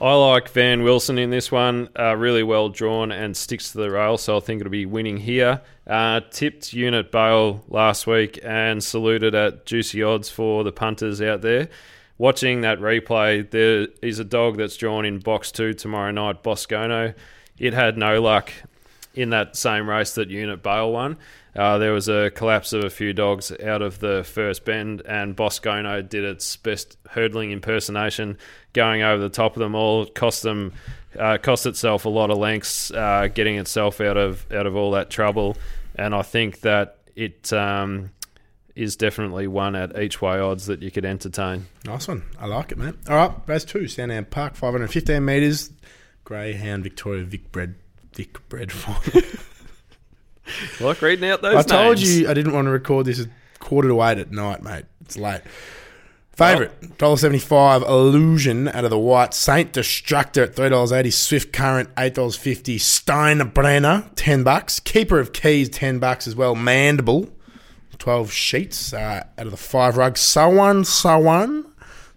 I 0.00 0.14
like 0.14 0.48
Van 0.48 0.82
Wilson 0.82 1.18
in 1.18 1.28
this 1.28 1.52
one. 1.52 1.90
Uh, 1.98 2.16
really 2.16 2.42
well 2.42 2.70
drawn 2.70 3.12
and 3.12 3.36
sticks 3.36 3.72
to 3.72 3.78
the 3.78 3.90
rail, 3.90 4.16
so 4.16 4.38
I 4.38 4.40
think 4.40 4.62
it'll 4.62 4.70
be 4.70 4.86
winning 4.86 5.18
here. 5.18 5.60
Uh, 5.86 6.20
tipped 6.30 6.72
Unit 6.72 7.12
Bale 7.12 7.62
last 7.68 8.06
week 8.06 8.40
and 8.42 8.82
saluted 8.82 9.34
at 9.34 9.66
juicy 9.66 10.02
odds 10.02 10.30
for 10.30 10.64
the 10.64 10.72
punters 10.72 11.20
out 11.20 11.42
there. 11.42 11.68
Watching 12.16 12.62
that 12.62 12.78
replay, 12.78 13.50
there 13.50 13.88
is 14.00 14.18
a 14.18 14.24
dog 14.24 14.56
that's 14.56 14.78
drawn 14.78 15.04
in 15.04 15.18
box 15.18 15.52
two 15.52 15.74
tomorrow 15.74 16.12
night, 16.12 16.42
Boscono. 16.42 17.12
It 17.58 17.74
had 17.74 17.98
no 17.98 18.22
luck 18.22 18.50
in 19.14 19.28
that 19.30 19.54
same 19.54 19.88
race 19.88 20.14
that 20.14 20.30
Unit 20.30 20.62
Bale 20.62 20.90
won. 20.92 21.18
Uh, 21.56 21.78
there 21.78 21.92
was 21.92 22.08
a 22.08 22.30
collapse 22.30 22.72
of 22.72 22.84
a 22.84 22.90
few 22.90 23.12
dogs 23.12 23.52
out 23.60 23.82
of 23.82 23.98
the 23.98 24.24
first 24.24 24.64
bend, 24.64 25.02
and 25.06 25.34
Boscono 25.34 26.00
did 26.02 26.24
its 26.24 26.56
best 26.56 26.96
hurdling 27.08 27.50
impersonation, 27.50 28.38
going 28.72 29.02
over 29.02 29.20
the 29.20 29.28
top 29.28 29.56
of 29.56 29.60
them 29.60 29.74
all. 29.74 30.06
Cost 30.06 30.42
them, 30.42 30.72
uh, 31.18 31.38
cost 31.38 31.66
itself 31.66 32.04
a 32.04 32.08
lot 32.08 32.30
of 32.30 32.38
lengths, 32.38 32.90
uh, 32.92 33.28
getting 33.34 33.56
itself 33.56 34.00
out 34.00 34.16
of 34.16 34.50
out 34.52 34.66
of 34.66 34.76
all 34.76 34.92
that 34.92 35.10
trouble. 35.10 35.56
And 35.96 36.14
I 36.14 36.22
think 36.22 36.60
that 36.60 36.98
it 37.16 37.52
um, 37.52 38.10
is 38.76 38.96
definitely 38.96 39.46
one 39.48 39.74
at 39.74 39.98
each 40.00 40.22
way 40.22 40.38
odds 40.38 40.66
that 40.66 40.82
you 40.82 40.90
could 40.90 41.04
entertain. 41.04 41.66
Nice 41.84 42.06
one. 42.06 42.22
I 42.38 42.46
like 42.46 42.70
it, 42.72 42.78
man. 42.78 42.96
All 43.08 43.16
right, 43.16 43.32
race 43.46 43.64
two, 43.64 43.88
Sandown 43.88 44.24
Park, 44.24 44.54
515 44.54 45.24
metres. 45.24 45.70
Greyhound 46.22 46.84
Victoria 46.84 47.24
Vic 47.24 47.50
Bred 47.50 47.74
Vic 48.14 48.48
Bred. 48.48 48.72
Like 50.80 51.02
reading 51.02 51.28
out 51.30 51.42
those. 51.42 51.56
I 51.56 51.62
told 51.62 51.98
you 51.98 52.28
I 52.28 52.34
didn't 52.34 52.52
want 52.52 52.66
to 52.66 52.70
record. 52.70 53.06
This 53.06 53.20
at 53.20 53.28
quarter 53.58 53.88
to 53.88 54.02
eight 54.02 54.18
at 54.18 54.30
night, 54.30 54.62
mate. 54.62 54.84
It's 55.02 55.16
late. 55.16 55.42
Favorite. 56.32 56.96
Dollar 56.96 57.18
seventy 57.18 57.38
five 57.38 57.82
illusion 57.82 58.68
out 58.68 58.84
of 58.84 58.90
the 58.90 58.98
white. 58.98 59.34
Saint 59.34 59.72
Destructor 59.72 60.44
at 60.44 60.56
three 60.56 60.70
dollars 60.70 60.92
eighty. 60.92 61.10
Swift 61.10 61.52
Current 61.52 61.90
eight 61.98 62.14
dollars 62.14 62.36
fifty. 62.36 62.78
Steinbrenner 62.78 64.08
ten 64.14 64.42
bucks. 64.42 64.80
Keeper 64.80 65.18
of 65.18 65.32
Keys 65.32 65.68
ten 65.68 65.98
bucks 65.98 66.26
as 66.26 66.34
well. 66.34 66.54
Mandible 66.54 67.28
twelve 67.98 68.32
sheets 68.32 68.94
uh, 68.94 69.24
out 69.36 69.44
of 69.44 69.50
the 69.50 69.56
five 69.58 69.96
rug 69.98 70.14
Sawan 70.14 70.84
Sawan 70.84 71.69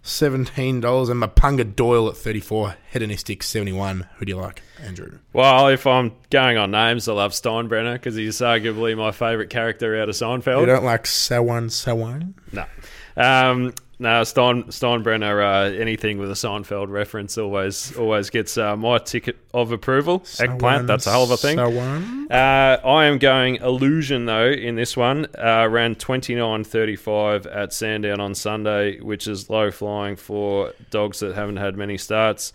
seventeen 0.04 0.80
dollars 0.80 1.08
and 1.08 1.20
Mapunga 1.20 1.74
Doyle 1.74 2.08
at 2.08 2.16
thirty 2.16 2.38
four 2.38 2.76
Hedonistic 2.92 3.42
seventy 3.42 3.72
one. 3.72 4.06
Who 4.18 4.26
do 4.26 4.30
you 4.30 4.36
like, 4.36 4.62
Andrew? 4.80 5.18
Well, 5.32 5.68
if 5.68 5.86
I'm 5.86 6.12
going 6.30 6.56
on 6.58 6.70
names, 6.70 7.08
I 7.08 7.14
love 7.14 7.32
Steinbrenner 7.32 7.94
because 7.94 8.14
he's 8.14 8.36
arguably 8.36 8.96
my 8.96 9.10
favourite 9.10 9.50
character 9.50 10.00
out 10.00 10.08
of 10.08 10.14
Seinfeld. 10.14 10.60
You 10.60 10.66
don't 10.66 10.84
like 10.84 11.04
Sawan 11.04 11.70
Sawan? 11.70 12.34
No. 12.52 12.64
Um, 13.16 13.74
no, 13.98 14.24
Stein, 14.24 14.64
Steinbrenner, 14.64 15.42
uh, 15.42 15.76
anything 15.76 16.18
with 16.18 16.30
a 16.30 16.34
Seinfeld 16.34 16.88
reference 16.88 17.38
always 17.38 17.96
always 17.96 18.30
gets 18.30 18.58
uh, 18.58 18.76
my 18.76 18.98
ticket 18.98 19.36
of 19.52 19.72
approval. 19.72 20.24
Eggplant, 20.40 20.86
that's 20.86 21.06
a 21.06 21.10
hell 21.10 21.24
of 21.24 21.30
a 21.30 21.36
thing. 21.36 21.58
Sawan. 21.58 22.30
Uh, 22.30 22.86
I 22.86 23.04
am 23.04 23.18
going 23.18 23.56
Illusion, 23.56 24.26
though, 24.26 24.50
in 24.50 24.74
this 24.74 24.96
one. 24.96 25.26
Uh, 25.38 25.68
ran 25.70 25.94
29.35 25.94 27.46
at 27.54 27.72
Sandown 27.72 28.20
on 28.20 28.34
Sunday, 28.34 29.00
which 29.00 29.28
is 29.28 29.48
low 29.48 29.70
flying 29.70 30.16
for 30.16 30.72
dogs 30.90 31.20
that 31.20 31.34
haven't 31.34 31.58
had 31.58 31.76
many 31.76 31.96
starts. 31.96 32.52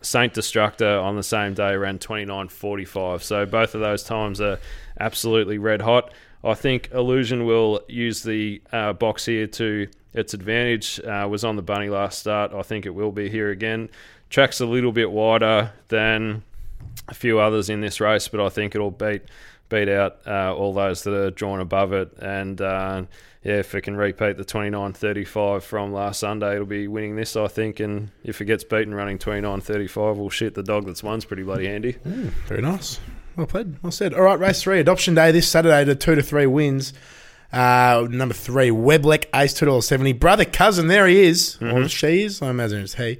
Saint 0.00 0.32
Destructor 0.32 1.02
on 1.02 1.16
the 1.16 1.22
same 1.22 1.54
day 1.54 1.76
ran 1.76 1.98
29.45. 1.98 3.22
So 3.22 3.44
both 3.46 3.74
of 3.74 3.80
those 3.80 4.04
times 4.04 4.40
are 4.40 4.58
absolutely 4.98 5.58
red 5.58 5.82
hot. 5.82 6.12
I 6.44 6.54
think 6.54 6.90
Illusion 6.92 7.46
will 7.46 7.80
use 7.88 8.22
the 8.22 8.62
uh, 8.72 8.92
box 8.92 9.26
here 9.26 9.48
to 9.48 9.88
its 10.14 10.34
advantage. 10.34 11.00
Uh, 11.00 11.26
was 11.30 11.44
on 11.44 11.56
the 11.56 11.62
bunny 11.62 11.88
last 11.88 12.18
start. 12.18 12.52
I 12.52 12.62
think 12.62 12.86
it 12.86 12.90
will 12.90 13.12
be 13.12 13.28
here 13.28 13.50
again. 13.50 13.88
Track's 14.30 14.60
a 14.60 14.66
little 14.66 14.92
bit 14.92 15.10
wider 15.10 15.72
than 15.88 16.42
a 17.08 17.14
few 17.14 17.38
others 17.38 17.70
in 17.70 17.80
this 17.80 18.00
race, 18.00 18.28
but 18.28 18.40
I 18.40 18.48
think 18.48 18.74
it'll 18.74 18.90
beat 18.90 19.22
beat 19.68 19.88
out 19.88 20.18
uh, 20.26 20.54
all 20.54 20.72
those 20.72 21.02
that 21.04 21.12
are 21.12 21.30
drawn 21.30 21.60
above 21.60 21.92
it. 21.92 22.10
And 22.20 22.60
uh, 22.60 23.04
yeah, 23.42 23.58
if 23.58 23.74
it 23.74 23.82
can 23.82 23.96
repeat 23.96 24.36
the 24.36 24.44
29.35 24.44 25.62
from 25.62 25.92
last 25.92 26.20
Sunday, 26.20 26.54
it'll 26.54 26.66
be 26.66 26.88
winning 26.88 27.16
this, 27.16 27.36
I 27.36 27.48
think. 27.48 27.80
And 27.80 28.10
if 28.24 28.40
it 28.40 28.46
gets 28.46 28.64
beaten 28.64 28.94
running 28.94 29.18
29.35, 29.18 30.16
well, 30.16 30.30
shit, 30.30 30.54
the 30.54 30.62
dog 30.62 30.86
that's 30.86 31.02
won's 31.02 31.24
pretty 31.24 31.42
bloody 31.42 31.66
handy. 31.66 31.96
Very 32.46 32.62
nice. 32.62 32.98
Well 33.36 33.46
played. 33.46 33.80
Well 33.82 33.92
said. 33.92 34.14
All 34.14 34.22
right, 34.22 34.38
race 34.38 34.62
three, 34.62 34.80
adoption 34.80 35.14
day 35.14 35.30
this 35.30 35.48
Saturday 35.48 35.84
to 35.84 35.94
two 35.94 36.14
to 36.14 36.22
three 36.22 36.46
wins. 36.46 36.92
Uh, 37.52 38.06
number 38.10 38.34
three, 38.34 38.68
Weblek, 38.70 39.26
ace 39.34 39.54
two 39.54 39.66
dollars 39.66 39.86
seventy. 39.86 40.12
Brother 40.12 40.44
cousin, 40.44 40.88
there 40.88 41.06
he 41.06 41.22
is. 41.22 41.56
Or 41.62 41.88
she 41.88 42.22
is. 42.24 42.42
I 42.42 42.50
imagine 42.50 42.82
it's 42.82 42.94
he. 42.94 43.18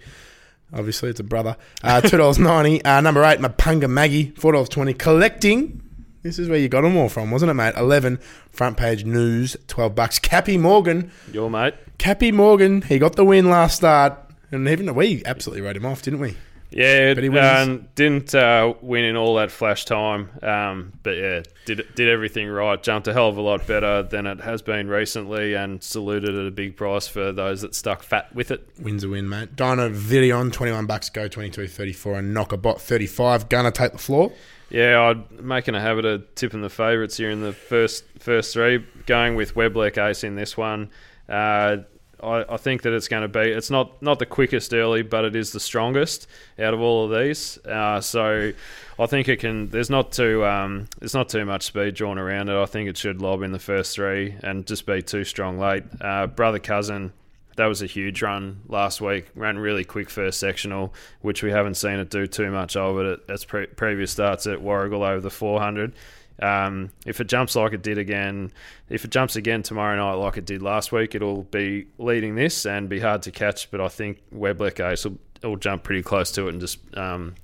Obviously, 0.72 1.08
it's 1.08 1.20
a 1.20 1.24
brother. 1.24 1.56
Uh, 1.82 2.00
two 2.02 2.18
dollars 2.18 2.38
ninety. 2.38 2.84
Uh, 2.84 3.00
number 3.00 3.24
eight, 3.24 3.38
Mapunga 3.38 3.88
Maggie, 3.88 4.32
four 4.36 4.52
dollars 4.52 4.68
twenty. 4.68 4.92
Collecting. 4.92 5.82
This 6.22 6.38
is 6.38 6.48
where 6.48 6.58
you 6.58 6.68
got 6.68 6.82
them 6.82 6.96
all 6.96 7.08
from, 7.08 7.30
wasn't 7.30 7.50
it, 7.50 7.54
mate? 7.54 7.74
Eleven. 7.76 8.18
Front 8.50 8.76
page 8.76 9.04
news, 9.04 9.56
twelve 9.66 9.94
bucks. 9.94 10.18
Cappy 10.18 10.58
Morgan. 10.58 11.10
Your 11.32 11.48
mate. 11.48 11.74
Cappy 11.96 12.30
Morgan. 12.32 12.82
He 12.82 12.98
got 12.98 13.16
the 13.16 13.24
win 13.24 13.48
last 13.48 13.76
start, 13.76 14.18
and 14.50 14.68
even 14.68 14.94
we 14.94 15.22
absolutely 15.24 15.62
wrote 15.62 15.76
him 15.76 15.86
off, 15.86 16.02
didn't 16.02 16.20
we? 16.20 16.36
Yeah, 16.70 17.14
But 17.14 17.22
he 17.22 17.30
wins. 17.30 17.68
um, 17.68 17.88
didn't 17.94 18.34
uh, 18.34 18.74
win 18.82 19.04
in 19.04 19.16
all 19.16 19.36
that 19.36 19.50
flash 19.50 19.86
time, 19.86 20.28
um, 20.42 20.92
but 21.02 21.16
yeah, 21.16 21.42
did 21.64 21.86
did 21.94 22.08
everything 22.10 22.46
right. 22.48 22.82
Jumped 22.82 23.08
a 23.08 23.12
hell 23.14 23.28
of 23.28 23.38
a 23.38 23.40
lot 23.40 23.66
better 23.66 24.02
than 24.02 24.26
it 24.26 24.40
has 24.40 24.60
been 24.60 24.88
recently, 24.88 25.54
and 25.54 25.82
saluted 25.82 26.34
at 26.34 26.46
a 26.46 26.50
big 26.50 26.76
price 26.76 27.08
for 27.08 27.32
those 27.32 27.62
that 27.62 27.74
stuck 27.74 28.02
fat 28.02 28.34
with 28.34 28.50
it. 28.50 28.68
Wins 28.78 29.02
a 29.02 29.08
win, 29.08 29.28
mate. 29.28 29.56
Dino 29.56 29.88
Virion, 29.88 30.52
21 30.52 30.84
bucks, 30.86 31.08
go 31.08 31.26
22 31.26 31.68
34, 31.68 32.18
and 32.18 32.36
Knockabot 32.36 32.78
35. 32.80 33.48
Gonna 33.48 33.70
take 33.70 33.92
the 33.92 33.98
floor. 33.98 34.32
Yeah, 34.70 35.00
I'm 35.00 35.24
making 35.40 35.74
a 35.74 35.80
habit 35.80 36.04
of 36.04 36.34
tipping 36.34 36.60
the 36.60 36.68
favourites 36.68 37.16
here 37.16 37.30
in 37.30 37.40
the 37.40 37.54
first 37.54 38.04
first 38.18 38.52
three. 38.52 38.84
Going 39.06 39.34
with 39.36 39.54
Weblek 39.54 39.96
Ace 39.96 40.22
in 40.22 40.36
this 40.36 40.54
one. 40.58 40.90
Uh, 41.30 41.78
I, 42.22 42.44
I 42.48 42.56
think 42.56 42.82
that 42.82 42.92
it's 42.92 43.08
going 43.08 43.22
to 43.22 43.28
be. 43.28 43.40
It's 43.40 43.70
not 43.70 44.00
not 44.02 44.18
the 44.18 44.26
quickest 44.26 44.74
early, 44.74 45.02
but 45.02 45.24
it 45.24 45.36
is 45.36 45.52
the 45.52 45.60
strongest 45.60 46.26
out 46.58 46.74
of 46.74 46.80
all 46.80 47.04
of 47.04 47.18
these. 47.20 47.58
Uh, 47.64 48.00
so 48.00 48.52
I 48.98 49.06
think 49.06 49.28
it 49.28 49.38
can. 49.40 49.68
There's 49.68 49.90
not 49.90 50.12
too 50.12 50.44
um, 50.44 50.88
there's 50.98 51.14
not 51.14 51.28
too 51.28 51.44
much 51.44 51.64
speed 51.64 51.94
drawn 51.94 52.18
around 52.18 52.48
it. 52.48 52.56
I 52.56 52.66
think 52.66 52.88
it 52.88 52.96
should 52.96 53.22
lob 53.22 53.42
in 53.42 53.52
the 53.52 53.58
first 53.58 53.94
three 53.94 54.36
and 54.42 54.66
just 54.66 54.86
be 54.86 55.02
too 55.02 55.24
strong 55.24 55.58
late. 55.58 55.84
Uh, 56.00 56.26
brother 56.26 56.58
cousin. 56.58 57.12
That 57.56 57.66
was 57.66 57.82
a 57.82 57.86
huge 57.86 58.22
run 58.22 58.60
last 58.68 59.00
week. 59.00 59.30
Ran 59.34 59.58
really 59.58 59.84
quick 59.84 60.10
first 60.10 60.38
sectional, 60.38 60.94
which 61.22 61.42
we 61.42 61.50
haven't 61.50 61.74
seen 61.74 61.98
it 61.98 62.08
do 62.08 62.28
too 62.28 62.52
much 62.52 62.76
of 62.76 62.96
it 62.98 63.06
at 63.28 63.34
its 63.34 63.44
pre- 63.44 63.66
previous 63.66 64.12
starts 64.12 64.46
at 64.46 64.60
Warragul 64.60 65.04
over 65.04 65.20
the 65.20 65.28
400. 65.30 65.92
Um, 66.40 66.90
if 67.04 67.20
it 67.20 67.26
jumps 67.26 67.56
like 67.56 67.72
it 67.72 67.82
did 67.82 67.98
again, 67.98 68.52
if 68.88 69.04
it 69.04 69.10
jumps 69.10 69.36
again 69.36 69.62
tomorrow 69.62 69.96
night 69.96 70.14
like 70.22 70.36
it 70.36 70.46
did 70.46 70.62
last 70.62 70.92
week, 70.92 71.14
it'll 71.14 71.44
be 71.44 71.86
leading 71.98 72.36
this 72.36 72.64
and 72.64 72.88
be 72.88 73.00
hard 73.00 73.22
to 73.22 73.30
catch. 73.30 73.70
But 73.70 73.80
I 73.80 73.88
think 73.88 74.20
Weblek 74.32 74.80
Ace 74.80 75.04
will, 75.04 75.18
will 75.42 75.56
jump 75.56 75.82
pretty 75.82 76.02
close 76.02 76.30
to 76.32 76.46
it 76.46 76.50
and 76.50 76.60
just 76.60 76.78
um, 76.96 77.34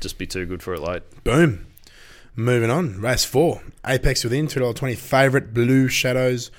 just 0.00 0.18
be 0.18 0.26
too 0.26 0.46
good 0.46 0.62
for 0.62 0.74
it 0.74 0.80
late. 0.80 1.02
Boom. 1.24 1.66
Moving 2.36 2.70
on. 2.70 3.00
Race 3.00 3.24
four. 3.24 3.62
Apex 3.84 4.22
within, 4.24 4.46
$2.20. 4.46 4.96
Favourite, 4.96 5.52
Blue 5.52 5.88
Shadows. 5.88 6.50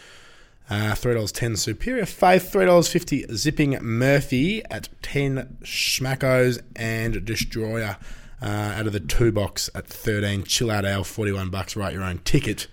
Uh, 0.70 0.94
$3.10 0.94 1.58
Superior 1.58 2.06
Faith, 2.06 2.50
$3.50 2.54 3.34
Zipping 3.34 3.78
Murphy 3.82 4.64
at 4.72 4.88
10 5.02 5.58
Schmackos 5.64 6.62
and 6.78 7.26
Destroyer 7.26 7.98
uh, 8.42 8.46
out 8.76 8.88
of 8.88 8.94
the 8.94 9.00
two 9.00 9.32
box 9.32 9.70
at 9.76 9.88
13 9.88 10.44
Chill 10.44 10.72
Out 10.72 10.86
Ale, 10.86 11.04
41 11.04 11.50
bucks. 11.50 11.76
Write 11.76 11.94
your 11.94 12.04
own 12.04 12.20
ticket. 12.20 12.68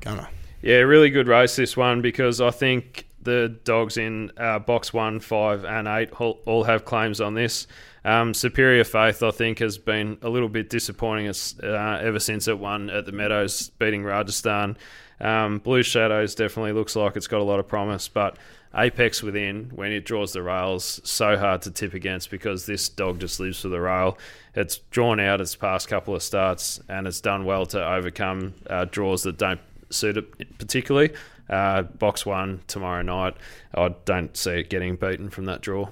Gunner. 0.00 0.28
Yeah, 0.62 0.78
really 0.78 1.10
good 1.10 1.28
race 1.28 1.56
this 1.56 1.76
one 1.76 2.02
because 2.02 2.40
I 2.40 2.50
think 2.50 3.06
the 3.22 3.56
dogs 3.64 3.96
in 3.96 4.32
uh, 4.36 4.58
box 4.58 4.92
one, 4.92 5.20
five, 5.20 5.64
and 5.64 5.86
eight 5.86 6.10
all, 6.20 6.64
have 6.64 6.84
claims 6.84 7.20
on 7.20 7.34
this. 7.34 7.66
Um, 8.04 8.34
Superior 8.34 8.84
Faith, 8.84 9.22
I 9.22 9.32
think, 9.32 9.58
has 9.58 9.78
been 9.78 10.16
a 10.22 10.28
little 10.28 10.48
bit 10.48 10.70
disappointing 10.70 11.28
uh, 11.62 11.98
ever 12.00 12.20
since 12.20 12.48
it 12.48 12.58
won 12.58 12.88
at 12.88 13.04
the 13.04 13.12
Meadows, 13.12 13.70
beating 13.78 14.04
Rajasthan. 14.04 14.76
Um, 15.20 15.58
Blue 15.58 15.82
Shadows 15.82 16.34
definitely 16.34 16.72
looks 16.72 16.94
like 16.94 17.16
it's 17.16 17.26
got 17.26 17.40
a 17.40 17.44
lot 17.44 17.58
of 17.58 17.66
promise, 17.66 18.06
but 18.06 18.36
Apex 18.76 19.22
within, 19.22 19.70
when 19.74 19.90
it 19.92 20.04
draws 20.04 20.32
the 20.32 20.42
rails, 20.42 21.00
so 21.04 21.36
hard 21.36 21.62
to 21.62 21.70
tip 21.70 21.94
against 21.94 22.30
because 22.30 22.66
this 22.66 22.88
dog 22.88 23.20
just 23.20 23.40
lives 23.40 23.60
for 23.60 23.68
the 23.68 23.80
rail. 23.80 24.18
It's 24.54 24.78
drawn 24.90 25.18
out 25.18 25.40
its 25.40 25.56
past 25.56 25.88
couple 25.88 26.14
of 26.14 26.22
starts 26.22 26.80
and 26.88 27.06
it's 27.06 27.20
done 27.20 27.44
well 27.44 27.66
to 27.66 27.84
overcome 27.84 28.54
uh, 28.68 28.84
draws 28.84 29.22
that 29.22 29.38
don't 29.38 29.60
suit 29.90 30.16
it 30.16 30.58
particularly. 30.58 31.12
Uh, 31.48 31.82
box 31.82 32.26
one 32.26 32.60
tomorrow 32.66 33.02
night. 33.02 33.34
I 33.72 33.94
don't 34.04 34.36
see 34.36 34.52
it 34.60 34.70
getting 34.70 34.96
beaten 34.96 35.30
from 35.30 35.44
that 35.46 35.60
draw. 35.60 35.88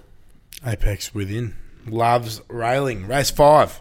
Apex 0.66 1.14
within. 1.14 1.54
Loves 1.86 2.40
railing. 2.48 3.06
Race 3.06 3.30
five. 3.30 3.80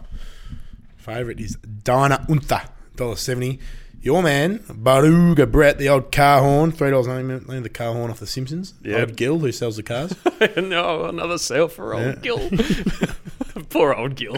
Favourite 0.96 1.40
is 1.40 1.56
Dinah 1.56 2.26
Untha. 2.28 2.68
$1.70. 2.96 3.58
Your 4.04 4.22
man, 4.22 4.58
Baruga 4.68 5.50
Brett, 5.50 5.78
the 5.78 5.88
old 5.88 6.12
car 6.12 6.42
horn. 6.42 6.72
$3.90. 6.72 7.62
The 7.62 7.70
car 7.70 7.94
horn 7.94 8.10
off 8.10 8.20
The 8.20 8.26
Simpsons. 8.26 8.74
Yep. 8.82 9.00
Old 9.08 9.16
Gil, 9.16 9.38
who 9.38 9.50
sells 9.50 9.76
the 9.76 9.82
cars. 9.82 10.14
no, 10.58 11.06
another 11.06 11.38
sale 11.38 11.68
for 11.68 11.94
old 11.94 12.04
Yeah. 12.04 12.14
Gil. 12.20 12.50
Poor 13.70 13.94
old 13.94 14.16
Gil. 14.16 14.36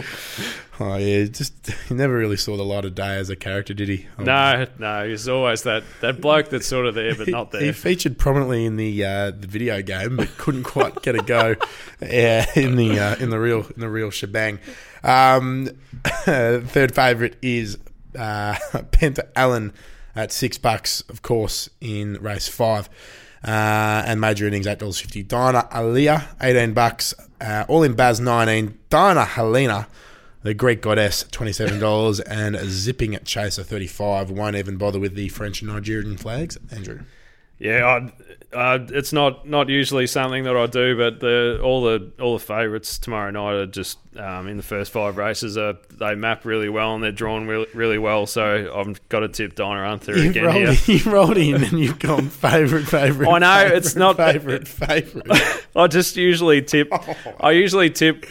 Oh 0.79 0.95
yeah, 0.95 1.25
just 1.25 1.53
he 1.89 1.93
never 1.95 2.15
really 2.15 2.37
saw 2.37 2.55
the 2.55 2.63
light 2.63 2.85
of 2.85 2.95
day 2.95 3.17
as 3.17 3.29
a 3.29 3.35
character, 3.35 3.73
did 3.73 3.89
he? 3.89 4.07
Oh, 4.17 4.23
No, 4.23 4.67
no, 4.79 5.05
he's 5.09 5.27
always 5.27 5.63
that, 5.63 5.83
that 5.99 6.21
bloke 6.21 6.49
that's 6.49 6.65
sort 6.67 6.85
of 6.85 6.95
there 6.95 7.13
but 7.13 7.27
not 7.27 7.51
there. 7.51 7.61
He 7.61 7.71
featured 7.73 8.17
prominently 8.17 8.63
in 8.63 8.77
the 8.77 9.03
uh, 9.03 9.31
the 9.31 9.47
video 9.47 9.81
game, 9.81 10.15
but 10.15 10.29
couldn't 10.37 10.63
quite 10.63 11.01
get 11.01 11.15
a 11.15 11.23
go 11.23 11.55
uh, 12.01 12.05
in 12.55 12.77
the 12.77 12.99
uh, 12.99 13.15
in 13.17 13.31
the 13.31 13.39
real 13.39 13.65
in 13.75 13.81
the 13.81 13.89
real 13.89 14.11
shebang. 14.11 14.59
Um, 15.03 15.69
third 16.05 16.93
favourite 16.95 17.35
is 17.41 17.77
uh, 18.17 18.55
Penta 18.91 19.27
Allen 19.35 19.73
at 20.15 20.31
six 20.31 20.57
bucks, 20.57 21.01
of 21.09 21.21
course, 21.21 21.69
in 21.79 22.15
race 22.15 22.47
five. 22.47 22.89
Uh, 23.45 24.03
and 24.05 24.19
major 24.19 24.47
innings 24.47 24.65
eight 24.65 24.79
dollars 24.79 24.99
fifty. 24.99 25.23
Dinah 25.23 25.67
Aliyah 25.71 26.25
eighteen 26.41 26.73
bucks. 26.73 27.13
Uh, 27.39 27.65
all 27.67 27.83
in 27.83 27.93
Baz 27.93 28.19
nineteen. 28.19 28.79
Dinah 28.89 29.25
Helena, 29.25 29.87
the 30.41 30.55
Greek 30.55 30.81
goddess 30.81 31.23
twenty 31.31 31.53
seven 31.53 31.79
dollars, 31.79 32.19
and 32.21 32.57
zipping 32.57 33.13
at 33.13 33.25
Chaser 33.25 33.63
thirty 33.63 33.87
five. 33.87 34.31
Won't 34.31 34.55
even 34.55 34.77
bother 34.77 34.99
with 34.99 35.13
the 35.13 35.29
French 35.29 35.61
and 35.61 35.71
Nigerian 35.71 36.17
flags. 36.17 36.57
Andrew. 36.71 37.01
Yeah, 37.59 37.85
I, 37.85 38.11
uh, 38.53 38.79
it's 38.89 39.11
not, 39.11 39.47
not 39.47 39.67
usually 39.67 40.07
something 40.07 40.45
that 40.45 40.55
I 40.55 40.67
do, 40.67 40.95
but 40.95 41.19
the 41.19 41.59
all 41.61 41.83
the 41.83 42.11
all 42.19 42.37
the 42.37 42.43
favourites 42.43 42.97
tomorrow 42.97 43.29
night 43.29 43.53
are 43.53 43.65
just 43.65 43.99
um, 44.17 44.47
in 44.47 44.55
the 44.57 44.63
first 44.63 44.91
five 44.91 45.17
races. 45.17 45.57
Are, 45.57 45.75
they 45.91 46.15
map 46.15 46.45
really 46.45 46.69
well 46.69 46.95
and 46.95 47.03
they're 47.03 47.11
drawn 47.11 47.45
really, 47.47 47.67
really 47.73 47.97
well. 47.97 48.25
So 48.25 48.71
I've 48.73 49.09
got 49.09 49.19
to 49.21 49.27
tip 49.27 49.55
Dinah 49.55 49.81
Arthur 49.81 50.17
You've 50.17 50.31
again 50.31 50.45
rolled, 50.45 50.75
here. 50.75 50.77
you've 50.95 51.07
rolled 51.07 51.37
in 51.37 51.63
and 51.63 51.79
you've 51.79 51.99
gone 51.99 52.29
favourite, 52.29 52.85
favourite. 52.85 53.29
I 53.29 53.39
know, 53.39 53.63
favourite, 53.63 53.77
it's 53.77 53.95
not- 53.95 54.17
favourite, 54.17 54.67
favourite. 54.67 55.65
I 55.75 55.87
just 55.87 56.15
usually 56.15 56.61
tip. 56.61 56.91
I 57.41 57.51
usually 57.51 57.89
tip 57.89 58.25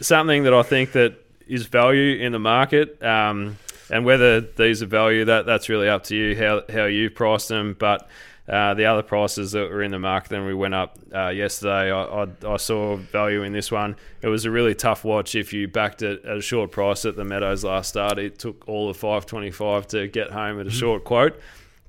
something 0.00 0.44
that 0.44 0.54
I 0.54 0.62
think 0.62 0.92
that 0.92 1.14
is 1.46 1.66
value 1.66 2.18
in 2.24 2.32
the 2.32 2.38
market, 2.38 3.02
um, 3.02 3.58
and 3.90 4.06
whether 4.06 4.40
these 4.40 4.82
are 4.82 4.86
value 4.86 5.26
that 5.26 5.44
that's 5.44 5.68
really 5.68 5.88
up 5.88 6.04
to 6.04 6.16
you 6.16 6.36
how 6.36 6.62
how 6.72 6.84
you 6.86 7.10
price 7.10 7.48
them. 7.48 7.76
But 7.78 8.08
uh, 8.48 8.74
the 8.74 8.84
other 8.86 9.02
prices 9.02 9.52
that 9.52 9.70
were 9.70 9.82
in 9.82 9.92
the 9.92 9.98
market, 9.98 10.30
then 10.30 10.44
we 10.44 10.54
went 10.54 10.74
up 10.74 10.98
uh, 11.14 11.28
yesterday. 11.28 11.92
I, 11.92 12.24
I, 12.24 12.26
I 12.46 12.56
saw 12.56 12.96
value 12.96 13.42
in 13.44 13.52
this 13.52 13.70
one. 13.70 13.96
It 14.20 14.28
was 14.28 14.44
a 14.44 14.50
really 14.50 14.74
tough 14.74 15.04
watch 15.04 15.34
if 15.34 15.52
you 15.52 15.68
backed 15.68 16.02
it 16.02 16.24
at 16.24 16.36
a 16.38 16.40
short 16.40 16.72
price 16.72 17.04
at 17.04 17.16
the 17.16 17.24
Meadows 17.24 17.62
last 17.64 17.90
start. 17.90 18.18
It 18.18 18.38
took 18.38 18.68
all 18.68 18.90
of 18.90 18.96
five 18.96 19.26
twenty 19.26 19.50
five 19.50 19.86
to 19.88 20.08
get 20.08 20.30
home 20.30 20.60
at 20.60 20.66
a 20.66 20.70
short 20.70 21.04
quote. 21.04 21.40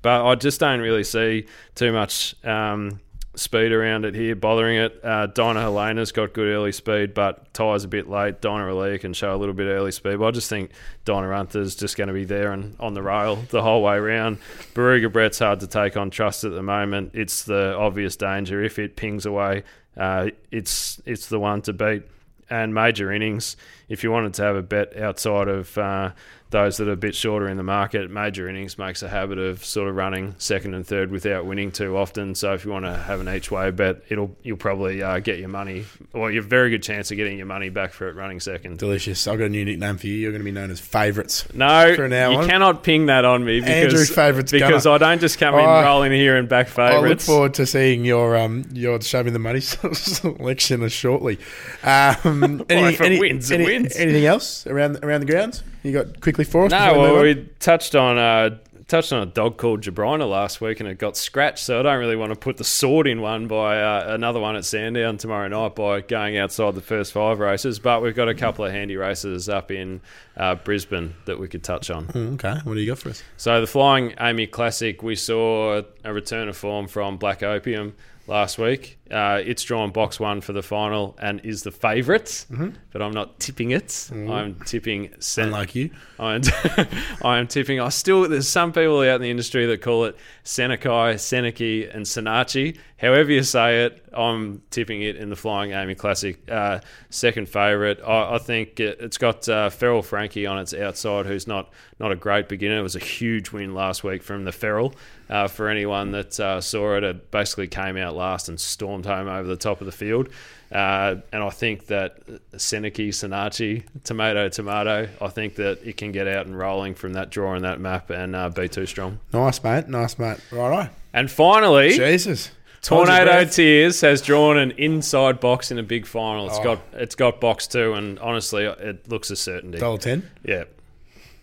But 0.02 0.26
I 0.26 0.34
just 0.34 0.60
don't 0.60 0.80
really 0.80 1.04
see 1.04 1.46
too 1.74 1.90
much 1.90 2.34
um, 2.44 3.00
speed 3.36 3.72
around 3.72 4.04
it 4.04 4.14
here, 4.14 4.34
bothering 4.36 4.76
it. 4.76 5.00
Uh, 5.02 5.26
Dinah 5.26 5.60
Helena's 5.60 6.12
got 6.12 6.32
good 6.32 6.48
early 6.48 6.72
speed, 6.72 7.14
but 7.14 7.52
tires 7.54 7.84
a 7.84 7.88
bit 7.88 8.08
late. 8.08 8.40
Dinah 8.40 8.68
Alia 8.68 8.98
can 8.98 9.12
show 9.12 9.34
a 9.34 9.38
little 9.38 9.54
bit 9.54 9.66
early 9.66 9.92
speed, 9.92 10.18
but 10.18 10.26
I 10.26 10.30
just 10.30 10.48
think 10.48 10.70
Dinah 11.04 11.28
Runter's 11.28 11.74
just 11.74 11.96
going 11.96 12.08
to 12.08 12.14
be 12.14 12.24
there 12.24 12.52
and 12.52 12.76
on 12.80 12.94
the 12.94 13.02
rail 13.02 13.36
the 13.50 13.62
whole 13.62 13.82
way 13.82 13.96
around. 13.96 14.38
Baruga 14.74 15.12
Brett's 15.12 15.38
hard 15.38 15.60
to 15.60 15.66
take 15.66 15.96
on 15.96 16.10
trust 16.10 16.44
at 16.44 16.52
the 16.52 16.62
moment. 16.62 17.12
It's 17.14 17.44
the 17.44 17.76
obvious 17.76 18.16
danger. 18.16 18.62
If 18.62 18.78
it 18.78 18.96
pings 18.96 19.26
away, 19.26 19.64
uh, 19.96 20.30
it's 20.50 21.00
it's 21.04 21.28
the 21.28 21.40
one 21.40 21.62
to 21.62 21.72
beat. 21.72 22.04
And 22.50 22.74
major 22.74 23.10
innings, 23.10 23.56
if 23.88 24.04
you 24.04 24.12
wanted 24.12 24.34
to 24.34 24.42
have 24.42 24.54
a 24.54 24.62
bet 24.62 24.96
outside 24.98 25.48
of 25.48 25.76
uh, 25.78 26.10
those 26.50 26.76
that 26.76 26.86
are 26.86 26.92
a 26.92 26.96
bit 26.96 27.16
shorter 27.16 27.48
in 27.48 27.56
the 27.56 27.64
market, 27.64 28.08
major 28.12 28.48
innings 28.48 28.78
makes 28.78 29.02
a 29.02 29.08
habit 29.08 29.38
of 29.38 29.64
sort 29.64 29.88
of 29.88 29.96
running 29.96 30.36
second 30.38 30.74
and 30.74 30.86
third 30.86 31.10
without 31.10 31.46
winning 31.46 31.72
too 31.72 31.96
often. 31.96 32.36
So 32.36 32.52
if 32.54 32.64
you 32.64 32.70
want 32.70 32.84
to 32.84 32.94
have 32.96 33.18
an 33.20 33.28
each 33.28 33.50
way 33.50 33.70
bet, 33.72 34.02
it'll 34.08 34.36
you'll 34.44 34.56
probably 34.56 35.02
uh, 35.02 35.18
get 35.18 35.40
your 35.40 35.48
money, 35.48 35.84
or 36.12 36.30
you 36.30 36.36
have 36.36 36.44
a 36.44 36.48
very 36.48 36.70
good 36.70 36.82
chance 36.84 37.10
of 37.10 37.16
getting 37.16 37.38
your 37.38 37.46
money 37.46 37.70
back 37.70 37.92
for 37.92 38.08
it 38.08 38.14
running 38.14 38.38
second. 38.38 38.78
Delicious. 38.78 39.26
I've 39.26 39.38
got 39.38 39.46
a 39.46 39.48
new 39.48 39.64
nickname 39.64 39.96
for 39.98 40.06
you. 40.06 40.14
You're 40.14 40.30
going 40.30 40.42
to 40.42 40.44
be 40.44 40.52
known 40.52 40.70
as 40.70 40.78
Favourites. 40.78 41.52
No, 41.52 41.92
For 41.96 42.08
now 42.08 42.30
you 42.30 42.38
on. 42.38 42.48
cannot 42.48 42.84
ping 42.84 43.06
that 43.06 43.24
on 43.24 43.44
me 43.44 43.58
because 43.60 43.74
Andrew 43.74 44.04
favourites 44.04 44.52
because 44.52 44.84
gunner. 44.84 44.94
I 44.94 44.98
don't 44.98 45.20
just 45.20 45.38
come 45.40 45.54
in 45.54 45.60
Oh, 45.60 45.82
rolling 45.82 46.12
here 46.12 46.36
and 46.36 46.48
back 46.48 46.68
favourites. 46.68 47.04
I 47.04 47.08
look 47.08 47.20
forward 47.20 47.54
to 47.54 47.66
seeing 47.66 48.04
your 48.04 48.36
um 48.36 48.64
your 48.72 49.00
show 49.00 49.24
me 49.24 49.30
the 49.32 49.38
money 49.40 49.60
selection 50.14 50.88
shortly. 50.88 51.38
Um, 51.82 52.64
Well, 52.68 52.84
if 52.86 53.00
it 53.00 53.18
wins, 53.20 53.50
it 53.50 53.54
any- 53.56 53.64
wins. 53.64 53.96
Anything 53.96 54.26
else 54.26 54.66
around 54.66 54.98
around 55.02 55.20
the 55.20 55.26
grounds? 55.26 55.62
You 55.84 55.92
got 55.92 56.20
quickly 56.22 56.44
for 56.44 56.64
us? 56.64 56.70
No, 56.70 56.88
before 56.88 57.02
we 57.04 57.12
well, 57.12 57.22
we 57.22 57.48
touched 57.60 57.94
on 57.94 58.16
uh, 58.16 58.58
touched 58.88 59.12
on 59.12 59.22
a 59.22 59.26
dog 59.26 59.58
called 59.58 59.82
Jabrina 59.82 60.28
last 60.28 60.62
week, 60.62 60.80
and 60.80 60.88
it 60.88 60.96
got 60.98 61.14
scratched. 61.14 61.58
So 61.58 61.78
I 61.78 61.82
don't 61.82 61.98
really 61.98 62.16
want 62.16 62.32
to 62.32 62.38
put 62.38 62.56
the 62.56 62.64
sword 62.64 63.06
in 63.06 63.20
one 63.20 63.48
by 63.48 63.82
uh, 63.82 64.14
another 64.14 64.40
one 64.40 64.56
at 64.56 64.64
Sandown 64.64 65.18
tomorrow 65.18 65.46
night 65.46 65.74
by 65.74 66.00
going 66.00 66.38
outside 66.38 66.74
the 66.74 66.80
first 66.80 67.12
five 67.12 67.38
races. 67.38 67.78
But 67.78 68.02
we've 68.02 68.14
got 68.14 68.30
a 68.30 68.34
couple 68.34 68.64
of 68.64 68.72
handy 68.72 68.96
races 68.96 69.48
up 69.50 69.70
in 69.70 70.00
uh, 70.38 70.54
Brisbane 70.54 71.14
that 71.26 71.38
we 71.38 71.48
could 71.48 71.62
touch 71.62 71.90
on. 71.90 72.06
Mm, 72.06 72.34
okay, 72.34 72.60
what 72.64 72.74
do 72.74 72.80
you 72.80 72.86
got 72.86 72.98
for 72.98 73.10
us? 73.10 73.22
So 73.36 73.60
the 73.60 73.66
Flying 73.66 74.14
Amy 74.18 74.46
Classic, 74.46 75.02
we 75.02 75.16
saw 75.16 75.82
a 76.02 76.12
return 76.14 76.48
of 76.48 76.56
form 76.56 76.88
from 76.88 77.18
Black 77.18 77.42
Opium 77.42 77.94
last 78.26 78.58
week. 78.58 78.98
Uh, 79.10 79.40
it's 79.44 79.62
drawn 79.62 79.90
box 79.90 80.18
one 80.18 80.40
for 80.40 80.52
the 80.52 80.62
final 80.62 81.16
and 81.20 81.40
is 81.44 81.62
the 81.62 81.70
favourite, 81.70 82.46
but 82.90 83.02
I'm 83.02 83.12
not 83.12 83.38
tipping 83.38 83.70
it. 83.70 84.08
I'm 84.12 84.54
tipping 84.64 85.10
Sen- 85.18 85.46
Unlike 85.48 85.74
you, 85.74 85.90
I'm, 86.18 86.42
I 87.22 87.38
am 87.38 87.46
tipping. 87.46 87.80
I 87.80 87.90
still 87.90 88.28
there's 88.28 88.48
some 88.48 88.72
people 88.72 89.00
out 89.00 89.16
in 89.16 89.20
the 89.22 89.30
industry 89.30 89.66
that 89.66 89.82
call 89.82 90.04
it 90.06 90.16
Senekai, 90.44 91.14
Seneki, 91.14 91.94
and 91.94 92.04
Senachi. 92.04 92.76
However 92.98 93.32
you 93.32 93.42
say 93.42 93.84
it, 93.84 94.04
I'm 94.12 94.60
tipping 94.70 95.00
it 95.00 95.16
in 95.16 95.30
the 95.30 95.36
Flying 95.36 95.72
Amy 95.72 95.94
Classic. 95.94 96.38
Uh, 96.50 96.80
second 97.08 97.48
favourite. 97.48 97.98
I, 98.02 98.34
I 98.34 98.38
think 98.38 98.78
it, 98.78 99.00
it's 99.00 99.16
got 99.16 99.48
uh, 99.48 99.70
Feral 99.70 100.02
Frankie 100.02 100.46
on 100.46 100.58
its 100.58 100.74
outside, 100.74 101.24
who's 101.24 101.46
not 101.46 101.70
not 101.98 102.12
a 102.12 102.16
great 102.16 102.48
beginner. 102.48 102.78
It 102.78 102.82
was 102.82 102.96
a 102.96 103.00
huge 103.00 103.52
win 103.52 103.72
last 103.74 104.04
week 104.04 104.22
from 104.22 104.44
the 104.44 104.52
Feral. 104.52 104.94
Uh, 105.30 105.48
for 105.48 105.68
anyone 105.68 106.10
that 106.10 106.38
uh, 106.38 106.60
saw 106.60 106.96
it, 106.96 107.04
it 107.04 107.30
basically 107.30 107.66
came 107.66 107.96
out 107.96 108.14
last 108.14 108.50
and 108.50 108.60
stormed 108.60 109.06
home 109.06 109.26
over 109.26 109.48
the 109.48 109.56
top 109.56 109.80
of 109.80 109.86
the 109.86 109.92
field. 109.92 110.28
Uh, 110.72 111.16
and 111.32 111.42
I 111.42 111.50
think 111.50 111.86
that 111.86 112.26
Seneki, 112.52 113.08
Senachi, 113.08 113.84
tomato, 114.02 114.48
tomato, 114.48 115.08
I 115.20 115.28
think 115.28 115.54
that 115.56 115.80
it 115.84 115.96
can 115.96 116.10
get 116.10 116.26
out 116.26 116.46
and 116.46 116.58
rolling 116.58 116.94
from 116.94 117.12
that 117.12 117.30
draw 117.30 117.54
and 117.54 117.64
that 117.64 117.78
map 117.80 118.10
and 118.10 118.34
uh, 118.34 118.48
be 118.48 118.68
too 118.68 118.86
strong. 118.86 119.20
nice 119.32 119.62
mate, 119.62 119.88
nice 119.88 120.18
mate. 120.18 120.38
Right, 120.50 120.90
And 121.12 121.30
finally, 121.30 121.90
Jesus, 121.96 122.50
Tornado. 122.82 123.44
Tears 123.44 124.00
has 124.00 124.20
drawn 124.20 124.58
an 124.58 124.72
inside 124.72 125.38
box 125.40 125.70
in 125.70 125.78
a 125.78 125.82
big 125.82 126.06
final. 126.06 126.48
It's 126.48 126.58
Oh. 126.58 126.64
got 126.64 126.80
it's 126.94 127.14
got 127.14 127.40
box 127.40 127.66
two, 127.66 127.92
and 127.94 128.18
honestly, 128.18 128.64
it 128.64 129.08
looks 129.08 129.30
a 129.30 129.36
certainty. 129.36 129.78
dollar 129.78 129.98
ten. 129.98 130.28
Yeah. 130.44 130.64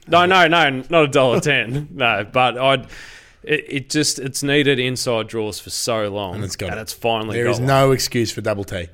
No, 0.07 0.25
no, 0.25 0.47
no, 0.47 0.83
not 0.89 1.03
a 1.05 1.07
dollar 1.07 1.39
ten. 1.41 1.87
No, 1.91 2.27
but 2.31 2.57
I'd. 2.57 2.87
It, 3.43 3.65
it 3.67 3.89
just 3.89 4.19
it's 4.19 4.43
needed 4.43 4.77
inside 4.77 5.27
draws 5.27 5.59
for 5.59 5.71
so 5.71 6.09
long, 6.09 6.35
And 6.35 6.43
it's 6.43 6.55
got 6.55 6.77
it. 6.77 6.81
it's 6.81 6.93
finally 6.93 7.37
There 7.37 7.47
is 7.47 7.57
one. 7.59 7.65
no 7.67 7.91
excuse 7.91 8.31
for 8.31 8.41
double 8.41 8.63
T. 8.63 8.87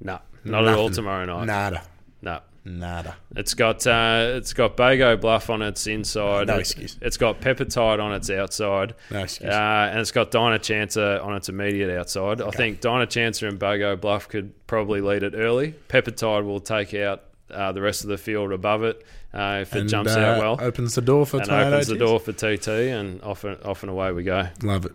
no, 0.00 0.18
not 0.44 0.66
at 0.66 0.74
all 0.76 0.90
tomorrow 0.90 1.24
night. 1.26 1.46
Nada, 1.46 1.82
No, 2.22 2.40
nada. 2.64 3.16
it's 3.36 3.54
got 3.54 3.86
uh, 3.86 4.32
it's 4.36 4.52
got 4.52 4.76
Bago 4.76 5.20
Bluff 5.20 5.50
on 5.50 5.62
its 5.62 5.86
inside. 5.86 6.46
No 6.48 6.56
excuse. 6.56 6.96
It's 7.00 7.16
got 7.16 7.40
Peppertide 7.40 8.02
on 8.02 8.12
its 8.14 8.30
outside. 8.30 8.94
No 9.10 9.20
excuse. 9.22 9.50
Uh, 9.50 9.88
and 9.90 10.00
it's 10.00 10.12
got 10.12 10.30
Dinah 10.30 10.58
Chancer 10.58 11.24
on 11.24 11.36
its 11.36 11.48
immediate 11.48 11.90
outside. 11.98 12.40
I 12.40 12.50
think 12.50 12.80
Dinah 12.80 13.06
Chancer 13.06 13.48
and 13.48 13.58
Bago 13.58 14.00
Bluff 14.00 14.28
could 14.28 14.52
probably 14.66 15.00
lead 15.00 15.22
it 15.22 15.34
early. 15.34 15.74
Peppertide 15.88 16.44
will 16.44 16.60
take 16.60 16.94
out 16.94 17.24
uh, 17.50 17.72
the 17.72 17.80
rest 17.82 18.02
of 18.04 18.08
the 18.10 18.18
field 18.18 18.52
above 18.52 18.84
it 18.84 19.04
uh, 19.34 19.58
if 19.62 19.74
it 19.74 19.80
And, 19.80 19.88
jumps 19.90 20.14
uh, 20.14 20.20
out 20.20 20.38
well. 20.38 20.58
Opens 20.60 20.94
the 20.94 21.00
door 21.02 21.26
for 21.26 21.38
and 21.38 21.46
tornado 21.46 21.68
opens 21.76 21.86
the 21.88 21.96
door 21.96 22.20
for 22.20 22.32
TT, 22.32 22.68
and 22.68 23.20
off 23.22 23.44
and, 23.44 23.60
off 23.64 23.82
and 23.82 23.90
away 23.90 24.12
we 24.12 24.22
go. 24.22 24.46
Love 24.62 24.86
it. 24.86 24.92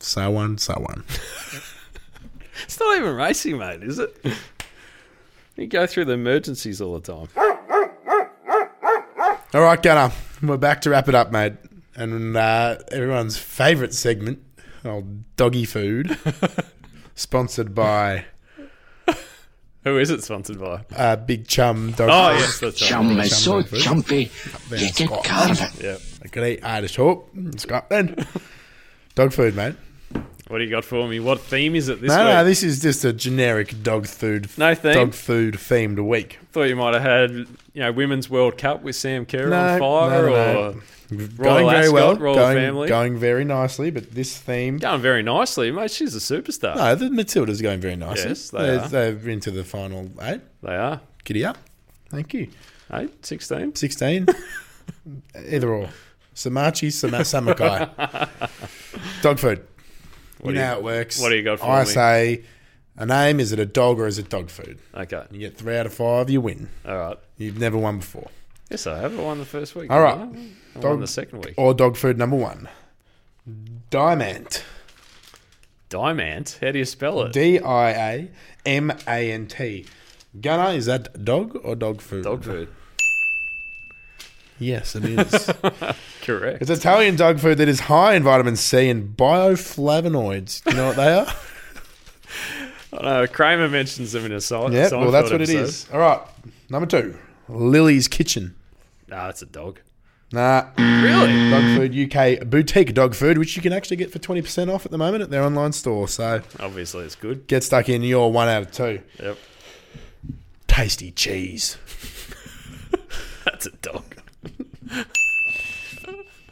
So 0.00 0.30
one, 0.30 0.58
so 0.58 0.74
one. 0.74 1.02
It's 2.64 2.78
not 2.80 2.96
even 2.98 3.14
racing, 3.14 3.58
mate, 3.58 3.82
is 3.82 3.98
it? 3.98 4.16
You 5.56 5.66
go 5.66 5.86
through 5.86 6.06
the 6.06 6.12
emergencies 6.12 6.80
all 6.80 6.98
the 6.98 7.12
time. 7.12 7.28
All 9.54 9.62
right, 9.62 9.82
Gunner, 9.82 10.12
we're 10.42 10.56
back 10.58 10.82
to 10.82 10.90
wrap 10.90 11.08
it 11.08 11.14
up, 11.14 11.32
mate. 11.32 11.54
And 11.96 12.36
uh, 12.36 12.76
everyone's 12.92 13.36
favourite 13.38 13.94
segment, 13.94 14.40
old 14.84 15.34
doggy 15.36 15.64
food, 15.64 16.16
sponsored 17.14 17.74
by 17.74 18.26
Who 19.84 19.98
is 19.98 20.10
it 20.10 20.22
sponsored 20.22 20.60
by? 20.60 20.84
uh, 20.94 21.16
Big 21.16 21.48
Chum 21.48 21.92
Dog 21.92 22.08
Oh, 22.12 22.32
Food. 22.34 22.40
yes, 22.40 22.60
that's 22.60 22.82
right. 22.82 22.88
Chum 22.88 23.18
is 23.20 23.36
so 23.36 23.62
Chum, 23.62 24.02
chumpy, 24.02 24.68
there 24.68 24.78
you 24.78 24.86
in 24.86 24.92
get 24.92 25.06
Scotland. 25.08 25.24
carving. 25.58 25.84
Yeah. 25.84 25.96
I 26.24 26.28
could 26.28 26.44
eat 26.46 26.60
Irish 26.62 26.96
Hawk 26.96 27.28
in 27.34 27.56
Scotland. 27.58 28.26
Dog 29.14 29.32
food, 29.32 29.56
mate. 29.56 29.74
What 30.48 30.58
do 30.58 30.64
you 30.64 30.70
got 30.70 30.84
for 30.84 31.06
me? 31.06 31.20
What 31.20 31.40
theme 31.40 31.74
is 31.76 31.88
it 31.90 32.00
this 32.00 32.08
No, 32.08 32.16
week? 32.24 32.26
no, 32.34 32.44
this 32.44 32.62
is 32.62 32.80
just 32.80 33.04
a 33.04 33.12
generic 33.12 33.82
dog 33.82 34.06
food, 34.06 34.48
No 34.56 34.74
theme? 34.74 34.94
dog 34.94 35.12
food 35.14 35.54
themed 35.54 36.02
week. 36.06 36.38
Thought 36.52 36.64
you 36.64 36.76
might 36.76 36.94
have 36.94 37.02
had, 37.02 37.30
you 37.32 37.46
know, 37.82 37.92
Women's 37.92 38.30
World 38.30 38.56
Cup 38.56 38.82
with 38.82 38.96
Sam 38.96 39.26
Kerr 39.26 39.48
No, 39.50 39.74
on 39.74 39.78
fire, 39.78 40.22
no, 40.22 40.28
or 40.28 40.32
no. 40.74 40.80
Royal 41.10 41.28
going 41.38 41.66
very 41.68 41.78
Ascot, 41.86 41.92
well, 41.94 42.16
Royal 42.16 42.34
going, 42.34 42.56
Family. 42.56 42.88
going 42.88 43.18
very 43.18 43.44
nicely. 43.44 43.90
But 43.90 44.12
this 44.14 44.36
theme, 44.38 44.78
going 44.78 45.00
very 45.02 45.22
nicely, 45.22 45.70
mate. 45.70 45.90
She's 45.90 46.14
a 46.14 46.18
superstar. 46.18 46.76
no, 46.76 46.94
the 46.94 47.06
Matildas 47.06 47.60
are 47.60 47.62
going 47.62 47.80
very 47.80 47.96
nicely. 47.96 48.28
Yes, 48.28 48.50
they 48.50 48.58
they're, 48.58 48.80
are. 48.80 48.88
they're 48.88 49.28
into 49.30 49.50
the 49.50 49.64
final 49.64 50.10
eight. 50.22 50.40
They 50.62 50.74
are. 50.76 51.00
Giddy 51.24 51.44
up. 51.44 51.58
Thank 52.10 52.32
you. 52.34 52.48
Hey, 52.90 53.08
16. 53.22 53.74
16. 53.74 54.26
Either 55.50 55.68
or. 55.74 55.88
Samachi, 56.34 56.92
Sama- 56.92 57.18
Samakai. 57.18 58.28
Dog 59.22 59.38
food. 59.38 59.66
What 60.40 60.50
you 60.50 60.54
know 60.56 60.60
you- 60.60 60.66
how 60.66 60.76
it 60.78 60.82
works. 60.84 61.20
what 61.20 61.30
do 61.30 61.36
you 61.36 61.42
got 61.42 61.58
for 61.60 61.66
I 61.66 61.80
me? 61.84 61.90
say 61.90 62.42
a 62.96 63.06
name, 63.06 63.40
is 63.40 63.52
it 63.52 63.58
a 63.58 63.66
dog 63.66 63.98
or 64.00 64.06
is 64.06 64.18
it 64.18 64.28
dog 64.28 64.50
food? 64.50 64.78
Okay. 64.94 65.22
You 65.30 65.38
get 65.40 65.56
three 65.56 65.76
out 65.76 65.86
of 65.86 65.94
five, 65.94 66.28
you 66.30 66.40
win. 66.40 66.68
All 66.86 66.96
right. 66.96 67.16
You've 67.36 67.58
never 67.58 67.76
won 67.78 67.98
before. 67.98 68.28
Yes, 68.70 68.86
I 68.86 68.98
have. 68.98 69.18
I 69.18 69.22
won 69.22 69.38
the 69.38 69.44
first 69.44 69.74
week. 69.74 69.90
All 69.90 70.00
right. 70.02 70.14
I 70.14 70.24
won 70.24 70.54
Dog- 70.80 71.00
the 71.00 71.06
second 71.06 71.44
week. 71.44 71.54
Or 71.56 71.72
dog 71.74 71.96
food 71.96 72.18
number 72.18 72.36
one. 72.36 72.68
Diamant. 73.90 74.62
Diamant. 75.90 76.58
How 76.60 76.70
do 76.72 76.78
you 76.78 76.84
spell 76.84 77.22
it? 77.22 77.32
D 77.32 77.58
I 77.58 77.90
A 77.90 78.30
M 78.66 78.92
A 79.06 79.32
N 79.32 79.46
T. 79.46 79.86
Gunner, 80.40 80.76
is 80.76 80.86
that 80.86 81.24
dog 81.24 81.58
or 81.64 81.74
dog 81.74 82.00
food? 82.02 82.24
Dog 82.24 82.44
food. 82.44 82.68
Yes, 84.58 84.94
it 84.96 85.04
is. 85.04 85.50
Correct. 86.22 86.60
it's 86.60 86.70
Italian 86.70 87.16
dog 87.16 87.38
food 87.40 87.58
that 87.58 87.68
is 87.68 87.80
high 87.80 88.14
in 88.14 88.22
vitamin 88.22 88.56
C 88.56 88.88
and 88.90 89.16
bioflavonoids. 89.16 90.64
Do 90.64 90.70
you 90.70 90.76
know 90.76 90.86
what 90.88 90.96
they 90.96 91.12
are? 91.12 91.26
Oh, 92.90 92.98
I 93.00 93.02
know, 93.02 93.26
Kramer 93.26 93.68
mentions 93.68 94.12
them 94.12 94.24
in 94.24 94.32
a 94.32 94.40
song. 94.40 94.72
yeah, 94.72 94.88
well, 94.92 95.10
that's 95.10 95.30
what 95.30 95.42
it 95.42 95.50
is. 95.50 95.86
All 95.92 95.98
right, 96.00 96.20
number 96.70 96.86
two. 96.86 97.18
Lily's 97.46 98.08
Kitchen. 98.08 98.54
Nah, 99.08 99.28
it's 99.28 99.42
a 99.42 99.46
dog. 99.46 99.80
Nah, 100.32 100.68
Really? 100.78 101.50
dog 101.50 101.62
food 101.76 101.94
UK 102.14 102.48
boutique 102.48 102.94
dog 102.94 103.14
food, 103.14 103.36
which 103.36 103.56
you 103.56 103.62
can 103.62 103.74
actually 103.74 103.96
get 103.98 104.10
for 104.10 104.18
twenty 104.18 104.40
percent 104.40 104.70
off 104.70 104.86
at 104.86 104.90
the 104.90 104.96
moment 104.96 105.22
at 105.22 105.28
their 105.28 105.42
online 105.42 105.72
store. 105.72 106.08
So 106.08 106.40
Obviously, 106.60 107.04
it's 107.04 107.14
good. 107.14 107.46
get 107.46 107.62
stuck 107.62 107.90
in. 107.90 108.02
You're 108.02 108.28
one 108.30 108.48
out 108.48 108.62
of 108.62 108.72
two. 108.72 109.00
Yep. 109.22 109.36
Tasty 110.66 111.10
cheese. 111.10 111.76
That's 113.44 113.66
a 113.66 113.70
dog. 113.82 114.16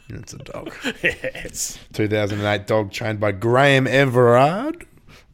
It's 0.09 0.33
a 0.33 0.37
dog. 0.37 0.73
yes. 1.03 1.77
2008 1.93 2.65
dog 2.65 2.91
trained 2.91 3.19
by 3.19 3.31
Graham 3.33 3.87
Everard 3.87 4.87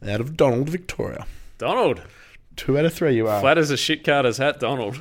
out 0.06 0.20
of 0.20 0.36
Donald, 0.36 0.68
Victoria. 0.68 1.26
Donald. 1.58 2.02
Two 2.56 2.76
out 2.78 2.84
of 2.84 2.92
three 2.92 3.14
you 3.14 3.28
are. 3.28 3.40
Flat 3.40 3.56
as 3.58 3.70
a 3.70 3.76
shit 3.76 4.04
carter's 4.04 4.38
hat, 4.38 4.58
Donald. 4.60 5.00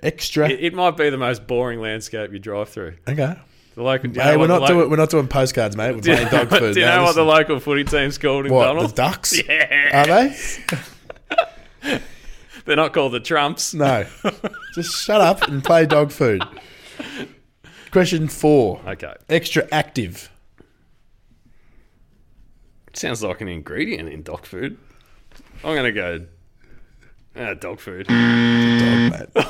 Extra. 0.00 0.48
It, 0.48 0.60
it 0.64 0.74
might 0.74 0.96
be 0.96 1.10
the 1.10 1.16
most 1.16 1.46
boring 1.46 1.80
landscape 1.80 2.32
you 2.32 2.38
drive 2.38 2.68
through. 2.68 2.94
okay. 3.08 3.36
The 3.74 3.82
local. 3.84 4.10
Hey, 4.12 4.36
we're 4.36 4.48
not 4.48 4.66
doing 4.66 4.90
we're 4.90 4.96
not 4.96 5.10
doing 5.10 5.28
postcards, 5.28 5.76
mate. 5.76 5.94
We're 5.94 6.00
playing 6.02 6.28
dog 6.28 6.48
food. 6.50 6.74
do 6.74 6.80
you 6.80 6.86
now. 6.86 6.96
know 6.96 7.02
what 7.04 7.14
the 7.14 7.22
local 7.24 7.60
footy 7.60 7.84
team's 7.84 8.18
called 8.18 8.46
in 8.46 8.52
what 8.52 8.64
Donald? 8.64 8.90
the 8.90 8.94
ducks? 8.94 9.40
Yeah. 9.48 10.02
Are 10.02 10.06
they? 10.06 12.00
They're 12.64 12.76
not 12.76 12.92
called 12.92 13.12
the 13.12 13.20
Trumps. 13.20 13.72
No. 13.74 14.04
Just 14.74 14.96
shut 15.04 15.20
up 15.20 15.46
and 15.46 15.62
play 15.64 15.86
dog 15.86 16.10
food. 16.10 16.42
Question 17.90 18.28
four. 18.28 18.80
Okay. 18.86 19.14
Extra 19.28 19.66
active. 19.72 20.30
Sounds 22.94 23.22
like 23.22 23.40
an 23.40 23.48
ingredient 23.48 24.08
in 24.08 24.22
dog 24.22 24.44
food. 24.44 24.76
I'm 25.64 25.74
going 25.74 25.84
to 25.84 25.92
go 25.92 26.26
uh, 27.36 27.54
dog 27.54 27.78
food. 27.80 28.06
Dog, 28.08 28.14
mate. 28.14 29.46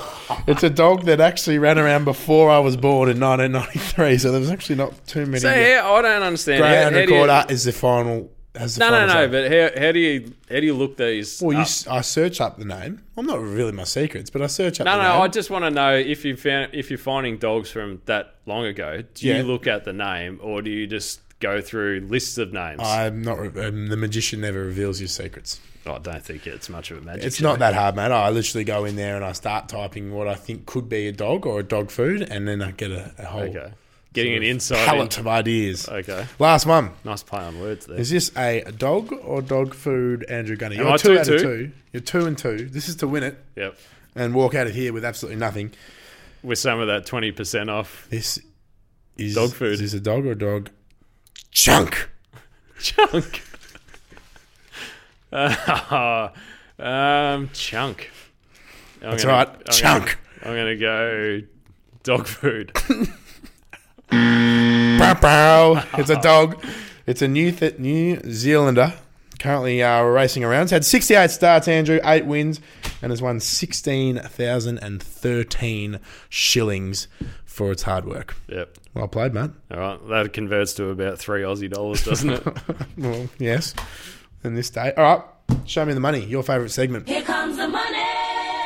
It's 0.46 0.62
a 0.62 0.70
dog 0.70 1.04
that 1.04 1.20
actually 1.20 1.58
ran 1.58 1.78
around 1.78 2.04
before 2.04 2.50
I 2.50 2.58
was 2.58 2.76
born 2.76 3.08
in 3.08 3.18
1993, 3.20 4.18
so 4.18 4.32
there's 4.32 4.50
actually 4.50 4.76
not 4.76 5.06
too 5.06 5.24
many. 5.24 5.38
So 5.40 5.54
yeah, 5.54 5.82
I 5.88 6.02
don't 6.02 6.22
understand. 6.22 6.60
Greyhound 6.60 6.94
how 6.94 7.00
do 7.06 7.12
you- 7.14 7.20
Recorder 7.22 7.46
is 7.52 7.64
the 7.64 7.72
final. 7.72 8.30
Has 8.58 8.76
No, 8.78 8.90
no, 8.90 9.06
no. 9.06 9.28
But 9.28 9.50
how, 9.50 9.80
how 9.86 9.92
do 9.92 9.98
you 9.98 10.32
how 10.50 10.60
do 10.60 10.66
you 10.66 10.74
look 10.74 10.96
these? 10.96 11.40
Well, 11.40 11.56
you, 11.56 11.64
I 11.90 12.00
search 12.00 12.40
up 12.40 12.58
the 12.58 12.64
name. 12.64 13.02
I'm 13.16 13.26
not 13.26 13.40
revealing 13.40 13.76
my 13.76 13.84
secrets, 13.84 14.30
but 14.30 14.42
I 14.42 14.46
search 14.48 14.80
up. 14.80 14.84
No, 14.86 14.96
no. 14.96 15.02
name. 15.02 15.22
I 15.22 15.28
just 15.28 15.50
want 15.50 15.64
to 15.64 15.70
know 15.70 15.94
if 15.94 16.24
you 16.24 16.36
found 16.36 16.74
if 16.74 16.90
you're 16.90 16.98
finding 16.98 17.38
dogs 17.38 17.70
from 17.70 18.02
that 18.06 18.34
long 18.46 18.64
ago. 18.66 19.02
Do 19.14 19.26
Yeah. 19.26 19.38
you 19.38 19.42
look 19.44 19.66
at 19.66 19.84
the 19.84 19.92
name, 19.92 20.40
or 20.42 20.62
do 20.62 20.70
you 20.70 20.86
just 20.86 21.20
go 21.40 21.60
through 21.60 22.06
lists 22.08 22.36
of 22.38 22.52
names? 22.52 22.80
I'm 22.82 23.22
not. 23.22 23.38
Um, 23.56 23.86
the 23.88 23.96
magician 23.96 24.40
never 24.40 24.64
reveals 24.64 25.00
your 25.00 25.08
secrets. 25.08 25.60
Oh, 25.86 25.94
I 25.94 25.98
don't 26.00 26.22
think 26.22 26.46
it's 26.46 26.68
much 26.68 26.90
of 26.90 26.98
a 26.98 27.00
magic. 27.00 27.24
It's 27.24 27.36
show. 27.36 27.44
not 27.44 27.60
that 27.60 27.74
hard, 27.74 27.96
mate. 27.96 28.10
I 28.10 28.28
literally 28.28 28.64
go 28.64 28.84
in 28.84 28.96
there 28.96 29.16
and 29.16 29.24
I 29.24 29.32
start 29.32 29.68
typing 29.68 30.12
what 30.12 30.28
I 30.28 30.34
think 30.34 30.66
could 30.66 30.88
be 30.88 31.06
a 31.08 31.12
dog 31.12 31.46
or 31.46 31.60
a 31.60 31.62
dog 31.62 31.90
food, 31.90 32.22
and 32.22 32.46
then 32.46 32.60
I 32.60 32.72
get 32.72 32.90
a, 32.90 33.14
a 33.18 33.24
whole 33.24 33.42
Okay. 33.42 33.72
Getting 34.24 34.36
an 34.36 34.42
insight. 34.42 34.86
palette 34.86 35.18
of 35.18 35.26
ideas. 35.26 35.88
Okay. 35.88 36.26
Last 36.38 36.66
one. 36.66 36.90
Nice 37.04 37.22
play 37.22 37.40
on 37.40 37.60
words 37.60 37.86
there. 37.86 37.98
Is 37.98 38.10
this 38.10 38.30
a 38.36 38.62
dog 38.76 39.12
or 39.24 39.40
dog 39.42 39.74
food, 39.74 40.24
Andrew 40.28 40.56
Gunner? 40.56 40.74
You're 40.76 40.88
I 40.88 40.96
two, 40.96 41.14
two, 41.14 41.18
out 41.20 41.20
of 41.20 41.26
two? 41.26 41.38
two. 41.42 41.72
You're 41.92 42.00
two 42.02 42.26
and 42.26 42.36
two. 42.38 42.66
This 42.68 42.88
is 42.88 42.96
to 42.96 43.08
win 43.08 43.22
it 43.22 43.38
Yep. 43.56 43.78
and 44.14 44.34
walk 44.34 44.54
out 44.54 44.66
of 44.66 44.74
here 44.74 44.92
with 44.92 45.04
absolutely 45.04 45.38
nothing. 45.38 45.72
With 46.42 46.58
some 46.58 46.78
of 46.80 46.86
that 46.88 47.04
twenty 47.06 47.32
percent 47.32 47.68
off 47.70 48.06
This 48.10 48.38
is 49.16 49.34
Dog 49.34 49.52
food. 49.52 49.72
Is 49.74 49.80
this 49.80 49.94
a 49.94 50.00
dog 50.00 50.24
or 50.26 50.32
a 50.32 50.38
dog? 50.38 50.70
Chunk. 51.50 52.08
chunk. 52.80 53.42
Uh, 55.30 56.28
um, 56.78 57.50
chunk. 57.52 58.10
I'm 59.02 59.10
That's 59.10 59.24
gonna- 59.24 59.36
right. 59.36 59.48
I'm 59.48 59.62
Chunk. 59.72 60.18
Gonna, 60.42 60.56
I'm 60.56 60.64
gonna 60.64 60.76
go 60.76 61.42
dog 62.02 62.26
food. 62.26 62.72
Bow, 64.10 65.14
bow. 65.20 65.82
It's 65.98 66.10
a 66.10 66.20
dog. 66.20 66.62
It's 67.06 67.22
a 67.22 67.28
New 67.28 67.52
th- 67.52 67.78
New 67.78 68.20
Zealander. 68.30 68.94
Currently 69.38 69.80
uh, 69.82 70.02
racing 70.02 70.42
around. 70.42 70.62
It's 70.64 70.72
had 70.72 70.84
68 70.84 71.30
starts, 71.30 71.68
Andrew, 71.68 72.00
eight 72.04 72.26
wins, 72.26 72.60
and 73.00 73.12
has 73.12 73.22
won 73.22 73.38
16,013 73.38 76.00
shillings 76.28 77.06
for 77.44 77.70
its 77.72 77.82
hard 77.84 78.04
work. 78.04 78.34
yep. 78.48 78.76
Well 78.94 79.06
played, 79.08 79.32
mate. 79.34 79.50
All 79.70 79.78
right. 79.78 80.08
That 80.08 80.32
converts 80.32 80.72
to 80.74 80.86
about 80.88 81.18
three 81.20 81.42
Aussie 81.42 81.70
dollars, 81.70 82.04
doesn't 82.04 82.30
it? 82.30 82.42
Well, 82.98 83.28
yes. 83.38 83.74
In 84.42 84.56
this 84.56 84.70
day. 84.70 84.92
All 84.96 85.04
right. 85.04 85.22
Show 85.68 85.84
me 85.84 85.92
the 85.94 86.00
money. 86.00 86.24
Your 86.24 86.42
favourite 86.42 86.72
segment. 86.72 87.06
Here 87.08 87.22
comes 87.22 87.56
the 87.56 87.68
money. 87.68 88.04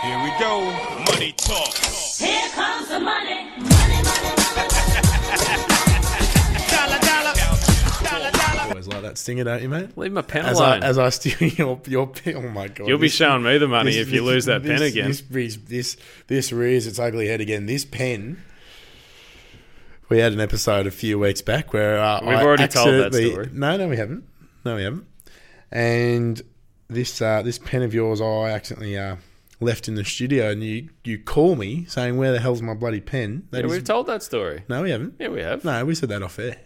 Here 0.03 0.19
we 0.25 0.31
go. 0.41 0.65
Money 1.13 1.33
talk. 1.37 1.75
Here 1.75 2.49
comes 2.55 2.89
the 2.89 2.99
money. 3.01 3.01
Money, 3.01 3.01
money, 3.01 3.51
like 8.93 9.03
that 9.03 9.19
stinger, 9.19 9.45
don't 9.45 9.63
you, 9.63 9.69
mate? 9.69 9.97
Leave 9.97 10.13
my 10.13 10.23
pen 10.23 10.45
As 10.47 10.61
I, 10.61 10.71
alone. 10.77 10.83
as 10.83 10.99
I 10.99 11.09
steal 11.11 11.49
your 11.57 11.81
your 11.87 12.07
pen. 12.07 12.37
Oh 12.37 12.43
my 12.49 12.69
god! 12.69 12.89
You'll 12.89 12.99
be 12.99 13.09
showing 13.09 13.43
me 13.43 13.59
the 13.59 13.69
money 13.69 13.93
this- 13.93 14.07
if 14.07 14.13
you 14.13 14.21
this- 14.21 14.27
lose 14.27 14.45
that 14.47 14.63
pen 14.63 14.83
again. 14.83 15.09
This, 15.09 15.21
this 15.23 15.57
this 15.57 15.97
this 16.27 16.53
rears 16.53 16.87
its 16.87 16.99
ugly 16.99 17.27
head 17.29 17.41
again. 17.41 17.67
This 17.67 17.85
pen. 17.85 18.43
We 20.09 20.19
had 20.19 20.33
an 20.33 20.41
episode 20.41 20.87
a 20.87 20.91
few 20.91 21.19
weeks 21.19 21.41
back 21.41 21.73
where 21.73 21.99
uh, 21.99 22.21
We've 22.21 22.37
I 22.37 22.43
already 22.43 22.69
told 22.69 22.89
that 22.89 23.07
accidentally- 23.07 23.31
story. 23.31 23.49
No, 23.53 23.77
no, 23.79 23.89
we 23.89 23.97
haven't. 23.97 24.25
No, 24.65 24.77
we 24.77 24.83
haven't. 24.83 25.07
And 25.71 26.43
this 26.89 27.23
uh, 27.23 27.41
this 27.43 27.59
pen 27.59 27.83
of 27.83 27.95
yours, 27.95 28.21
I 28.21 28.51
accidentally 28.51 28.99
uh, 28.99 29.17
left 29.61 29.89
in 29.89 29.95
the 29.95 30.05
studio, 30.05 30.51
and 30.51 30.63
you 30.63 30.91
you 31.05 31.19
call 31.19 31.57
me 31.57 31.87
saying, 31.87 32.19
"Where 32.19 32.31
the 32.33 32.41
hell's 32.41 32.61
my 32.61 32.75
bloody 32.75 33.01
pen?" 33.01 33.49
That 33.53 33.61
yeah, 33.61 33.67
is- 33.67 33.73
we've 33.73 33.85
told 33.85 34.07
that 34.09 34.23
story. 34.23 34.65
no, 34.69 34.83
we 34.83 34.91
haven't. 34.91 35.15
Yeah, 35.19 35.29
we 35.29 35.41
have. 35.41 35.65
No, 35.65 35.83
we 35.87 35.95
said 35.95 36.11
that 36.11 36.23
off 36.23 36.39
air. 36.39 36.59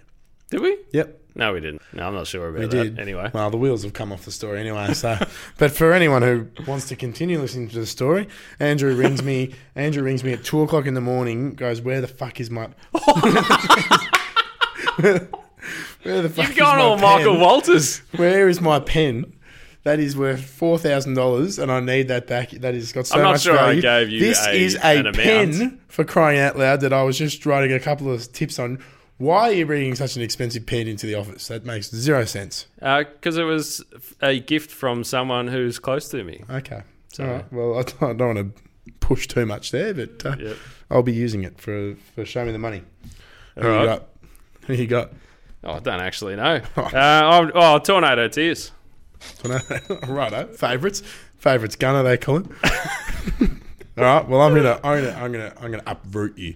Did 0.50 0.60
we? 0.62 0.76
Yep. 0.92 1.20
No, 1.38 1.52
we 1.52 1.60
didn't. 1.60 1.82
No, 1.92 2.08
I'm 2.08 2.14
not 2.14 2.26
sure 2.26 2.48
about 2.48 2.60
We 2.60 2.66
that. 2.66 2.82
did. 2.96 2.98
Anyway. 2.98 3.30
Well, 3.34 3.50
the 3.50 3.58
wheels 3.58 3.82
have 3.82 3.92
come 3.92 4.10
off 4.10 4.24
the 4.24 4.32
story 4.32 4.58
anyway. 4.58 4.94
So, 4.94 5.18
but 5.58 5.70
for 5.70 5.92
anyone 5.92 6.22
who 6.22 6.48
wants 6.66 6.88
to 6.88 6.96
continue 6.96 7.38
listening 7.38 7.68
to 7.68 7.78
the 7.78 7.84
story, 7.86 8.26
Andrew 8.58 8.94
rings 8.96 9.22
me. 9.22 9.54
Andrew 9.76 10.02
rings 10.02 10.24
me 10.24 10.32
at 10.32 10.44
two 10.44 10.62
o'clock 10.62 10.86
in 10.86 10.94
the 10.94 11.00
morning. 11.02 11.52
Goes, 11.54 11.82
where 11.82 12.00
the 12.00 12.08
fuck 12.08 12.40
is 12.40 12.50
my? 12.50 12.68
where, 14.96 15.28
where 16.02 16.22
the 16.22 16.28
fuck 16.30 16.48
You've 16.48 16.50
is 16.52 16.56
gone 16.58 16.78
my 16.78 16.82
all 16.84 16.96
Michael 16.98 17.32
pen? 17.34 17.40
Walters. 17.42 17.98
Where 18.16 18.48
is 18.48 18.60
my 18.60 18.80
pen? 18.80 19.32
That 19.84 20.00
is 20.00 20.16
worth 20.16 20.42
four 20.44 20.78
thousand 20.78 21.14
dollars, 21.14 21.58
and 21.60 21.70
I 21.70 21.78
need 21.80 22.08
that 22.08 22.26
back. 22.26 22.50
That 22.50 22.74
has 22.74 22.92
got 22.92 23.06
so 23.06 23.16
I'm 23.16 23.22
not 23.22 23.32
much 23.32 23.42
sure 23.42 23.56
I 23.56 23.74
gave 23.78 24.08
you 24.08 24.18
this 24.18 24.44
a- 24.44 24.50
is 24.52 24.74
a 24.76 24.84
an 24.84 24.98
amount. 25.06 25.16
pen 25.16 25.80
for 25.86 26.02
crying 26.02 26.40
out 26.40 26.58
loud. 26.58 26.80
That 26.80 26.92
I 26.92 27.04
was 27.04 27.16
just 27.16 27.46
writing 27.46 27.72
a 27.72 27.78
couple 27.78 28.10
of 28.10 28.32
tips 28.32 28.58
on. 28.58 28.82
Why 29.18 29.48
are 29.48 29.52
you 29.52 29.64
bringing 29.66 29.94
such 29.94 30.16
an 30.16 30.22
expensive 30.22 30.66
pen 30.66 30.86
into 30.88 31.06
the 31.06 31.14
office? 31.14 31.48
That 31.48 31.64
makes 31.64 31.90
zero 31.90 32.24
sense. 32.26 32.66
Because 32.76 33.38
Uh, 33.38 33.42
it 33.42 33.44
was 33.44 33.82
a 34.20 34.38
gift 34.40 34.70
from 34.70 35.04
someone 35.04 35.48
who's 35.48 35.78
close 35.78 36.08
to 36.10 36.22
me. 36.22 36.44
Okay. 36.50 36.82
All 37.18 37.26
right. 37.26 37.52
Well, 37.52 37.78
I 37.78 37.82
don't, 37.82 38.02
I 38.02 38.12
don't 38.12 38.34
want 38.36 38.54
to 38.56 38.92
push 39.00 39.26
too 39.26 39.46
much 39.46 39.70
there, 39.70 39.94
but 39.94 40.24
uh, 40.26 40.36
Yep. 40.38 40.56
I'll 40.90 41.02
be 41.02 41.14
using 41.14 41.44
it 41.44 41.58
for 41.60 41.94
for 42.14 42.24
show 42.26 42.44
me 42.44 42.52
the 42.52 42.58
money. 42.58 42.82
Who 43.58 43.66
All 43.68 43.80
you 43.80 43.86
got? 43.86 44.08
Who 44.66 44.74
you 44.74 44.86
got? 44.86 45.12
Oh, 45.64 45.72
I 45.74 45.78
don't 45.80 46.00
actually 46.00 46.36
know. 46.36 46.60
Uh, 46.76 46.90
oh, 46.94 47.50
oh, 47.54 47.78
Tornado 47.78 48.28
Tears. 48.28 48.70
Righto. 50.06 50.46
Favourites. 50.54 51.02
Favourites. 51.38 51.74
Gunner. 51.76 52.02
They 52.02 52.18
call 52.18 52.36
him. 52.40 52.54
All 53.96 54.04
right. 54.04 54.28
Well, 54.28 54.42
I'm 54.42 54.54
gonna 54.54 54.78
own 54.84 55.04
it. 55.04 55.16
I'm 55.16 55.32
gonna 55.32 55.54
I'm 55.58 55.70
gonna 55.70 55.82
uproot 55.86 56.36
you. 56.36 56.54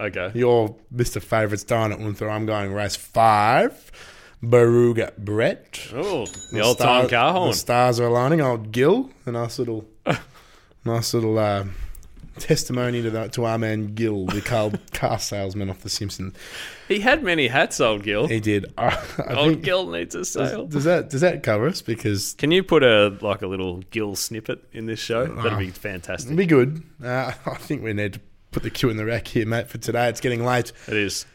Okay. 0.00 0.30
You're 0.34 0.74
Mr. 0.94 1.20
Favourites 1.22 1.64
down 1.64 1.92
at 1.92 1.98
Unther. 1.98 2.30
I'm 2.30 2.46
going 2.46 2.72
race 2.72 2.96
five. 2.96 3.90
Baruga 4.42 5.16
Brett. 5.18 5.88
Oh, 5.92 6.24
the 6.52 6.60
old 6.60 6.78
time 6.78 7.08
car 7.08 7.32
The 7.32 7.38
horn. 7.40 7.52
stars 7.54 7.98
are 7.98 8.06
aligning. 8.06 8.40
Old 8.40 8.70
Gil, 8.70 9.10
a 9.26 9.32
nice 9.32 9.58
little, 9.58 9.84
nice 10.84 11.12
little 11.12 11.36
uh, 11.36 11.64
testimony 12.38 13.02
to 13.02 13.28
to 13.30 13.44
our 13.44 13.58
man 13.58 13.94
Gil, 13.96 14.26
the 14.26 14.40
car, 14.40 14.70
car 14.92 15.18
salesman 15.18 15.70
off 15.70 15.80
The 15.80 15.88
Simpsons. 15.88 16.34
He 16.86 17.00
had 17.00 17.24
many 17.24 17.48
hats, 17.48 17.80
old 17.80 18.04
Gil. 18.04 18.28
He 18.28 18.38
did. 18.38 18.72
I, 18.78 18.86
I 19.26 19.34
Old 19.34 19.48
think- 19.54 19.64
Gil 19.64 19.90
needs 19.90 20.14
a 20.14 20.18
does, 20.18 20.30
sale. 20.32 20.66
does 20.66 20.84
that 20.84 21.10
does 21.10 21.20
that 21.22 21.42
cover 21.42 21.66
us? 21.66 21.82
Because 21.82 22.34
Can 22.34 22.52
you 22.52 22.62
put 22.62 22.84
a 22.84 23.08
like 23.20 23.42
a 23.42 23.48
little 23.48 23.78
Gil 23.90 24.14
snippet 24.14 24.64
in 24.72 24.86
this 24.86 25.00
show? 25.00 25.26
That'd 25.26 25.52
Oh. 25.54 25.58
be 25.58 25.70
fantastic. 25.70 26.28
it'd 26.28 26.36
be 26.38 26.46
good. 26.46 26.80
Uh, 27.02 27.32
I 27.44 27.54
think 27.56 27.82
we 27.82 27.92
need 27.92 28.12
to 28.12 28.20
put 28.58 28.64
the 28.64 28.70
cue 28.70 28.90
in 28.90 28.96
the 28.96 29.04
rack 29.06 29.28
here, 29.28 29.46
mate. 29.46 29.68
For 29.68 29.78
today, 29.78 30.08
it's 30.08 30.20
getting 30.20 30.44
late. 30.44 30.72
It 30.88 30.96
is. 30.96 31.26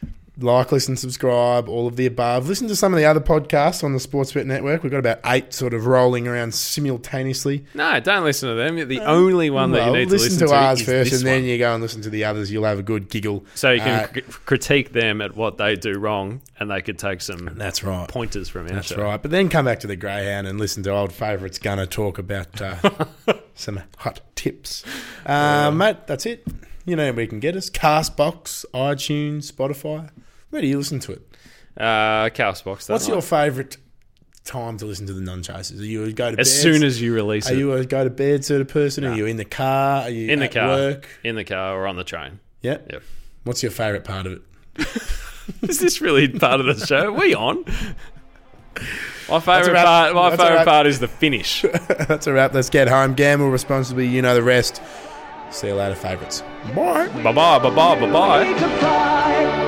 like, 0.42 0.72
listen, 0.74 0.98
subscribe, 0.98 1.70
all 1.70 1.88
of 1.88 1.96
the 1.96 2.06
above. 2.06 2.50
Listen 2.50 2.68
to 2.68 2.76
some 2.76 2.92
of 2.94 2.98
the 3.00 3.06
other 3.06 3.22
podcasts 3.22 3.82
on 3.84 3.94
the 3.94 4.00
Sportsbet 4.00 4.46
Network. 4.46 4.84
We've 4.84 4.92
got 4.92 4.98
about 4.98 5.20
eight 5.26 5.54
sort 5.54 5.74
of 5.74 5.86
rolling 5.86 6.28
around 6.28 6.54
simultaneously. 6.54 7.64
No, 7.76 8.00
don't 8.02 8.24
listen 8.26 8.50
to 8.50 8.56
them. 8.56 8.88
The 8.90 9.00
only 9.02 9.50
one 9.52 9.72
that 9.72 9.78
Well, 9.86 9.94
you 9.94 10.00
need 10.00 10.10
to 10.10 10.16
listen, 10.16 10.46
to 10.48 10.54
ours 10.54 10.82
is 10.82 10.86
first, 10.86 11.14
and 11.14 11.22
then 11.22 11.44
you 11.46 11.58
go 11.60 11.74
and 11.74 11.82
listen 11.82 12.02
to 12.02 12.10
the 12.10 12.26
others. 12.26 12.52
You'll 12.52 12.66
have 12.66 12.80
a 12.80 12.84
good 12.84 13.10
giggle. 13.10 13.46
So 13.56 13.72
you 13.72 13.80
can 13.80 14.04
Uh, 14.04 14.08
cr- 14.08 14.20
critique 14.46 14.92
them 14.92 15.22
at 15.22 15.36
what 15.38 15.58
they 15.58 15.76
do 15.76 15.94
wrong, 16.00 16.42
and 16.60 16.70
they 16.70 16.82
could 16.82 16.98
take 16.98 17.22
some 17.22 17.52
that's 17.54 17.84
right. 17.84 18.10
pointers 18.10 18.50
from 18.50 18.64
our 18.64 18.74
That's 18.74 18.88
show. 18.88 19.02
right. 19.02 19.22
But 19.22 19.32
then 19.32 19.48
come 19.50 19.66
back 19.66 19.80
to 19.82 19.88
the 19.88 19.96
Greyhound 19.96 20.48
and 20.48 20.60
listen 20.60 20.84
to 20.84 20.90
old 20.90 21.14
favourites 21.14 21.60
Gunner 21.60 21.86
talk 21.86 22.18
about 22.18 22.60
uh, 22.60 22.76
some 23.56 23.82
hot 24.00 24.20
tips. 24.36 24.84
Uh, 25.28 25.70
Mate, 25.72 26.08
that's 26.08 26.26
it. 26.26 26.46
You 26.86 26.96
know 26.96 27.12
where 27.14 27.22
you 27.22 27.28
can 27.28 27.40
get 27.40 27.56
us. 27.56 27.70
Castbox, 27.70 28.66
iTunes, 28.74 29.52
Spotify. 29.52 30.10
Where 30.50 30.62
do 30.62 30.68
you 30.68 30.78
listen 30.78 31.00
to 31.00 31.14
it? 31.14 31.22
Uh, 31.78 32.30
Castbox. 32.30 32.90
What's 32.90 33.08
your 33.08 33.22
favourite 33.22 33.78
time 34.44 34.78
to 34.78 34.86
listen 34.86 35.08
to 35.08 35.14
the 35.14 35.22
non-chasers? 35.22 35.80
Are 35.80 35.86
you 35.86 36.04
a 36.04 36.12
go 36.12 36.32
to 36.32 36.38
bed 36.38 36.42
as 36.42 36.50
bed? 36.50 36.62
soon 36.62 36.84
as 36.84 37.02
you 37.02 37.14
release 37.14 37.50
it? 37.50 37.54
Are 37.54 37.56
it 37.56 37.60
you 37.60 37.74
a 37.74 37.86
go 37.86 38.04
to 38.04 38.10
bed 38.10 38.44
sort 38.44 38.62
of 38.62 38.68
person? 38.68 39.06
Are 39.06 39.16
you 39.16 39.26
in 39.26 39.38
the 39.38 39.46
car? 39.46 40.04
Are 40.04 40.10
you 40.10 40.30
in 40.30 40.40
the 40.40 40.46
at 40.46 40.54
car, 40.54 40.68
work? 40.68 41.10
in 41.24 41.36
the 41.36 41.46
car, 41.46 41.78
or 41.80 41.88
on 41.88 41.96
the 41.96 42.04
train? 42.04 42.40
Yeah. 42.62 42.78
Yep. 42.92 43.04
What's 43.46 43.64
your 43.64 43.72
favourite 43.72 44.04
part 44.04 44.26
of 44.26 44.34
it? 44.34 44.42
Is 45.70 45.80
this 45.80 46.02
really 46.02 46.28
part 46.28 46.60
of 46.60 46.66
the 46.66 46.86
show? 46.86 47.08
Are 47.08 47.12
we 47.12 47.34
on? 47.34 47.66
My 49.30 49.40
favourite 49.40 49.84
part. 49.84 50.16
My 50.16 50.36
favourite 50.36 50.66
part 50.66 50.88
is 50.88 51.00
the 51.00 51.08
finish. 51.08 51.62
That's 52.08 52.28
a 52.28 52.34
wrap. 52.34 52.54
Let's 52.54 52.70
get 52.70 52.88
home. 52.88 53.14
Gamble 53.14 53.50
responsibly. 53.50 54.08
You 54.08 54.22
know 54.22 54.36
the 54.36 54.44
rest. 54.44 54.82
See 55.54 55.70
lot 55.76 55.92
of 55.92 56.00
favourites. 56.00 56.42
Bye. 56.76 57.08
bye 57.24 57.32
bye. 57.32 57.60
Bye 57.60 57.70
bye. 57.70 58.00
Bye 58.00 58.12
bye. 58.12 58.60
Goodbye. 58.60 59.60